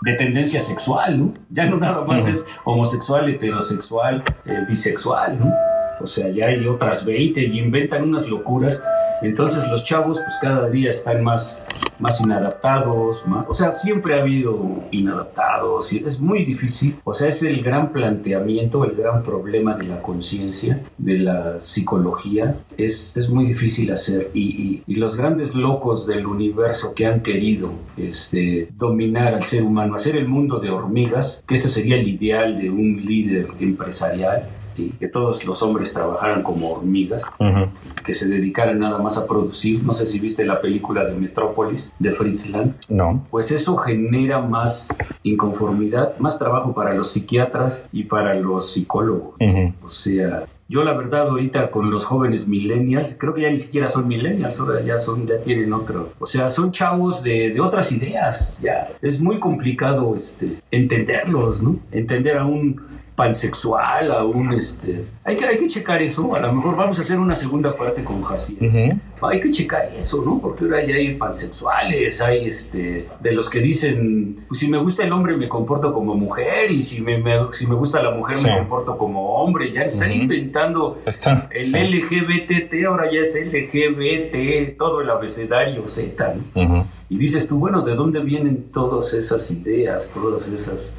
de 0.00 0.14
tendencia 0.14 0.58
sexual, 0.58 1.18
¿no? 1.18 1.34
Ya 1.50 1.66
no 1.66 1.76
nada 1.76 2.02
más 2.02 2.26
es 2.26 2.46
homosexual, 2.64 3.28
heterosexual, 3.28 4.24
eh, 4.46 4.60
bisexual, 4.66 5.38
¿no? 5.38 5.52
O 6.00 6.06
sea, 6.06 6.28
ya 6.30 6.46
hay 6.46 6.66
otras 6.66 7.04
20 7.04 7.42
y 7.42 7.58
inventan 7.58 8.04
unas 8.04 8.26
locuras. 8.26 8.82
Entonces 9.20 9.68
los 9.68 9.84
chavos 9.84 10.18
pues 10.18 10.34
cada 10.40 10.70
día 10.70 10.90
están 10.90 11.22
más, 11.22 11.66
más 11.98 12.20
inadaptados, 12.20 13.26
más, 13.26 13.46
o 13.48 13.54
sea, 13.54 13.72
siempre 13.72 14.14
ha 14.14 14.22
habido 14.22 14.82
inadaptados 14.90 15.92
y 15.92 15.98
es 15.98 16.20
muy 16.20 16.44
difícil. 16.44 16.96
O 17.04 17.14
sea, 17.14 17.28
es 17.28 17.42
el 17.42 17.62
gran 17.62 17.92
planteamiento, 17.92 18.84
el 18.84 18.96
gran 18.96 19.22
problema 19.22 19.76
de 19.76 19.84
la 19.84 20.02
conciencia, 20.02 20.80
de 20.98 21.18
la 21.18 21.60
psicología. 21.60 22.56
Es, 22.76 23.16
es 23.16 23.30
muy 23.30 23.46
difícil 23.46 23.92
hacer 23.92 24.30
y, 24.34 24.82
y, 24.86 24.94
los 24.94 25.16
grandes 25.16 25.54
locos 25.54 26.06
del 26.06 26.26
universo 26.26 26.94
que 26.94 27.06
han 27.06 27.20
querido 27.20 27.72
este, 27.96 28.68
dominar 28.76 29.34
al 29.34 29.42
ser 29.42 29.62
humano, 29.62 29.94
hacer 29.96 30.16
el 30.16 30.28
mundo 30.28 30.60
de 30.60 30.70
hormigas, 30.70 31.44
que 31.46 31.54
ese 31.54 31.68
sería 31.68 31.96
el 31.96 32.08
ideal 32.08 32.58
de 32.58 32.70
un 32.70 33.04
líder 33.04 33.48
empresarial 33.60 34.48
¿sí? 34.74 34.92
que 34.98 35.08
todos 35.08 35.44
los 35.44 35.62
hombres 35.62 35.92
trabajaran 35.92 36.42
como 36.42 36.72
hormigas, 36.72 37.24
uh 37.38 37.44
-huh. 37.44 37.68
que 38.04 38.12
se 38.12 38.28
dedicaran 38.28 38.78
nada 38.78 38.98
más 38.98 39.18
a 39.18 39.26
producir. 39.26 39.82
No 39.82 39.94
sé 39.94 40.06
si 40.06 40.18
viste 40.18 40.44
la 40.44 40.60
película 40.60 41.04
de 41.04 41.14
Metrópolis 41.14 41.92
de 41.98 42.12
Fritz 42.12 42.50
Lang. 42.50 42.72
No. 42.88 43.26
Pues 43.30 43.50
eso 43.50 43.76
genera 43.76 44.40
más 44.40 44.96
inconformidad, 45.22 46.18
más 46.18 46.38
trabajo 46.38 46.74
para 46.74 46.94
los 46.94 47.10
psiquiatras 47.10 47.86
y 47.92 48.04
para 48.04 48.34
los 48.34 48.72
psicólogos. 48.72 49.34
Uh 49.40 49.44
-huh. 49.44 49.72
O 49.84 49.90
sea, 49.90 50.44
yo 50.66 50.82
la 50.82 50.94
verdad 50.94 51.28
ahorita 51.28 51.70
con 51.70 51.90
los 51.90 52.06
jóvenes 52.06 52.48
millennials, 52.48 53.16
creo 53.18 53.34
que 53.34 53.42
ya 53.42 53.50
ni 53.50 53.58
siquiera 53.58 53.88
son 53.88 54.08
millennials, 54.08 54.58
ahora 54.60 54.80
ya 54.80 54.98
son, 54.98 55.26
ya 55.26 55.38
tienen 55.38 55.72
otro, 55.72 56.12
o 56.18 56.26
sea, 56.26 56.48
son 56.48 56.72
chavos 56.72 57.22
de, 57.22 57.50
de 57.50 57.60
otras 57.60 57.92
ideas, 57.92 58.58
ya. 58.62 58.90
Es 59.02 59.20
muy 59.20 59.38
complicado 59.38 60.16
este, 60.16 60.62
entenderlos, 60.70 61.62
¿no? 61.62 61.78
Entender 61.92 62.38
a 62.38 62.46
un 62.46 62.80
pansexual, 63.14 64.10
a 64.10 64.24
un 64.24 64.52
este. 64.52 65.04
Hay 65.24 65.36
que, 65.36 65.44
hay 65.44 65.58
que 65.58 65.68
checar 65.68 66.02
eso. 66.02 66.34
A 66.34 66.40
lo 66.40 66.52
mejor 66.52 66.76
vamos 66.76 66.98
a 66.98 67.02
hacer 67.02 67.18
una 67.18 67.34
segunda 67.34 67.76
parte 67.76 68.02
con 68.02 68.22
Jaciel. 68.22 68.58
Uh 68.60 68.72
-huh. 68.72 69.00
Hay 69.30 69.40
que 69.40 69.50
checar 69.50 69.88
eso, 69.96 70.22
¿no? 70.24 70.40
Porque 70.40 70.64
ahora 70.64 70.84
ya 70.84 70.96
hay 70.96 71.14
pansexuales, 71.14 72.20
hay 72.20 72.46
este. 72.46 73.06
De 73.20 73.32
los 73.32 73.48
que 73.48 73.60
dicen, 73.60 74.44
pues 74.48 74.60
si 74.60 74.68
me 74.68 74.78
gusta 74.78 75.04
el 75.04 75.12
hombre 75.12 75.36
me 75.36 75.48
comporto 75.48 75.92
como 75.92 76.14
mujer, 76.14 76.70
y 76.70 76.82
si 76.82 77.00
me, 77.00 77.18
me 77.18 77.52
si 77.52 77.66
me 77.66 77.74
gusta 77.74 78.02
la 78.02 78.10
mujer 78.10 78.36
sí. 78.36 78.44
me 78.44 78.58
comporto 78.58 78.98
como 78.98 79.36
hombre. 79.36 79.72
Ya 79.72 79.82
están 79.82 80.10
uh 80.10 80.14
-huh. 80.14 80.22
inventando 80.22 80.98
Está, 81.06 81.48
el 81.52 81.66
sí. 81.66 81.72
LGBTT, 81.72 82.84
ahora 82.86 83.10
ya 83.12 83.20
es 83.20 83.34
LGBT, 83.36 84.76
todo 84.76 85.00
el 85.00 85.08
abecedario 85.08 85.86
Z, 85.86 86.34
¿no? 86.34 86.62
uh 86.62 86.66
-huh. 86.66 86.84
Y 87.08 87.16
dices 87.18 87.46
tú, 87.46 87.58
bueno, 87.58 87.82
¿de 87.82 87.94
dónde 87.94 88.20
vienen 88.20 88.70
todas 88.72 89.14
esas 89.14 89.50
ideas, 89.50 90.10
todas 90.12 90.48
esas 90.48 90.98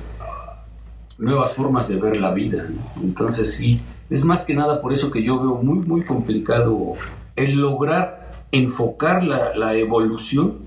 nuevas 1.18 1.54
formas 1.54 1.88
de 1.88 1.98
ver 1.98 2.18
la 2.18 2.34
vida. 2.34 2.68
¿no? 2.70 3.02
Entonces 3.04 3.54
sí, 3.54 3.82
es 4.10 4.24
más 4.26 4.44
que 4.44 4.54
nada 4.54 4.82
por 4.82 4.94
eso 4.94 5.12
que 5.12 5.24
yo 5.24 5.40
veo 5.40 5.56
muy, 5.56 5.80
muy 5.86 6.04
complicado 6.04 6.94
el 7.36 7.54
lograr 7.54 8.26
enfocar 8.52 9.24
la, 9.24 9.56
la 9.56 9.76
evolución 9.76 10.60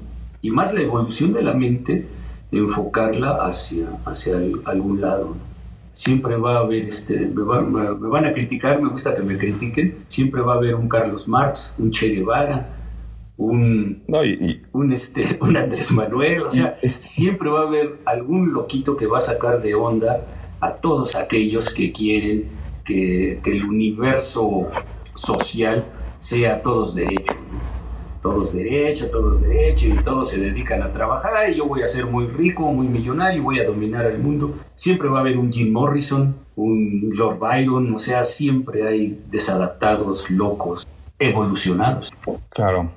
y 0.42 0.51
más 0.51 0.74
la 0.74 0.82
evolución 0.82 1.32
de 1.32 1.42
la 1.42 1.55
mente, 1.55 2.07
enfocarla 2.53 3.38
hacia, 3.46 3.86
hacia 4.05 4.36
el, 4.36 4.61
algún 4.64 5.01
lado. 5.01 5.34
¿no? 5.36 5.49
Siempre 5.92 6.36
va 6.36 6.57
a 6.57 6.59
haber, 6.61 6.84
este, 6.84 7.26
me, 7.26 7.42
va, 7.42 7.61
me, 7.61 7.94
me, 7.94 8.09
van 8.09 8.24
a 8.24 8.32
criticar, 8.32 8.80
me 8.80 8.88
gusta 8.88 9.16
que 9.16 9.22
me 9.22 9.36
critiquen, 9.36 9.96
siempre 10.07 10.42
va 10.42 10.55
a 10.55 10.57
haber 10.57 10.74
un 10.74 10.88
Carlos 10.88 11.26
Marx, 11.26 11.74
un 11.78 11.90
Che 11.90 12.09
Guevara, 12.09 12.68
un, 13.36 14.03
no, 14.07 14.24
y, 14.24 14.30
y, 14.30 14.62
un, 14.72 14.92
este, 14.92 15.38
un 15.40 15.57
Andrés 15.57 15.90
Manuel, 15.92 16.42
o 16.42 16.51
sea, 16.51 16.78
siempre 16.82 17.49
va 17.49 17.61
a 17.61 17.66
haber 17.66 17.99
algún 18.05 18.53
loquito 18.53 18.96
que 18.96 19.07
va 19.07 19.18
a 19.18 19.22
sacar 19.22 19.61
de 19.61 19.74
onda 19.74 20.24
a 20.61 20.74
todos 20.74 21.14
aquellos 21.14 21.72
que 21.72 21.92
quieren 21.92 22.44
que, 22.84 23.40
el 23.44 23.64
universo 23.64 24.68
social 25.14 25.84
sea 26.18 26.61
todos 26.61 26.94
derechos. 26.94 27.36
Todos 28.20 28.52
derechos, 28.52 29.11
todos 29.11 29.42
derechos, 29.42 29.94
y 29.94 30.02
todos 30.02 30.28
se 30.28 30.40
dedican 30.40 30.82
a 30.82 30.92
trabajar, 30.92 31.50
y 31.50 31.56
yo 31.56 31.66
voy 31.66 31.82
a 31.82 31.88
ser 31.88 32.06
muy 32.06 32.26
rico, 32.26 32.72
muy 32.72 32.88
millonario, 32.88 33.44
voy 33.44 33.61
a 33.61 33.64
dominar 33.64 34.06
el 34.06 34.18
mundo. 34.18 34.54
Siempre 34.74 35.09
va 35.09 35.18
a 35.18 35.20
haber 35.20 35.38
un 35.38 35.52
Jim 35.52 35.72
Morrison, 35.72 36.34
un 36.56 37.11
Lord 37.14 37.38
Byron, 37.38 37.94
o 37.94 37.98
sea, 37.98 38.24
siempre 38.24 38.86
hay 38.88 39.22
desadaptados, 39.30 40.30
locos, 40.30 40.86
evolucionados. 41.18 42.12
Claro. 42.48 42.90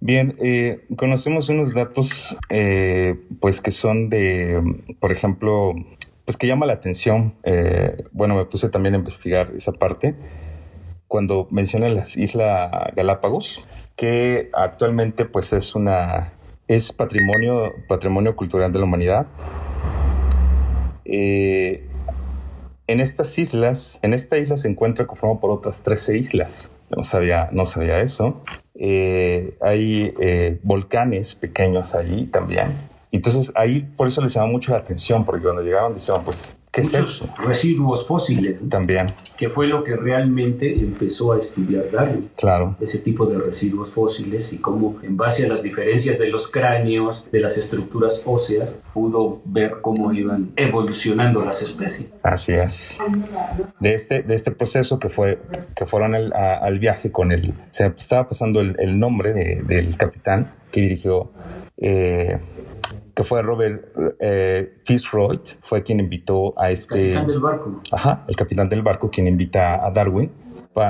Bien, 0.00 0.34
eh, 0.38 0.84
conocemos 0.96 1.48
unos 1.48 1.72
datos, 1.72 2.36
eh, 2.50 3.18
pues 3.40 3.62
que 3.62 3.70
son 3.70 4.10
de, 4.10 4.62
por 5.00 5.12
ejemplo, 5.12 5.72
pues 6.24 6.36
que 6.36 6.46
llama 6.46 6.66
la 6.66 6.74
atención. 6.74 7.34
Eh, 7.42 8.04
bueno, 8.12 8.34
me 8.34 8.44
puse 8.44 8.68
también 8.68 8.94
a 8.94 8.98
investigar 8.98 9.50
esa 9.54 9.72
parte 9.72 10.14
cuando 11.06 11.46
menciona 11.50 11.88
las 11.88 12.16
Islas 12.16 12.70
Galápagos, 12.96 13.62
que 13.94 14.50
actualmente 14.52 15.26
pues 15.26 15.52
es 15.52 15.74
una 15.74 16.32
es 16.66 16.92
patrimonio 16.92 17.72
patrimonio 17.88 18.36
cultural 18.36 18.72
de 18.72 18.78
la 18.78 18.84
humanidad. 18.86 19.26
Eh, 21.04 21.86
en 22.86 23.00
estas 23.00 23.38
islas, 23.38 23.98
en 24.02 24.14
esta 24.14 24.38
isla 24.38 24.56
se 24.56 24.68
encuentra 24.68 25.06
conformado 25.06 25.40
por 25.40 25.50
otras 25.50 25.82
13 25.82 26.18
islas. 26.18 26.70
No 26.90 27.02
sabía, 27.02 27.48
no 27.52 27.64
sabía 27.64 28.00
eso. 28.00 28.42
Eh, 28.74 29.56
hay 29.60 30.14
volcanes 30.62 31.34
pequeños 31.34 31.94
allí 31.94 32.26
también. 32.26 32.74
Entonces 33.16 33.52
ahí 33.54 33.86
por 33.96 34.08
eso 34.08 34.20
les 34.22 34.34
llama 34.34 34.48
mucho 34.48 34.72
la 34.72 34.78
atención, 34.78 35.24
porque 35.24 35.42
cuando 35.42 35.62
llegaban 35.62 35.94
decían, 35.94 36.22
pues, 36.24 36.56
¿qué 36.72 36.80
es 36.80 36.92
eso? 36.94 37.28
residuos 37.38 38.06
fósiles, 38.06 38.62
¿no? 38.62 38.68
También, 38.68 39.06
que 39.36 39.48
fue 39.48 39.68
lo 39.68 39.84
que 39.84 39.94
realmente 39.94 40.74
empezó 40.80 41.32
a 41.32 41.38
estudiar 41.38 41.90
Darwin. 41.92 42.28
claro. 42.36 42.76
ese 42.80 42.98
tipo 42.98 43.26
de 43.26 43.38
residuos 43.38 43.90
fósiles 43.92 44.52
y 44.52 44.58
cómo 44.58 44.96
en 45.02 45.16
base 45.16 45.44
a 45.44 45.48
las 45.48 45.62
diferencias 45.62 46.18
de 46.18 46.28
los 46.30 46.48
cráneos, 46.48 47.28
de 47.30 47.38
las 47.40 47.56
estructuras 47.58 48.22
óseas, 48.26 48.74
pudo 48.92 49.40
ver 49.44 49.76
cómo 49.80 50.12
iban 50.12 50.50
evolucionando 50.56 51.44
las 51.44 51.62
especies. 51.62 52.10
Así 52.24 52.52
es. 52.52 52.98
De 53.78 53.94
este, 53.94 54.22
de 54.22 54.34
este 54.34 54.50
proceso 54.50 54.98
que 54.98 55.08
fue 55.08 55.38
que 55.76 55.86
fueron 55.86 56.14
al, 56.16 56.32
a- 56.32 56.56
al 56.56 56.78
viaje 56.80 57.12
con 57.12 57.30
el. 57.30 57.54
Se 57.70 57.86
estaba 57.86 58.26
pasando 58.28 58.60
el, 58.60 58.74
el 58.80 58.98
nombre 58.98 59.32
de- 59.32 59.62
del 59.66 59.96
capitán 59.96 60.52
que 60.72 60.80
dirigió, 60.80 61.30
eh, 61.76 62.38
que 63.14 63.24
fue 63.24 63.42
Robert 63.42 63.84
eh, 64.20 64.74
Fitzroy, 64.84 65.40
fue 65.62 65.82
quien 65.82 66.00
invitó 66.00 66.52
a 66.58 66.70
este. 66.70 67.12
Capitán 67.12 67.26
del 67.26 67.40
barco. 67.40 67.80
Ajá, 67.92 68.24
el 68.28 68.36
capitán 68.36 68.68
del 68.68 68.82
barco, 68.82 69.10
quien 69.10 69.26
invita 69.26 69.84
a 69.86 69.90
Darwin 69.90 70.30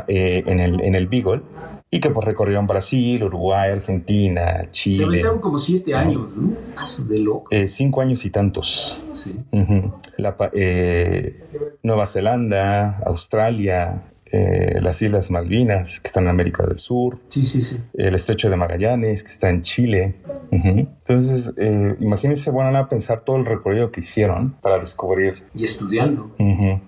eh, 0.08 0.42
en, 0.46 0.60
el, 0.60 0.80
en 0.80 0.94
el 0.94 1.06
Beagle 1.08 1.42
y 1.90 2.00
que 2.00 2.08
pues 2.10 2.26
recorrieron 2.26 2.66
Brasil, 2.66 3.22
Uruguay, 3.22 3.70
Argentina, 3.70 4.62
Se 4.62 4.70
Chile. 4.72 5.04
aventaron 5.04 5.38
como 5.40 5.58
siete 5.58 5.94
años, 5.94 6.36
¿no? 6.36 6.54
Caso 6.74 7.04
de 7.04 7.18
loco. 7.18 7.48
eh, 7.50 7.68
cinco 7.68 8.00
años 8.00 8.24
y 8.24 8.30
tantos. 8.30 9.00
Sí. 9.12 9.36
Ujú. 9.52 9.92
La 10.16 10.36
pa- 10.36 10.50
eh, 10.54 11.44
Nueva 11.82 12.06
Zelanda, 12.06 12.98
Australia, 13.04 14.02
eh, 14.36 14.78
las 14.80 15.00
Islas 15.02 15.30
Malvinas, 15.30 16.00
que 16.00 16.08
están 16.08 16.24
en 16.24 16.30
América 16.30 16.66
del 16.66 16.78
Sur, 16.78 17.18
Sí, 17.28 17.46
sí, 17.46 17.62
sí. 17.62 17.78
el 17.94 18.14
Estrecho 18.14 18.50
de 18.50 18.56
Magallanes, 18.56 19.22
que 19.22 19.28
está 19.30 19.48
en 19.50 19.62
Chile. 19.62 20.14
Entonces, 20.50 21.52
eh, 21.56 21.94
imagínense, 22.00 22.50
bueno, 22.50 22.76
a 22.76 22.88
pensar 22.88 23.20
todo 23.20 23.36
el 23.36 23.44
recorrido 23.46 23.90
que 23.90 24.00
hicieron 24.00 24.52
para 24.60 24.78
descubrir. 24.78 25.44
Y 25.54 25.64
estudiando. 25.64 26.30
Ujú. 26.38 26.80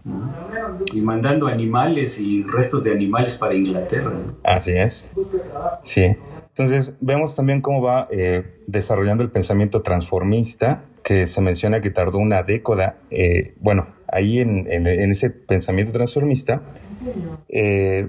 Y 0.95 1.01
mandando 1.01 1.47
animales 1.47 2.19
y 2.21 2.43
restos 2.45 2.85
de 2.85 2.93
animales 2.93 3.37
para 3.39 3.55
Inglaterra. 3.55 4.13
Así 4.43 4.73
es. 4.73 5.11
Sí. 5.83 6.17
Entonces, 6.49 6.95
vemos 7.01 7.35
también 7.35 7.61
cómo 7.61 7.83
va 7.83 8.09
eh, 8.11 8.61
desarrollando 8.67 9.23
el 9.23 9.31
pensamiento 9.31 9.83
transformista, 9.83 10.85
que 11.05 11.27
se 11.27 11.41
menciona 11.41 11.81
que 11.81 11.91
tardó 11.91 12.19
una 12.19 12.43
década. 12.43 12.97
eh, 13.11 13.55
bueno, 13.61 13.89
ahí 14.09 14.39
en, 14.41 14.67
en- 14.71 14.87
en 14.87 15.11
ese 15.11 15.31
pensamiento 15.31 15.93
transformista, 15.93 16.63
eh, 17.49 18.09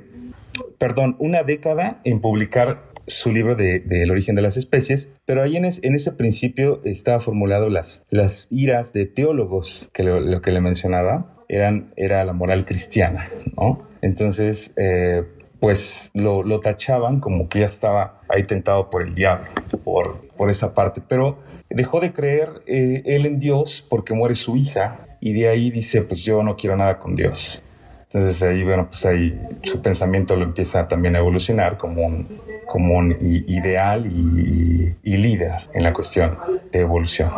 perdón, 0.77 1.15
una 1.19 1.43
década 1.43 2.01
en 2.03 2.19
publicar 2.21 2.83
su 3.05 3.31
libro 3.31 3.55
de, 3.55 3.83
El 3.89 4.11
origen 4.11 4.35
de 4.35 4.41
las 4.41 4.57
especies, 4.57 5.07
pero 5.25 5.41
ahí 5.41 5.55
en, 5.55 5.65
es- 5.65 5.81
en 5.83 5.95
ese 5.95 6.11
principio 6.11 6.81
estaba 6.83 7.19
formulado 7.21 7.69
las, 7.69 8.03
iras 8.51 8.91
de 8.93 9.05
teólogos, 9.05 9.89
que 9.93 10.03
lo, 10.03 10.41
que 10.41 10.51
le 10.51 10.59
mencionaba 10.61 11.33
eran, 11.47 11.93
era 11.95 12.23
la 12.25 12.33
moral 12.33 12.65
cristiana, 12.65 13.29
¿no? 13.55 13.87
Entonces, 14.01 14.73
eh, 14.75 15.23
pues 15.61 16.11
lo, 16.13 16.59
tachaban 16.59 17.19
como 17.19 17.47
que 17.47 17.59
ya 17.59 17.65
estaba 17.65 18.21
ahí 18.27 18.43
tentado 18.43 18.89
por 18.89 19.01
el 19.03 19.15
diablo, 19.15 19.47
por, 19.83 20.27
por 20.35 20.49
esa 20.49 20.75
parte, 20.75 21.01
pero 21.07 21.39
dejó 21.69 21.99
de 22.01 22.11
creer 22.11 22.49
eh, 22.67 23.03
él 23.05 23.25
en 23.25 23.39
Dios 23.39 23.85
porque 23.89 24.13
muere 24.13 24.35
su 24.35 24.55
hija 24.57 25.17
y 25.21 25.33
de 25.33 25.47
ahí 25.47 25.71
dice, 25.71 26.01
pues 26.01 26.23
yo 26.23 26.43
no 26.43 26.57
quiero 26.57 26.75
nada 26.75 26.99
con 26.99 27.15
Dios. 27.15 27.63
Entonces 28.11 28.41
ahí, 28.41 28.63
bueno, 28.63 28.87
pues 28.87 29.05
ahí 29.05 29.37
su 29.63 29.81
pensamiento 29.81 30.35
lo 30.35 30.45
empieza 30.45 30.87
también 30.87 31.15
a 31.15 31.19
evolucionar 31.19 31.77
como 31.77 32.05
un, 32.05 32.25
como 32.65 32.97
un 32.97 33.11
ideal 33.19 34.05
y, 34.05 34.95
líder 35.03 35.67
en 35.73 35.83
la 35.83 35.93
cuestión 35.93 36.37
de 36.71 36.79
evolución. 36.79 37.29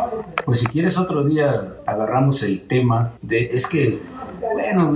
Pues 0.44 0.60
si 0.60 0.66
quieres 0.66 0.98
otro 0.98 1.24
día 1.24 1.76
agarramos 1.86 2.42
el 2.42 2.60
tema 2.62 3.12
de... 3.22 3.46
Es 3.46 3.66
que, 3.66 3.98
bueno, 4.52 4.94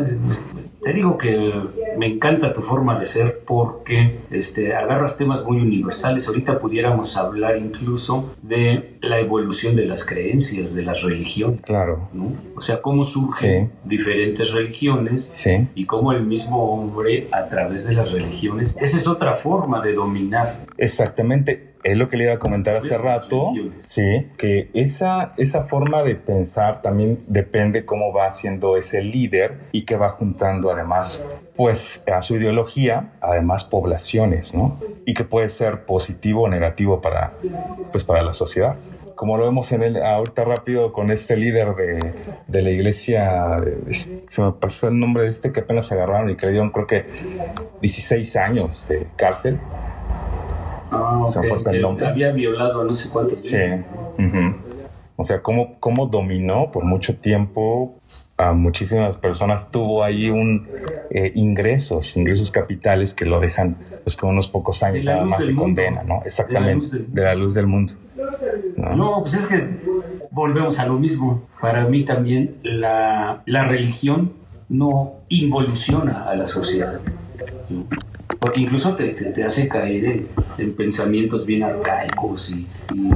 te 0.84 0.92
digo 0.92 1.16
que 1.16 1.52
me 1.96 2.06
encanta 2.06 2.52
tu 2.52 2.60
forma 2.62 2.98
de 2.98 3.06
ser 3.06 3.40
porque 3.46 4.18
este, 4.30 4.74
agarras 4.74 5.16
temas 5.16 5.44
muy 5.44 5.58
universales. 5.58 6.28
Ahorita 6.28 6.58
pudiéramos 6.58 7.16
hablar 7.16 7.56
incluso 7.56 8.34
de 8.42 8.98
la 9.00 9.18
evolución 9.18 9.76
de 9.76 9.86
las 9.86 10.04
creencias, 10.04 10.74
de 10.74 10.82
las 10.82 11.02
religiones. 11.02 11.62
Claro, 11.62 12.08
¿no? 12.12 12.32
O 12.56 12.60
sea, 12.60 12.82
cómo 12.82 13.04
surgen 13.04 13.72
diferentes 13.84 14.52
religiones 14.52 15.24
sí, 15.24 15.68
y 15.74 15.86
cómo 15.86 16.12
el 16.12 16.24
mismo 16.24 16.72
hombre 16.72 17.28
a 17.32 17.48
través 17.48 17.86
de 17.86 17.94
las 17.94 18.12
religiones, 18.12 18.76
esa 18.80 18.96
es 18.96 19.06
otra 19.06 19.34
forma 19.34 19.80
de 19.80 19.94
dominar. 19.94 20.66
exactamente. 20.76 21.73
Es 21.84 21.98
lo 21.98 22.08
que 22.08 22.16
le 22.16 22.24
iba 22.24 22.32
a 22.32 22.38
comentar 22.38 22.74
hace 22.76 22.96
rato, 22.96 23.52
sí, 23.82 24.28
que 24.38 24.70
esa, 24.72 25.34
esa 25.36 25.64
forma 25.64 26.02
de 26.02 26.14
pensar 26.16 26.80
también 26.80 27.18
depende 27.26 27.84
cómo 27.84 28.10
va 28.12 28.30
siendo 28.30 28.76
ese 28.78 29.02
líder 29.02 29.58
y 29.70 29.82
que 29.84 29.96
va 29.96 30.08
juntando 30.08 30.70
además, 30.70 31.28
pues 31.54 32.02
a 32.10 32.22
su 32.22 32.36
ideología, 32.36 33.12
además 33.20 33.64
poblaciones, 33.64 34.54
¿no? 34.54 34.78
Y 35.04 35.12
que 35.12 35.24
puede 35.24 35.50
ser 35.50 35.84
positivo 35.84 36.44
o 36.44 36.48
negativo 36.48 37.02
para, 37.02 37.34
pues, 37.92 38.02
para 38.02 38.22
la 38.22 38.32
sociedad. 38.32 38.76
Como 39.14 39.36
lo 39.36 39.44
vemos 39.44 39.70
en 39.72 39.82
el, 39.82 40.02
ahorita 40.02 40.42
rápido 40.42 40.92
con 40.92 41.10
este 41.10 41.36
líder 41.36 41.74
de, 41.76 42.14
de 42.48 42.62
la 42.62 42.70
iglesia, 42.70 43.60
de- 43.62 43.94
se 44.26 44.42
me 44.42 44.52
pasó 44.52 44.88
el 44.88 44.98
nombre 44.98 45.24
de 45.24 45.28
este 45.28 45.52
que 45.52 45.60
apenas 45.60 45.92
agarraron 45.92 46.30
y 46.30 46.36
que 46.36 46.46
le 46.46 46.52
dieron 46.52 46.70
creo 46.70 46.86
que 46.86 47.04
16 47.82 48.36
años 48.36 48.88
de 48.88 49.06
cárcel. 49.16 49.60
Se 51.26 51.42
falta 51.48 51.70
el 51.70 51.76
que 51.76 51.82
nombre. 51.82 52.06
Había 52.06 52.32
violado 52.32 52.80
a 52.80 52.84
no 52.84 52.94
sé 52.94 53.08
cuántos. 53.10 53.40
Sí. 53.40 53.56
O 55.16 55.22
sea, 55.24 55.42
cómo, 55.42 55.76
cómo 55.80 56.06
dominó 56.06 56.70
por 56.72 56.84
mucho 56.84 57.14
tiempo 57.16 57.94
a 58.36 58.52
muchísimas 58.52 59.16
personas. 59.16 59.70
Tuvo 59.70 60.02
ahí 60.02 60.28
un 60.28 60.66
eh, 61.10 61.30
ingresos, 61.36 62.16
ingresos 62.16 62.50
capitales 62.50 63.14
que 63.14 63.24
lo 63.24 63.38
dejan 63.38 63.76
pues 64.02 64.16
con 64.16 64.30
unos 64.30 64.48
pocos 64.48 64.82
años 64.82 65.04
nada 65.04 65.24
más 65.24 65.38
de 65.38 65.46
mundo. 65.46 65.62
condena, 65.62 66.02
¿no? 66.02 66.14
De 66.14 66.20
la 66.20 66.26
Exactamente. 66.26 66.86
del- 66.90 67.14
De 67.14 67.22
la 67.22 67.34
luz 67.36 67.54
del 67.54 67.66
mundo. 67.68 67.92
¿no? 68.76 68.96
No, 68.96 69.20
pues 69.22 69.34
es 69.34 69.46
que 69.46 69.68
volvemos 70.32 70.78
a 70.80 70.86
lo 70.86 70.94
mismo. 70.94 71.42
Para 71.60 71.86
mí 71.86 72.04
también 72.04 72.56
la, 72.64 73.42
la 73.46 73.64
religión 73.68 74.32
no 74.68 75.12
involuciona 75.28 76.24
a 76.24 76.34
la 76.34 76.48
sociedad. 76.48 76.98
Porque 78.44 78.60
incluso 78.60 78.94
te, 78.94 79.14
te- 79.14 79.42
hace 79.42 79.68
caer 79.68 80.04
en, 80.04 80.26
en 80.58 80.72
pensamientos 80.74 81.46
bien 81.46 81.62
arcaicos 81.62 82.50
y, 82.50 82.66
y, 82.94 83.10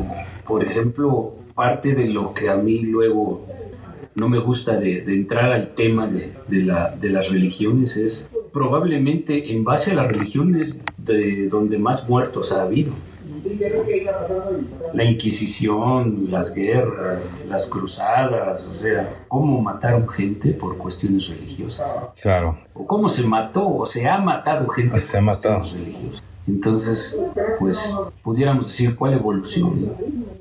por 0.47 0.65
ejemplo, 0.65 1.35
parte 1.55 1.95
de 1.95 2.07
lo 2.09 2.33
que 2.33 2.49
a 2.49 2.57
mí 2.57 2.79
luego 2.81 3.45
no 4.15 4.31
me 4.31 4.39
gusta 4.39 4.79
de, 4.79 5.03
de 5.03 5.13
entrar 5.15 5.53
al 5.53 5.75
tema 5.75 6.07
de, 6.07 6.33
de 6.47 6.63
la- 6.65 6.97
de 6.99 7.11
las 7.11 7.29
religiones 7.29 7.99
es 7.99 8.31
probablemente 8.55 9.53
en 9.53 9.65
base 9.65 9.91
a 9.91 9.97
las 9.97 10.09
religiones 10.09 10.81
de 10.97 11.49
donde 11.49 11.77
más 11.77 12.09
muertos 12.09 12.51
ha 12.53 12.63
habido. 12.63 12.93
La 14.95 15.05
Inquisición, 15.05 16.27
las 16.31 16.55
guerras, 16.55 17.43
las 17.49 17.69
cruzadas, 17.69 18.67
o 18.67 18.71
sea, 18.71 19.11
cómo 19.29 19.61
mataron 19.61 20.09
gente 20.09 20.53
por 20.53 20.77
cuestiones 20.79 21.29
religiosas. 21.29 21.91
Claro. 22.21 22.59
O 22.75 22.87
cómo 22.87 23.09
se 23.09 23.23
mató 23.23 23.67
o 23.69 23.87
se 23.87 24.09
ha 24.09 24.19
matado 24.19 24.69
gente 24.69 24.99
Se 25.01 25.17
ha 25.17 25.21
por 25.21 25.25
matado. 25.27 25.59
cuestiones 25.61 25.87
religiosas. 25.89 26.23
Entonces, 26.47 27.21
pues, 27.59 27.95
pudiéramos 28.23 28.67
decir 28.69 28.97
cuál 28.97 29.13
evolución. 29.15 29.93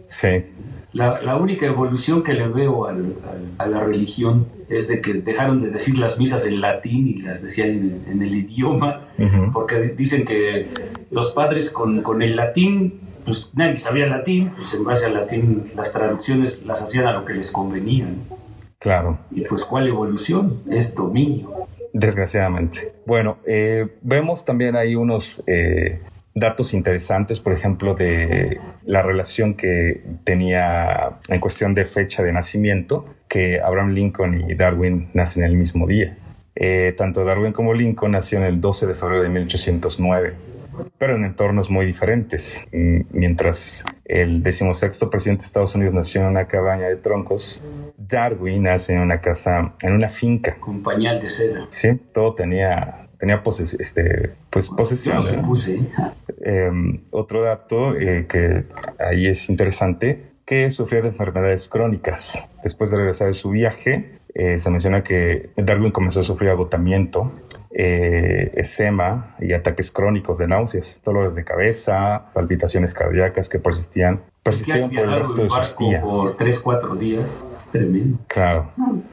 Sí. 0.08 0.46
La, 0.94 1.22
la 1.22 1.36
única 1.36 1.66
evolución 1.66 2.24
que 2.24 2.34
le 2.34 2.48
veo 2.48 2.86
al- 2.86 3.14
al- 3.30 3.52
a 3.58 3.68
la 3.68 3.84
religión 3.84 4.48
es 4.70 4.88
de 4.90 5.02
que 5.02 5.14
dejaron 5.16 5.62
de 5.62 5.70
decir 5.70 5.98
las 5.98 6.20
misas 6.20 6.46
en 6.46 6.60
latín 6.62 7.08
y 7.08 7.18
las 7.22 7.42
decían 7.44 7.70
en, 7.70 8.04
en 8.08 8.22
el 8.22 8.36
idioma, 8.36 9.08
porque 9.54 9.80
di- 9.80 9.90
dicen 9.96 10.26
que 10.26 10.68
los 11.12 11.32
padres 11.32 11.70
con, 11.72 12.02
con 12.02 12.22
el 12.22 12.36
latín, 12.36 13.00
pues 13.26 13.52
nadie 13.56 13.78
sabía 13.78 14.08
latín, 14.08 14.52
pues 14.56 14.74
en 14.74 14.84
base 14.84 15.06
al 15.06 15.14
latín 15.14 15.66
las 15.76 15.94
traducciones 15.94 16.66
las 16.66 16.82
hacían 16.82 17.06
a 17.08 17.14
lo 17.14 17.26
que 17.26 17.34
les 17.34 17.52
convenía. 17.52 18.06
¿no? 18.06 18.38
Claro, 18.80 19.20
Y 19.32 19.42
pues 19.42 19.64
cuál 19.66 19.88
evolución 19.88 20.62
es 20.70 20.94
dominio. 20.96 21.50
desgraciadamente. 21.94 22.94
Bueno, 23.06 23.38
eh, 23.46 23.88
vemos 24.02 24.46
también 24.46 24.76
ahí 24.76 24.96
unos 24.96 25.44
eh, 25.48 26.00
datos 26.40 26.74
interesantes, 26.74 27.40
por 27.40 27.54
ejemplo, 27.54 27.96
de 27.96 28.60
la 28.86 29.02
relación 29.02 29.56
que 29.56 30.04
tenía 30.24 31.18
en 31.30 31.40
cuestión 31.40 31.74
de 31.74 31.86
fecha 31.86 32.22
de 32.24 32.32
nacimiento, 32.32 33.06
que 33.28 33.60
Abraham 33.60 33.90
Lincoln 33.90 34.50
y 34.50 34.56
Darwin 34.56 35.10
nacen 35.14 35.44
el 35.44 35.56
mismo 35.56 35.88
día. 35.88 36.16
Eh, 36.56 36.94
tanto 36.98 37.24
Darwin 37.24 37.54
como 37.54 37.74
Lincoln 37.74 38.12
nació 38.12 38.40
en 38.40 38.46
el 38.46 38.62
12 38.62 38.88
de 38.88 38.94
febrero 38.96 39.22
de 39.22 39.30
1809, 39.30 40.34
pero 40.98 41.16
en 41.16 41.24
entornos 41.24 41.70
muy 41.70 41.86
diferentes. 41.86 42.66
Mm, 42.72 43.02
Mientras 43.12 43.84
el 44.06 44.44
decimosexto 44.44 45.10
presidente 45.10 45.42
de 45.42 45.46
Estados 45.46 45.76
Unidos 45.76 45.94
nació 45.94 46.22
en 46.22 46.28
una 46.28 46.48
cabaña 46.48 46.88
de 46.88 46.98
troncos, 46.98 47.62
Darwin 47.98 48.64
nace 48.64 48.94
en 48.94 49.02
una 49.02 49.22
casa, 49.22 49.74
en 49.82 49.94
una 49.94 50.10
finca. 50.10 50.58
Con 50.60 50.84
pañal 50.84 51.20
de 51.22 51.30
seda. 51.30 51.66
Sí, 51.70 52.00
todo 52.14 52.34
tenía, 52.34 53.07
tenía 53.20 53.44
poses- 53.44 53.78
este, 53.80 54.32
pues, 54.50 54.70
Yo 54.70 54.76
posesión. 54.76 55.16
no 55.18 55.22
¿no? 55.22 55.28
supuse. 55.28 55.76
¿eh? 55.76 55.88
Eh, 56.42 56.72
otro 57.12 57.44
dato 57.44 57.96
eh, 57.96 58.26
que 58.28 58.66
ahí 59.00 59.28
es 59.28 59.50
interesante, 59.50 60.24
que 60.46 60.70
sufría 60.70 61.02
de 61.02 61.10
enfermedades 61.10 61.68
crónicas. 61.68 62.48
Después 62.64 62.92
de 62.92 62.98
regresar 62.98 63.28
de 63.28 63.34
su 63.34 63.50
viaje, 63.50 64.12
eh, 64.34 64.60
se 64.60 64.70
menciona 64.70 65.04
que 65.04 65.50
Darwin 65.58 65.92
comenzó 65.92 66.22
a 66.22 66.24
sufrir 66.24 66.50
agotamiento, 66.52 67.32
eh, 67.80 68.52
y 69.40 69.54
ataques 69.54 69.92
crónicos 69.92 70.40
de 70.40 70.48
náuseas, 70.48 71.00
dolores 71.06 71.36
de 71.36 71.44
cabeza, 71.44 72.26
palpitaciones 72.34 72.94
cardíacas 72.96 73.50
que 73.50 73.60
persistían, 73.60 74.22
persistían 74.42 74.90
por 74.90 75.00
el 75.00 75.12
resto 75.20 75.44
de 75.44 75.50
sus 75.50 75.78
días. 75.78 76.04
por 76.04 76.36
3, 76.38 76.60
4 76.60 76.96
días. 76.96 77.44
Es 77.56 77.70
tremendo. 77.70 78.18
Claro. 78.28 78.72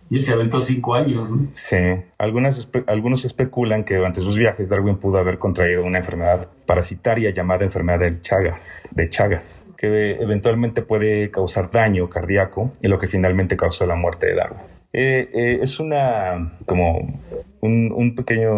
Y 0.08 0.16
él 0.16 0.22
se 0.22 0.32
aventó 0.32 0.60
5 0.62 0.94
años. 0.94 1.30
¿no? 1.30 1.48
Sí, 1.52 1.76
Algunas 2.16 2.58
espe- 2.58 2.84
algunos 2.86 3.24
especulan 3.26 3.84
que 3.84 3.96
durante 3.96 4.22
sus 4.22 4.38
viajes 4.38 4.70
Darwin 4.70 4.96
pudo 4.96 5.18
haber 5.18 5.38
contraído 5.38 5.84
una 5.84 5.98
enfermedad 5.98 6.48
parasitaria 6.64 7.30
llamada 7.30 7.64
enfermedad 7.64 7.98
del 7.98 8.22
Chagas, 8.22 8.88
de 8.92 9.10
Chagas, 9.10 9.64
que 9.76 10.12
eventualmente 10.22 10.80
puede 10.80 11.30
causar 11.30 11.70
daño 11.70 12.08
cardíaco 12.08 12.72
y 12.80 12.88
lo 12.88 12.98
que 12.98 13.08
finalmente 13.08 13.56
causó 13.58 13.84
la 13.86 13.94
muerte 13.94 14.26
de 14.26 14.34
Darwin. 14.36 14.60
Eh, 14.96 15.28
eh, 15.34 15.58
es 15.60 15.80
una 15.80 16.56
como 16.66 17.20
un, 17.60 17.92
un 17.92 18.14
pequeño 18.14 18.52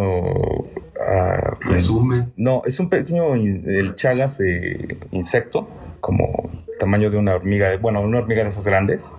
ah, 1.01 1.57
Resumen. 1.61 2.33
no, 2.37 2.61
es 2.67 2.79
un 2.79 2.91
pequeño 2.91 3.35
el 3.35 3.95
chagas 3.95 4.37
de 4.37 4.99
insecto, 5.13 5.67
como 6.01 6.51
tamaño 6.79 7.11
de 7.11 7.17
una 7.17 7.35
hormiga, 7.35 7.75
bueno, 7.79 8.03
una 8.03 8.19
hormiga 8.19 8.43
de 8.43 8.51
esas 8.51 8.67
grandes, 8.67 9.15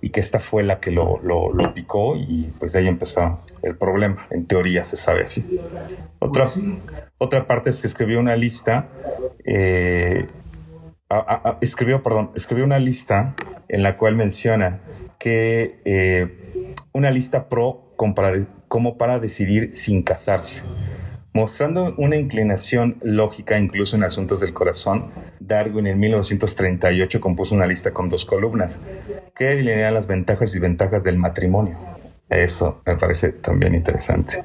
y 0.00 0.08
que 0.10 0.20
esta 0.20 0.40
fue 0.40 0.62
la 0.64 0.80
que 0.80 0.90
lo, 0.90 1.20
lo- 1.22 1.52
lo 1.52 1.74
picó 1.74 2.16
y 2.16 2.50
pues 2.58 2.72
de 2.72 2.78
ahí 2.80 2.88
empezó 2.88 3.40
el 3.62 3.76
problema. 3.76 4.26
En 4.30 4.46
teoría 4.46 4.82
se 4.82 4.96
sabe 4.96 5.24
así. 5.24 5.60
Otra, 6.20 6.44
Pues 6.44 6.50
sí. 6.54 6.78
otra 7.18 7.46
parte 7.46 7.68
es 7.68 7.82
que 7.82 7.86
escribió 7.86 8.18
una 8.18 8.34
lista, 8.34 8.88
eh, 9.44 10.26
a- 11.10 11.18
a- 11.18 11.50
a- 11.50 11.58
escribió, 11.60 12.02
perdón, 12.02 12.30
escribió 12.34 12.64
una 12.64 12.78
lista 12.78 13.36
en 13.68 13.82
la 13.82 13.98
cual 13.98 14.16
menciona 14.16 14.80
que 15.18 15.80
eh, 15.84 16.38
una 16.92 17.10
lista 17.10 17.48
pro 17.48 17.92
como 17.96 18.14
para, 18.14 18.32
como 18.68 18.98
para 18.98 19.18
decidir 19.18 19.74
sin 19.74 20.02
casarse. 20.02 20.62
Mostrando 21.34 21.94
una 21.96 22.16
inclinación 22.16 22.98
lógica 23.02 23.58
incluso 23.58 23.96
en 23.96 24.04
asuntos 24.04 24.40
del 24.40 24.52
corazón, 24.52 25.06
Darwin 25.40 25.86
en 25.86 25.98
1938 25.98 27.20
compuso 27.20 27.54
una 27.54 27.66
lista 27.66 27.92
con 27.92 28.10
dos 28.10 28.26
columnas 28.26 28.80
que 29.34 29.46
delinean 29.46 29.94
las 29.94 30.06
ventajas 30.06 30.54
y 30.54 30.58
ventajas 30.58 31.02
del 31.02 31.16
matrimonio. 31.16 31.78
Eso 32.28 32.82
me 32.86 32.96
parece 32.96 33.32
también 33.32 33.74
interesante. 33.74 34.42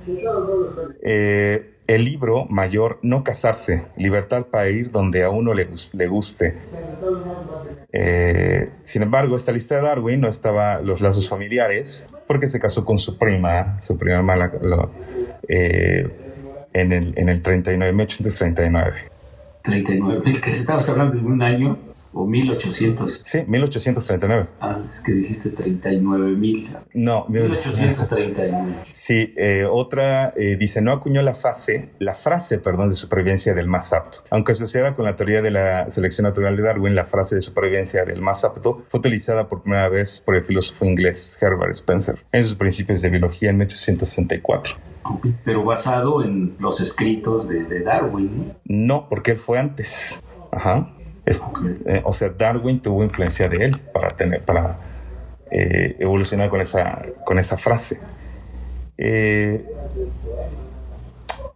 Eh, 1.01 1.76
el 1.87 2.03
libro 2.05 2.45
mayor, 2.49 2.99
No 3.01 3.23
casarse, 3.23 3.83
libertad 3.95 4.45
para 4.51 4.69
ir 4.69 4.91
donde 4.91 5.23
a 5.23 5.29
uno 5.29 5.53
le, 5.53 5.67
le 5.93 6.07
guste. 6.07 6.55
Eh, 7.93 8.69
sin 8.83 9.01
embargo, 9.03 9.35
esta 9.35 9.51
lista 9.51 9.75
de 9.75 9.81
Darwin 9.81 10.19
no 10.21 10.27
estaba 10.27 10.81
los 10.81 10.99
lazos 11.01 11.29
familiares 11.29 12.09
porque 12.27 12.47
se 12.47 12.59
casó 12.59 12.83
con 12.85 12.99
su 12.99 13.17
prima, 13.17 13.77
su 13.81 13.97
prima 13.97 14.17
hermana, 14.17 14.51
lo- 14.61 14.91
eh, 15.47 16.07
en, 16.73 16.91
el, 16.91 17.13
en 17.17 17.29
el 17.29 17.41
39, 17.41 17.93
1839. 17.93 18.93
39. 19.63 20.21
El 20.25 20.41
que 20.41 20.51
estabas 20.51 20.89
hablando 20.89 21.15
de 21.15 21.21
un 21.25 21.41
año 21.41 21.77
o 22.13 22.25
1800. 22.25 23.21
Sí, 23.23 23.43
1839. 23.47 24.47
Ah, 24.61 24.79
es 24.89 25.03
que 25.03 25.11
dijiste 25.11 25.49
39 25.51 26.31
mil. 26.31 26.69
No, 26.93 27.25
1839. 27.29 28.73
Sí, 28.91 29.33
eh, 29.37 29.65
otra 29.69 30.33
eh, 30.35 30.55
dice, 30.57 30.81
no 30.81 30.93
acuñó 30.93 31.21
la 31.21 31.33
fase, 31.33 31.89
la 31.99 32.13
frase, 32.13 32.59
perdón, 32.59 32.89
de 32.89 32.95
supervivencia 32.95 33.53
del 33.53 33.67
más 33.67 33.93
apto. 33.93 34.19
Aunque 34.29 34.53
asociada 34.53 34.95
con 34.95 35.05
la 35.05 35.15
teoría 35.15 35.41
de 35.41 35.51
la 35.51 35.89
selección 35.89 36.23
natural 36.23 36.57
de 36.57 36.63
Darwin, 36.63 36.95
la 36.95 37.03
frase 37.03 37.35
de 37.35 37.41
supervivencia 37.41 38.05
del 38.05 38.21
más 38.21 38.43
apto 38.43 38.83
fue 38.89 38.99
utilizada 38.99 39.47
por 39.47 39.61
primera 39.61 39.89
vez 39.89 40.19
por 40.19 40.35
el 40.35 40.43
filósofo 40.43 40.85
inglés 40.85 41.37
Herbert 41.41 41.71
Spencer 41.71 42.17
en 42.31 42.43
sus 42.43 42.55
principios 42.55 43.01
de 43.01 43.09
biología 43.09 43.49
en 43.49 43.57
1864. 43.57 44.75
Ok, 45.03 45.27
Pero 45.45 45.63
basado 45.63 46.23
en 46.23 46.55
los 46.59 46.81
escritos 46.81 47.47
de, 47.47 47.63
de 47.63 47.81
Darwin. 47.81 48.53
¿no? 48.65 48.87
No, 48.87 49.09
porque 49.09 49.31
él 49.31 49.37
fue 49.37 49.59
antes. 49.59 50.21
Ajá. 50.51 50.93
Eh, 51.85 52.01
o 52.05 52.13
sea, 52.13 52.29
Darwin 52.29 52.81
tuvo 52.81 53.03
influencia 53.03 53.49
de 53.49 53.65
él 53.65 53.77
para 53.93 54.15
tener, 54.15 54.41
para 54.43 54.77
eh, 55.51 55.95
evolucionar 55.99 56.49
con 56.49 56.61
esa, 56.61 57.05
con 57.25 57.37
esa 57.37 57.57
frase. 57.57 57.99
Eh, 58.97 59.65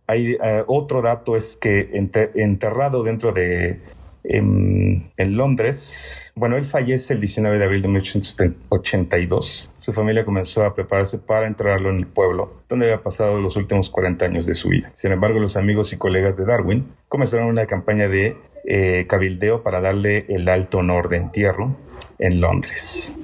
hay, 0.07 0.37
otro 0.67 1.01
dato 1.01 1.35
es 1.37 1.55
que 1.55 1.89
ente- 1.93 2.31
enterrado 2.35 3.01
dentro 3.03 3.31
de 3.31 3.79
em, 4.23 5.09
en 5.17 5.37
Londres, 5.37 6.31
bueno, 6.35 6.57
él 6.57 6.65
fallece 6.65 7.13
el 7.13 7.19
19 7.19 7.57
de 7.57 7.65
abril 7.65 7.81
de 7.81 7.87
1882. 7.87 9.71
Su 9.77 9.93
familia 9.93 10.25
comenzó 10.25 10.63
a 10.63 10.73
prepararse 10.75 11.17
para 11.17 11.47
enterrarlo 11.47 11.89
en 11.89 11.97
el 11.97 12.07
pueblo, 12.07 12.61
donde 12.69 12.85
había 12.85 13.03
pasado 13.03 13.39
los 13.39 13.55
últimos 13.55 13.89
40 13.89 14.25
años 14.25 14.45
de 14.45 14.55
su 14.55 14.69
vida. 14.69 14.91
Sin 14.93 15.11
embargo, 15.11 15.39
los 15.39 15.57
amigos 15.57 15.93
y 15.93 15.97
colegas 15.97 16.37
de 16.37 16.45
Darwin 16.45 16.85
comenzaron 17.07 17.47
una 17.47 17.65
campaña 17.65 18.07
de 18.07 18.37
eh, 18.65 19.05
cabildeo 19.07 19.63
para 19.63 19.81
darle 19.81 20.25
el 20.29 20.47
alto 20.47 20.79
honor 20.79 21.09
de 21.09 21.17
entierro 21.17 21.75
en 22.19 22.39
Londres. 22.41 23.15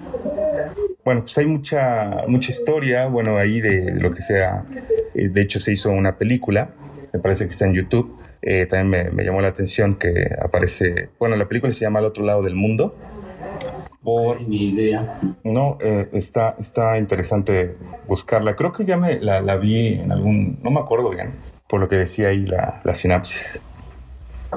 Bueno, 1.05 1.21
pues 1.21 1.37
hay 1.37 1.45
mucha, 1.45 2.25
mucha 2.27 2.51
historia, 2.51 3.07
bueno, 3.07 3.37
ahí 3.37 3.61
de 3.61 3.93
lo 3.93 4.11
que 4.11 4.21
sea. 4.21 4.65
Eh, 5.13 5.29
De 5.29 5.41
hecho, 5.41 5.59
se 5.59 5.71
hizo 5.71 5.89
una 5.89 6.17
película, 6.17 6.71
me 7.13 7.19
parece 7.19 7.45
que 7.45 7.51
está 7.51 7.65
en 7.65 7.73
YouTube. 7.73 8.19
Eh, 8.41 8.65
también 8.65 8.89
me, 8.89 9.11
me 9.11 9.23
llamó 9.23 9.41
la 9.41 9.49
atención 9.49 9.95
que 9.95 10.29
aparece, 10.41 11.09
bueno, 11.19 11.35
la 11.35 11.47
película 11.47 11.71
se 11.71 11.81
llama 11.81 11.99
Al 11.99 12.05
otro 12.05 12.23
lado 12.23 12.41
del 12.43 12.55
mundo. 12.55 12.95
Por, 14.03 14.41
Ni 14.47 14.69
idea. 14.69 15.19
no, 15.43 15.77
eh, 15.81 16.07
está, 16.13 16.55
está 16.59 16.97
interesante 16.97 17.75
buscarla. 18.07 18.55
Creo 18.55 18.71
que 18.71 18.85
ya 18.85 18.95
me 18.95 19.19
la, 19.19 19.41
la 19.41 19.57
vi 19.57 19.95
en 19.95 20.11
algún, 20.11 20.59
no 20.61 20.71
me 20.71 20.79
acuerdo 20.79 21.09
bien, 21.09 21.33
por 21.67 21.81
lo 21.81 21.89
que 21.89 21.97
decía 21.97 22.29
ahí 22.29 22.45
la, 22.45 22.79
la 22.83 22.95
sinapsis. 22.95 23.61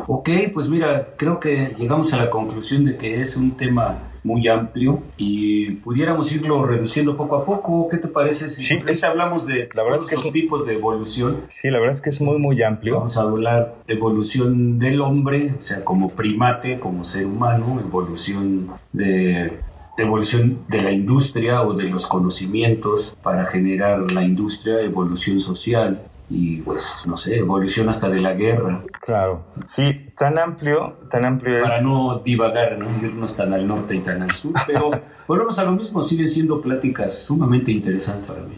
Ok, 0.07 0.31
pues 0.55 0.69
mira, 0.69 1.09
creo 1.17 1.41
que 1.41 1.75
llegamos 1.77 2.13
a 2.15 2.19
la 2.19 2.31
conclusión 2.31 2.85
de 2.85 2.97
que 2.97 3.21
es 3.21 3.37
un 3.37 3.57
tema 3.57 3.99
muy 4.23 4.47
amplio 4.49 5.03
y 5.17 5.71
pudiéramos 5.73 6.31
irlo 6.33 6.65
reduciendo 6.65 7.17
poco 7.17 7.37
a 7.37 7.45
poco. 7.45 7.89
¿Qué 7.89 7.99
te 7.99 8.09
parece 8.09 8.49
si 8.49 8.63
Sí, 8.63 9.05
hablamos 9.05 9.47
de 9.47 9.69
la 9.75 9.83
verdad 9.83 9.99
es 9.99 10.07
todos 10.07 10.09
que 10.09 10.15
es 10.15 10.25
los 10.25 10.33
tipos 10.33 10.67
de 10.67 10.75
evolución? 10.75 11.43
Sí, 11.49 11.71
la 11.71 11.79
verdad 11.79 11.97
es 11.97 12.03
que 12.03 12.11
es 12.11 12.21
muy, 12.21 12.39
muy 12.39 12.63
amplio. 12.63 12.97
Vamos 12.97 13.17
a 13.17 13.23
hablar 13.23 13.75
de 13.87 13.95
evolución 13.95 14.79
del 14.79 15.01
hombre, 15.01 15.55
o 15.59 15.63
sea, 15.63 15.85
como 15.85 16.11
primate, 16.11 16.79
como 16.79 17.05
ser 17.05 17.27
humano, 17.27 17.81
evolución 17.81 18.69
de 18.93 19.59
evolución 19.99 20.61
de 20.69 20.83
la 20.83 20.93
industria 20.93 21.63
o 21.63 21.75
de 21.75 21.85
los 21.85 22.07
conocimientos 22.07 23.17
para 23.23 23.45
generar 23.45 24.11
la 24.11 24.25
industria, 24.25 24.81
evolución 24.81 25.41
social 25.41 26.01
y 26.31 26.59
pues 26.59 27.03
no 27.07 27.17
sé, 27.17 27.39
evolución 27.39 27.89
hasta 27.89 28.09
de 28.09 28.21
la 28.21 28.35
guerra, 28.35 28.83
Claro. 29.01 29.43
Sí, 29.65 30.07
tan 30.17 30.39
amplio, 30.39 30.99
tan 31.11 31.25
amplio 31.25 31.57
es. 31.57 31.63
para 31.63 31.81
no 31.83 32.21
divagar, 32.25 32.79
no 32.79 32.87
irnos 33.05 33.37
tan 33.37 33.53
al 33.53 33.67
norte 33.67 33.97
y 33.97 33.99
tan 33.99 34.23
al 34.23 34.31
sur, 34.31 34.53
pero 34.67 34.91
volvemos 35.27 35.59
a 35.59 35.65
lo 35.65 35.73
mismo, 35.73 36.01
siguen 36.03 36.29
siendo 36.29 36.61
pláticas 36.61 37.25
sumamente 37.25 37.73
interesantes 37.73 38.27
para 38.27 38.41
mí. 38.43 38.55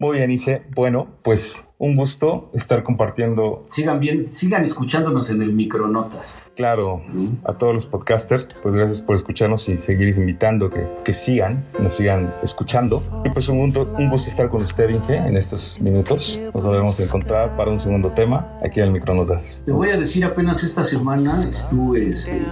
Muy 0.00 0.18
bien, 0.18 0.32
Inge. 0.32 0.62
Bueno, 0.74 1.06
pues 1.22 1.70
un 1.78 1.94
gusto 1.94 2.50
estar 2.52 2.82
compartiendo. 2.82 3.64
Sigan 3.68 4.00
bien, 4.00 4.32
sigan 4.32 4.64
escuchándonos 4.64 5.30
en 5.30 5.40
el 5.40 5.52
Micronotas. 5.52 6.50
Claro, 6.56 7.00
a 7.44 7.54
todos 7.54 7.72
los 7.72 7.86
podcasters, 7.86 8.48
pues 8.60 8.74
gracias 8.74 9.02
por 9.02 9.14
escucharnos 9.14 9.68
y 9.68 9.78
seguir 9.78 10.12
invitando 10.18 10.68
que, 10.68 10.84
que 11.04 11.12
sigan, 11.12 11.64
nos 11.78 11.94
sigan 11.94 12.34
escuchando. 12.42 13.02
Y 13.24 13.30
pues 13.30 13.48
un, 13.48 13.58
un 13.58 14.10
gusto 14.10 14.28
estar 14.28 14.48
con 14.48 14.64
usted, 14.64 14.90
Inge, 14.90 15.16
en 15.16 15.36
estos 15.36 15.80
minutos. 15.80 16.40
Nos 16.52 16.66
volvemos 16.66 16.98
a 16.98 17.04
encontrar 17.04 17.56
para 17.56 17.70
un 17.70 17.78
segundo 17.78 18.10
tema 18.10 18.58
aquí 18.64 18.80
en 18.80 18.86
el 18.86 18.92
Micronotas. 18.92 19.62
Te 19.64 19.70
voy 19.70 19.90
a 19.90 19.96
decir, 19.96 20.24
apenas 20.24 20.64
esta 20.64 20.82
semana 20.82 21.48
estuve. 21.48 22.10
Este, 22.10 22.42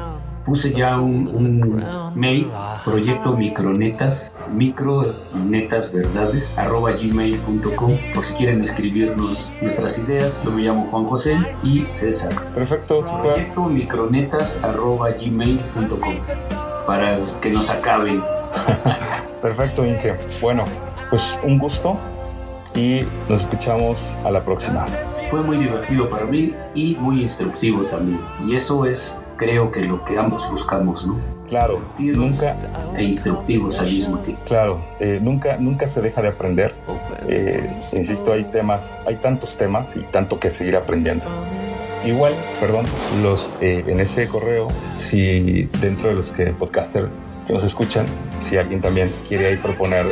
puse 0.44 0.72
ya 0.72 1.00
un, 1.00 1.28
un, 1.28 2.12
mail, 2.14 2.50
proyecto 2.84 3.36
micronetas, 3.36 4.32
micronetas 4.52 5.92
verdades, 5.92 6.56
arroba 6.58 6.92
gmail.com, 6.92 7.96
por 8.14 8.24
si 8.24 8.34
quieren 8.34 8.62
escribirnos 8.62 9.50
nuestras 9.60 9.98
ideas. 9.98 10.42
Yo 10.44 10.50
me 10.50 10.62
llamo 10.62 10.86
Juan 10.90 11.04
José 11.04 11.36
y 11.62 11.84
César. 11.90 12.32
Perfecto, 12.54 13.00
Proyecto 13.22 13.64
micronetas, 13.66 14.62
arroba 14.64 15.10
gmail.com, 15.10 16.14
para 16.86 17.18
que 17.40 17.50
nos 17.50 17.70
acaben. 17.70 18.22
Perfecto, 19.42 19.84
Inge. 19.84 20.14
Bueno, 20.40 20.64
pues 21.10 21.38
un 21.42 21.58
gusto 21.58 21.96
y 22.74 23.02
nos 23.28 23.42
escuchamos 23.42 24.16
a 24.24 24.30
la 24.30 24.44
próxima. 24.44 24.86
Fue 25.30 25.40
muy 25.40 25.56
divertido 25.56 26.08
para 26.08 26.26
mí 26.26 26.54
y 26.74 26.96
muy 26.96 27.22
instructivo 27.22 27.84
también. 27.84 28.20
Y 28.46 28.54
eso 28.54 28.84
es 28.86 29.21
creo 29.42 29.72
que 29.72 29.82
lo 29.82 30.04
que 30.04 30.18
ambos 30.18 30.48
buscamos, 30.50 31.06
¿no? 31.06 31.16
Claro, 31.48 31.80
nunca 31.98 32.56
e 32.96 33.02
instructivos 33.02 33.80
al 33.80 33.86
mismo 33.86 34.18
tiempo. 34.18 34.42
Claro, 34.46 34.84
eh, 35.00 35.18
nunca, 35.20 35.56
nunca 35.58 35.86
se 35.86 36.00
deja 36.00 36.22
de 36.22 36.28
aprender. 36.28 36.74
Eh, 37.28 37.78
insisto, 37.92 38.32
hay 38.32 38.44
temas, 38.44 38.96
hay 39.04 39.16
tantos 39.16 39.56
temas 39.56 39.96
y 39.96 40.00
tanto 40.00 40.38
que 40.38 40.50
seguir 40.50 40.76
aprendiendo. 40.76 41.26
Igual, 42.04 42.34
perdón, 42.60 42.86
los 43.22 43.58
eh, 43.60 43.84
en 43.86 44.00
ese 44.00 44.28
correo, 44.28 44.68
si 44.96 45.64
dentro 45.80 46.08
de 46.08 46.14
los 46.14 46.32
que 46.32 46.46
podcaster 46.46 47.08
que 47.46 47.52
nos 47.52 47.64
escuchan, 47.64 48.06
si 48.38 48.56
alguien 48.56 48.80
también 48.80 49.12
quiere 49.28 49.48
ahí 49.48 49.56
proponer 49.56 50.06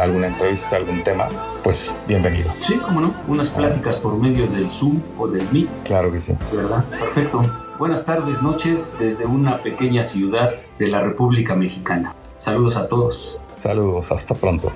alguna 0.00 0.26
entrevista, 0.26 0.76
algún 0.76 1.02
tema, 1.02 1.28
pues 1.62 1.94
bienvenido. 2.06 2.50
Sí, 2.60 2.74
cómo 2.76 3.00
no, 3.00 3.14
unas 3.26 3.48
pláticas 3.48 3.96
por 3.96 4.16
medio 4.18 4.46
del 4.46 4.68
Zoom 4.68 5.00
o 5.18 5.26
del 5.26 5.42
Meet. 5.50 5.68
Claro 5.84 6.12
que 6.12 6.20
sí. 6.20 6.34
¿Verdad? 6.52 6.84
Perfecto. 6.84 7.63
Buenas 7.76 8.06
tardes, 8.06 8.40
noches 8.40 8.94
desde 9.00 9.26
una 9.26 9.56
pequeña 9.56 10.04
ciudad 10.04 10.52
de 10.78 10.86
la 10.86 11.00
República 11.00 11.56
Mexicana. 11.56 12.14
Saludos 12.36 12.76
a 12.76 12.86
todos. 12.88 13.40
Saludos, 13.58 14.12
hasta 14.12 14.32
pronto. 14.34 14.70